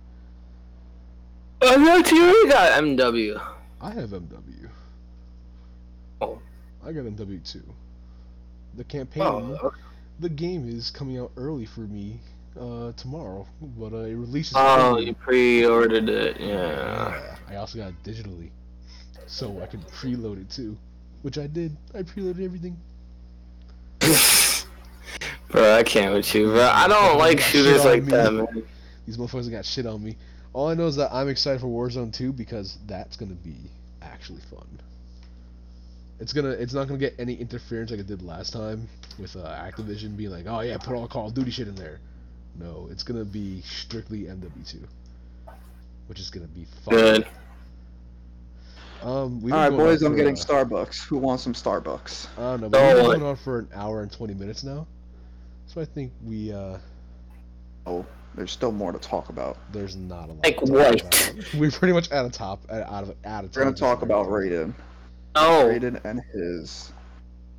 [1.62, 3.40] Oh, no, you got MW.
[3.80, 4.68] I have MW.
[6.22, 6.40] Oh.
[6.84, 7.62] I got MW2.
[8.76, 9.72] The campaign, Oh,
[10.20, 12.18] the game is coming out early for me
[12.58, 14.54] uh, tomorrow, but uh, it releases.
[14.56, 15.06] oh early.
[15.06, 16.40] you pre-ordered it.
[16.40, 17.10] Yeah.
[17.10, 18.50] Yeah, I also got it digitally,
[19.30, 20.76] so I can preload it too,
[21.22, 21.76] which I did.
[21.94, 22.76] I preloaded everything.
[25.50, 26.68] bro, I can't with you, bro.
[26.68, 28.10] I don't like shooters like me.
[28.10, 28.64] that, man.
[29.06, 30.16] These motherfuckers got shit on me.
[30.52, 33.54] All I know is that I'm excited for Warzone 2 because that's gonna be
[34.02, 34.66] actually fun.
[36.18, 38.88] It's gonna, it's not gonna get any interference like it did last time
[39.18, 42.00] with uh, Activision being like, oh yeah, put all Call of Duty shit in there.
[42.58, 44.84] No, it's gonna be strictly MW2,
[46.08, 46.94] which is gonna be fun.
[46.94, 47.26] Good.
[49.02, 50.02] Um, we've All been right, going on boys.
[50.02, 51.04] I'm getting uh, Starbucks.
[51.04, 52.26] Who wants some Starbucks?
[52.36, 52.66] I don't know.
[52.66, 54.86] Oh, But we've been going on for an hour and 20 minutes now,
[55.66, 56.76] so I think we uh,
[57.86, 58.04] Oh,
[58.34, 59.56] there's still more to talk about.
[59.72, 60.44] there's not a lot.
[60.44, 61.00] Like to talk what?
[61.00, 61.54] about.
[61.54, 63.56] We're pretty much out of top, out of out of.
[63.56, 64.56] We're gonna talk about right now.
[64.58, 64.74] Raiden.
[65.34, 65.70] Oh.
[65.72, 66.92] Raiden and his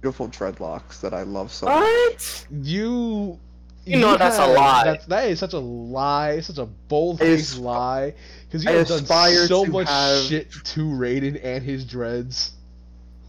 [0.02, 1.76] beautiful dreadlocks that I love so much.
[1.82, 2.48] What?
[2.62, 3.40] You.
[3.86, 4.84] You know that's a lie.
[4.86, 6.32] That's, that is such a lie.
[6.34, 8.14] It's such a bold-faced I as- lie.
[8.46, 9.06] Because you I have done
[9.48, 12.52] so much have- shit to Raiden and his dreads.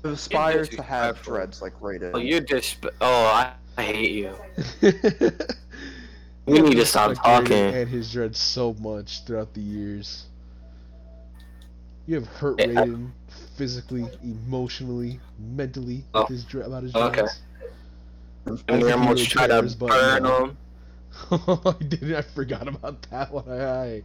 [0.05, 1.35] I aspire to have disrespectful.
[1.35, 2.11] dreads like Raiden.
[2.15, 2.85] Oh, you just.
[3.01, 4.35] Oh, I, I hate you.
[4.83, 4.93] we
[6.47, 7.57] We need to stop talking.
[7.57, 10.24] And his dreads so much throughout the years.
[12.07, 12.66] You have hurt Yeah.
[12.66, 13.11] Raiden
[13.57, 16.23] physically, emotionally, mentally Oh.
[16.23, 17.23] with his dre- about his Okay.
[18.44, 18.64] Dreads.
[18.69, 20.39] And I think almost really tried to cares, but burn no.
[20.47, 20.56] them.
[21.31, 22.14] I didn't.
[22.14, 23.48] I forgot about that one.
[23.48, 24.02] I,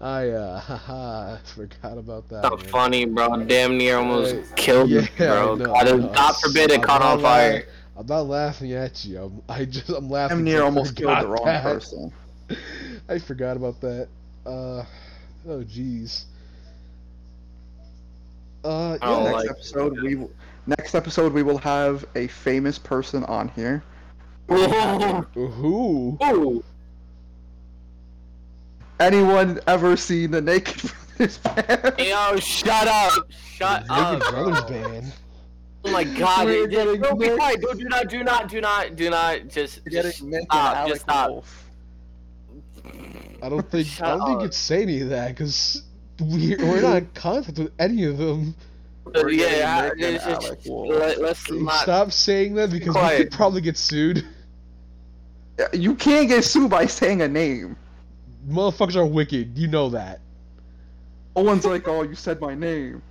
[0.00, 2.42] I, uh, haha, forgot about that.
[2.42, 3.42] Not funny, bro.
[3.44, 5.26] Damn near almost Uh, killed yeah, me, bro.
[5.26, 6.08] I know, God, I know.
[6.08, 7.64] God forbid it I'm caught on fire.
[7.96, 9.18] la- I'm not laughing at you.
[9.18, 10.38] I'm, I just, I'm laughing.
[10.38, 11.62] Damn near 'cause I almost killed the wrong that.
[11.62, 12.12] person.
[13.08, 14.08] I forgot about that.
[14.46, 14.84] Uh,
[15.48, 16.24] oh jeez.
[18.64, 19.30] Uh, I don't yeah.
[19.30, 20.30] next like- episode we will,
[20.66, 23.82] next episode we will have a famous person on here.
[24.48, 26.18] Who?
[26.22, 26.64] Ooh.
[29.00, 31.94] Anyone ever seen the Naked Brothers band?
[31.98, 33.12] Yo, shut up.
[33.30, 34.30] Shut Naked up.
[34.30, 35.12] Brothers band.
[35.84, 36.46] Oh my god.
[36.46, 37.36] We're dude, getting bro, be Nick.
[37.36, 37.60] quiet.
[37.60, 39.48] Do, do not, do not, do not, do not.
[39.48, 40.86] Just, Getting just Nick stop.
[40.88, 41.30] Just stop.
[41.30, 41.64] Wolf.
[43.42, 44.42] I don't think Shut I don't think up.
[44.44, 45.82] you'd say any of that because
[46.20, 48.54] we're, we're not in contact with any of them.
[49.04, 51.82] We're yeah, getting Nick and it's just, let, let's not.
[51.82, 54.24] Stop saying that because we could probably get sued.
[55.72, 57.76] You can't get sued by saying a name.
[58.48, 59.58] Motherfuckers are wicked.
[59.58, 60.20] You know that.
[61.36, 63.02] No one's like, oh, you said my name.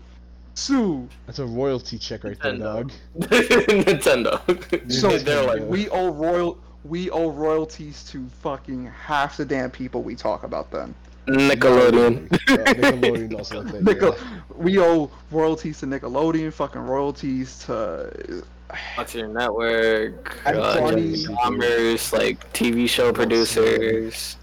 [0.54, 1.08] Sue.
[1.26, 2.60] That's a royalty check right there, Nintendo.
[2.60, 2.92] dog.
[3.20, 4.92] Nintendo.
[4.92, 10.02] So they're like, we owe royal we owe royalties to fucking half the damn people
[10.02, 10.96] we talk about then.
[11.28, 12.32] Nickelodeon.
[12.34, 12.38] Uh,
[12.74, 13.66] Nickelodeon also.
[13.66, 14.40] I think, Nickel- yeah.
[14.56, 18.44] we owe royalties to Nickelodeon, fucking royalties to
[18.96, 24.38] Cartoon Network, And uh, funny- commerce, like TV show producers.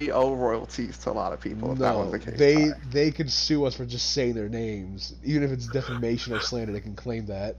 [0.00, 2.38] we owe royalties to a lot of people if that was No, the case.
[2.38, 2.70] they Ty.
[2.90, 6.72] they could sue us for just saying their names, even if it's defamation or slander.
[6.72, 7.56] They can claim that.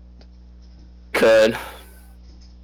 [1.14, 1.58] Could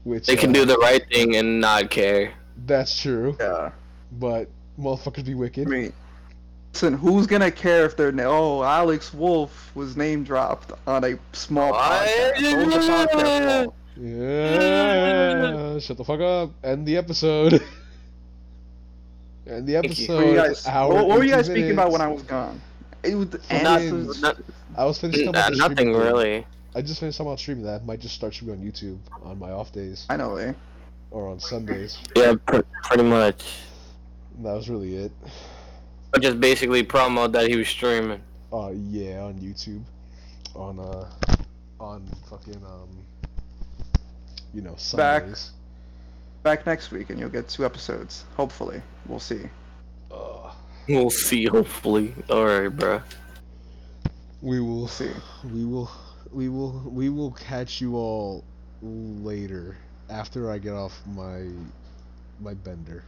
[0.03, 2.34] Which they can uh, do the right thing and not care?
[2.65, 3.72] That's true, Yeah.
[4.14, 4.49] but
[4.80, 5.68] motherfuckers be I wicked.
[5.68, 5.94] mean
[6.74, 11.18] listen, who's gonna care if their name oh Alex Wolff was name dropped on a
[11.34, 12.41] small podcast?
[12.41, 13.74] Those are podcast law.
[13.99, 16.52] Yeah, shut the fuck up.
[16.64, 17.54] End the episode.
[19.48, 20.08] End the Thank you.
[20.14, 20.36] What you episode.
[20.36, 22.62] guys, Hour what, what were you 18 guys speaking about when I was gone?
[23.04, 24.10] It was Nothing.
[24.10, 24.38] and not-
[24.76, 26.04] I was finishing n- talking about nothing streaming thing.
[26.14, 26.48] really.
[26.76, 27.82] I just finished talking about streaming that.
[27.82, 30.54] I might just start streaming on YouTube on my off days I know, eh?
[31.10, 31.98] or on Sundays.
[32.16, 33.45] Yeah, pr- pretty much.
[34.38, 35.12] And that was really it.
[36.12, 38.22] But just basically promo that he was streaming.
[38.54, 39.84] Uh, yeah, on YouTube,
[40.56, 41.10] on uh,
[41.80, 42.90] on fucking um,
[44.54, 45.24] you know, Back.
[45.24, 45.52] Sundays.
[46.44, 48.24] Back next week, and you'll get two episodes.
[48.38, 49.42] Hopefully, we'll see.
[50.12, 50.52] Uh,
[50.88, 51.46] We'll see.
[51.46, 52.14] Hopefully.
[52.30, 53.02] All right, bro.
[54.42, 55.12] we will see.
[55.52, 55.92] we will
[56.32, 58.46] we will we will catch you all
[58.82, 59.76] later
[60.10, 61.48] after I get off my
[62.40, 63.04] my bender.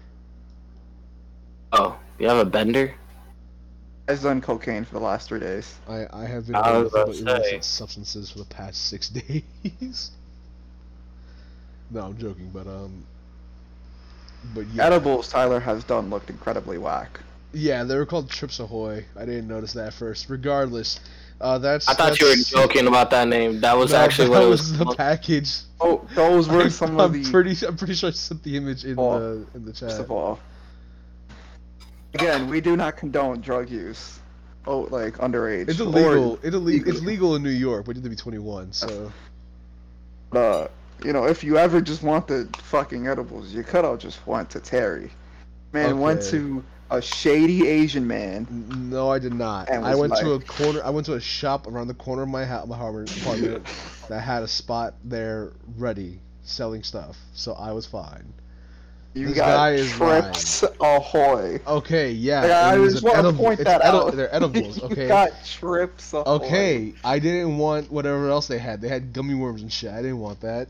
[1.72, 2.94] Oh, you have a bender?
[4.08, 5.76] I've done cocaine for the last three days.
[5.88, 10.12] I I have been I was about to illicit substances for the past six days.
[11.92, 13.06] no, I'm joking, but um,
[14.56, 17.20] but yeah, Edibles Tyler has done looked incredibly whack.
[17.54, 19.06] yeah, they were called Trips Ahoy.
[19.16, 20.28] I didn't notice that first.
[20.30, 21.00] Regardless,
[21.40, 23.60] uh, that's I thought you were joking about that name.
[23.62, 24.78] That was No, actually that what it was was.
[24.80, 24.98] the called.
[24.98, 25.56] package.
[25.80, 27.30] Oh, those were I'm, some I'm of the.
[27.30, 29.20] pretty I'm pretty sure I sent the image in Oh.
[29.20, 29.90] the in the chat.
[29.90, 30.40] First of all,
[32.14, 34.20] again, we do not condone drug use.
[34.66, 35.70] Oh, like underage.
[35.70, 36.40] It's or- illegal.
[36.44, 36.90] It's illegal.
[36.90, 38.74] It's legal in New York, but you have to be 21.
[38.74, 39.12] So
[40.34, 40.68] uh,
[41.04, 44.50] you know, if you ever just want the fucking edibles, you could have just went
[44.52, 45.12] to Terry.
[45.72, 48.48] Man went to a shady Asian man.
[48.90, 49.70] No, I did not.
[49.70, 50.82] I went to a corner.
[50.84, 53.66] I went to a shop around the corner of my house, my apartment
[54.10, 57.18] that had a spot there ready selling stuff.
[57.34, 58.34] So I was fine.
[59.16, 61.60] You This got guy is trips ahoy.
[61.66, 62.42] Okay, yeah.
[62.42, 64.16] Like, I was just an want to point that edi- out.
[64.16, 64.78] They're edibles.
[64.82, 65.08] you Okay.
[65.08, 66.24] got trips ahoy.
[66.36, 68.82] Okay, I didn't want whatever else they had.
[68.82, 69.92] They had gummy worms and shit.
[69.92, 70.68] I didn't want that.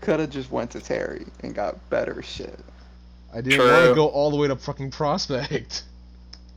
[0.00, 2.58] Could have just went to Terry and got better shit.
[3.34, 5.82] I didn't want to go all the way to fucking Prospect.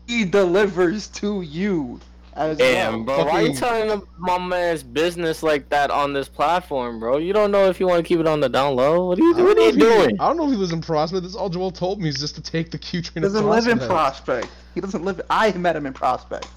[0.08, 2.02] He delivers to you as
[2.36, 3.26] Damn, bro.
[3.26, 7.18] Why are you telling my man's business like that on this platform, bro?
[7.18, 9.08] You don't know if you want to keep it on the down low.
[9.08, 10.20] What are you, I what are you if he- doing?
[10.20, 11.22] I don't know if he lives in Prospect.
[11.24, 13.68] That's all Joel told me is just to take the Q train He doesn't live
[13.68, 14.48] in Prospect.
[14.48, 14.48] Prospect.
[14.74, 15.22] He doesn't live.
[15.30, 16.48] I met him in Prospect.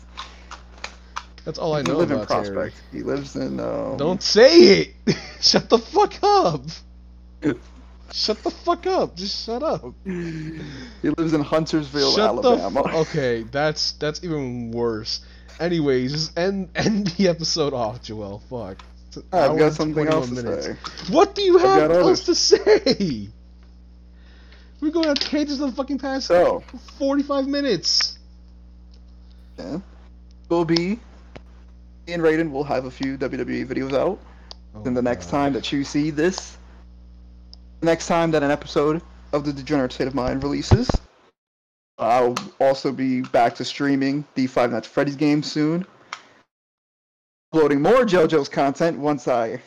[1.44, 2.54] That's all I He doesn't know live in about Terry.
[2.54, 2.82] Prospect.
[2.92, 3.60] He lives in.
[3.60, 4.94] Um, Don't say it.
[5.40, 6.62] shut the fuck up.
[8.12, 9.14] shut the fuck up.
[9.14, 9.94] Just shut up.
[10.04, 12.82] He lives in Huntersville, shut Alabama.
[12.82, 12.88] the.
[12.88, 15.20] Fu- okay, that's that's even worse.
[15.60, 18.40] Anyways, just end end the episode off, Joel.
[18.50, 18.78] Fuck.
[19.08, 20.66] It's an hour I've got something 21 else to minutes.
[20.66, 21.12] say.
[21.12, 22.24] What do you have else others.
[22.24, 23.28] to say?
[24.80, 26.62] We're going on tangents the fucking past So,
[26.98, 28.18] 45 minutes.
[29.58, 29.78] yeah.
[30.50, 30.98] will be.
[32.08, 34.18] And Raiden will have a few WWE videos out.
[34.74, 35.30] Oh, Then the next God.
[35.30, 36.56] time that you see this,
[37.80, 39.00] the next time that an episode
[39.32, 40.88] of the Degenerate State of Mind releases,
[41.98, 45.86] I'll also be back to streaming the Five Nights at Freddy's game soon.
[47.52, 49.60] Uploading more JoJo's content once I get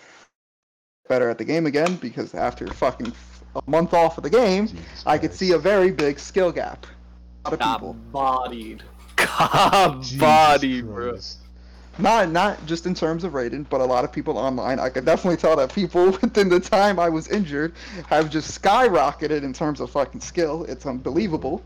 [1.08, 3.12] better at the game again, because after fucking
[3.56, 5.40] a month off of the game, Jesus I could Christ.
[5.40, 6.86] see a very big skill gap.
[7.46, 7.94] A lot of people.
[7.94, 8.84] Got bodied.
[9.16, 11.12] Got bodied, bro.
[11.12, 11.38] Christ.
[11.98, 14.80] Not not just in terms of Raiden, but a lot of people online.
[14.80, 17.74] I could definitely tell that people within the time I was injured
[18.08, 20.64] have just skyrocketed in terms of fucking skill.
[20.66, 21.64] It's unbelievable.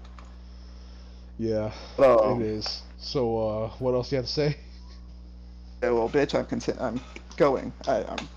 [1.39, 2.81] Yeah, Um, it is.
[2.97, 4.57] So, uh, what else do you have to say?
[5.81, 7.01] yeah, well, bitch, I'm conti- I'm
[7.37, 7.73] going.
[7.87, 8.27] I, I'm,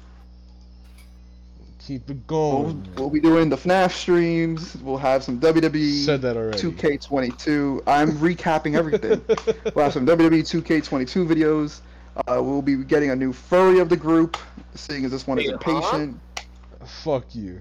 [1.87, 2.89] Keep it we'll, going.
[2.97, 4.77] we'll be doing the FNAF streams.
[4.83, 6.59] We'll have some WWE Said that already.
[6.59, 7.85] 2K22.
[7.87, 9.25] I'm recapping everything.
[9.75, 11.81] we'll have some WWE 2K22 videos.
[12.27, 14.37] Uh, we'll be getting a new furry of the group,
[14.75, 15.71] seeing as this one is Wait, huh?
[15.77, 16.21] impatient.
[17.05, 17.61] Fuck you.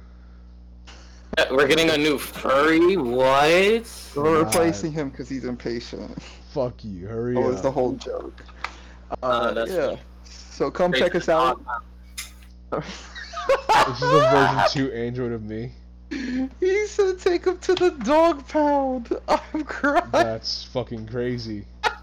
[1.52, 2.96] We're getting a new furry.
[2.98, 4.12] What?
[4.16, 4.46] We're God.
[4.46, 6.22] replacing him because he's impatient.
[6.52, 7.08] Fuck you.
[7.08, 7.48] Hurry That up.
[7.48, 8.42] was the whole joke.
[9.12, 9.86] Uh, Uh, that's yeah.
[9.88, 10.00] funny.
[10.24, 11.62] So come check us out.
[12.72, 12.84] This
[13.98, 15.72] is a version 2 Android of me.
[16.60, 19.10] he said take him to the dog pound.
[19.28, 20.04] I'm crying.
[20.12, 21.66] That's fucking crazy.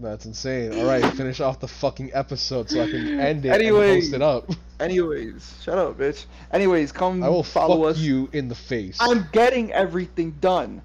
[0.00, 0.72] That's insane.
[0.74, 3.94] Alright, finish off the fucking episode so I can end it Anyway.
[3.94, 4.50] and post it up.
[4.80, 6.26] Anyways, shut up, bitch.
[6.52, 7.98] Anyways, come I will follow fuck us.
[7.98, 8.96] you in the face.
[9.00, 10.80] I'm getting everything done.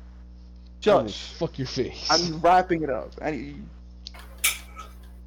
[0.87, 1.33] I will Shush.
[1.33, 2.07] fuck your face.
[2.09, 3.11] I'm wrapping it up.
[3.21, 3.55] Any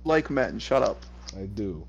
[0.04, 1.00] like men, shut up.
[1.36, 1.86] I do.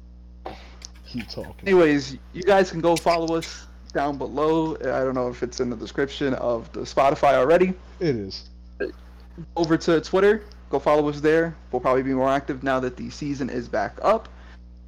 [1.07, 1.55] Keep talking.
[1.67, 4.75] Anyways, you guys can go follow us down below.
[4.75, 7.73] I don't know if it's in the description of the Spotify already.
[7.99, 8.49] It is.
[9.55, 10.43] over to Twitter.
[10.69, 11.55] Go follow us there.
[11.71, 14.27] We'll probably be more active now that the season is back up.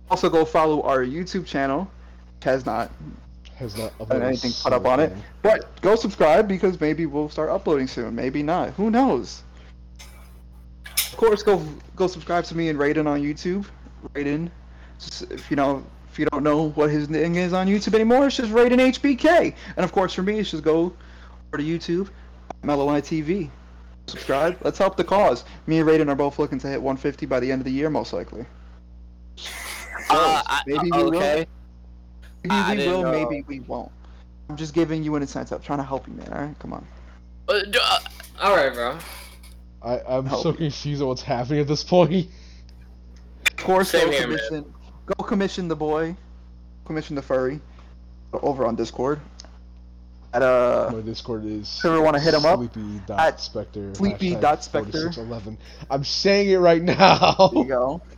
[0.10, 1.90] Also, go follow our YouTube channel.
[2.36, 2.92] Which has not
[3.56, 7.50] Has not uploaded anything put up on it, but go subscribe because maybe we'll start
[7.50, 8.16] uploading soon.
[8.16, 8.70] Maybe not.
[8.72, 9.44] Who knows?
[10.86, 11.64] Of course, go
[11.96, 13.66] go subscribe to me and Raiden on YouTube.
[14.14, 14.50] Raiden,
[15.30, 18.38] if you know if you don't know what his thing is on YouTube anymore, it's
[18.38, 19.54] just Raiden HBK.
[19.76, 20.94] And of course, for me, it's just go
[21.48, 22.10] over to YouTube,
[22.64, 23.50] Mellow TV.
[24.10, 24.58] Subscribe.
[24.64, 25.44] Let's help the cause.
[25.68, 27.90] Me and Raiden are both looking to hit 150 by the end of the year,
[27.90, 28.46] most likely.
[30.10, 31.16] Uh, I- Maybe we will.
[31.18, 31.48] okay.
[32.44, 33.12] Maybe I we will, know.
[33.12, 33.92] maybe we won't.
[34.50, 35.64] I'm just giving you an incentive.
[35.64, 36.34] trying to help you, man.
[36.34, 36.86] All right, come on.
[37.48, 38.00] Uh, d- uh,
[38.42, 38.98] all right, bro.
[39.82, 42.28] I, I'm Help so confused at what's happening at this point.
[43.50, 44.66] Of course, Same go here, man.
[45.06, 46.16] Go commission the boy.
[46.86, 47.60] Commission the furry.
[48.34, 49.20] Over on Discord.
[50.34, 51.82] At uh, My Discord is.
[51.84, 52.58] Ever wanna hit 'em up?
[52.60, 53.94] Sleepy dot At Specter.
[53.96, 55.12] sleepy dot Specter.
[55.12, 55.58] 4611.
[55.90, 57.50] I'm saying it right now.
[57.54, 58.02] there you go.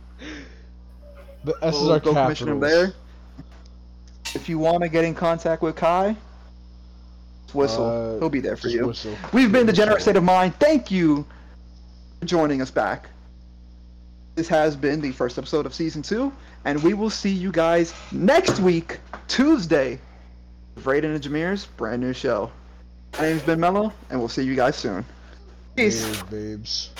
[1.44, 2.92] The s We'll are go commission him there.
[4.34, 6.14] If you want to get in contact with Kai,
[7.52, 7.84] whistle.
[8.14, 8.86] Uh, He'll be there for you.
[8.86, 9.16] whistle.
[9.32, 10.54] We've been the Generous State of Mind.
[10.60, 11.26] Thank you
[12.20, 13.08] for joining us back.
[14.36, 16.32] This has been the first episode of season two,
[16.64, 19.98] and we will see you guys next week, Tuesday,
[20.74, 22.50] with Raiden and Jameer's brand new show.
[23.18, 25.04] My name's Ben Mello, and we'll see you guys soon.
[25.76, 26.04] Peace.
[26.04, 26.90] Hey, babes.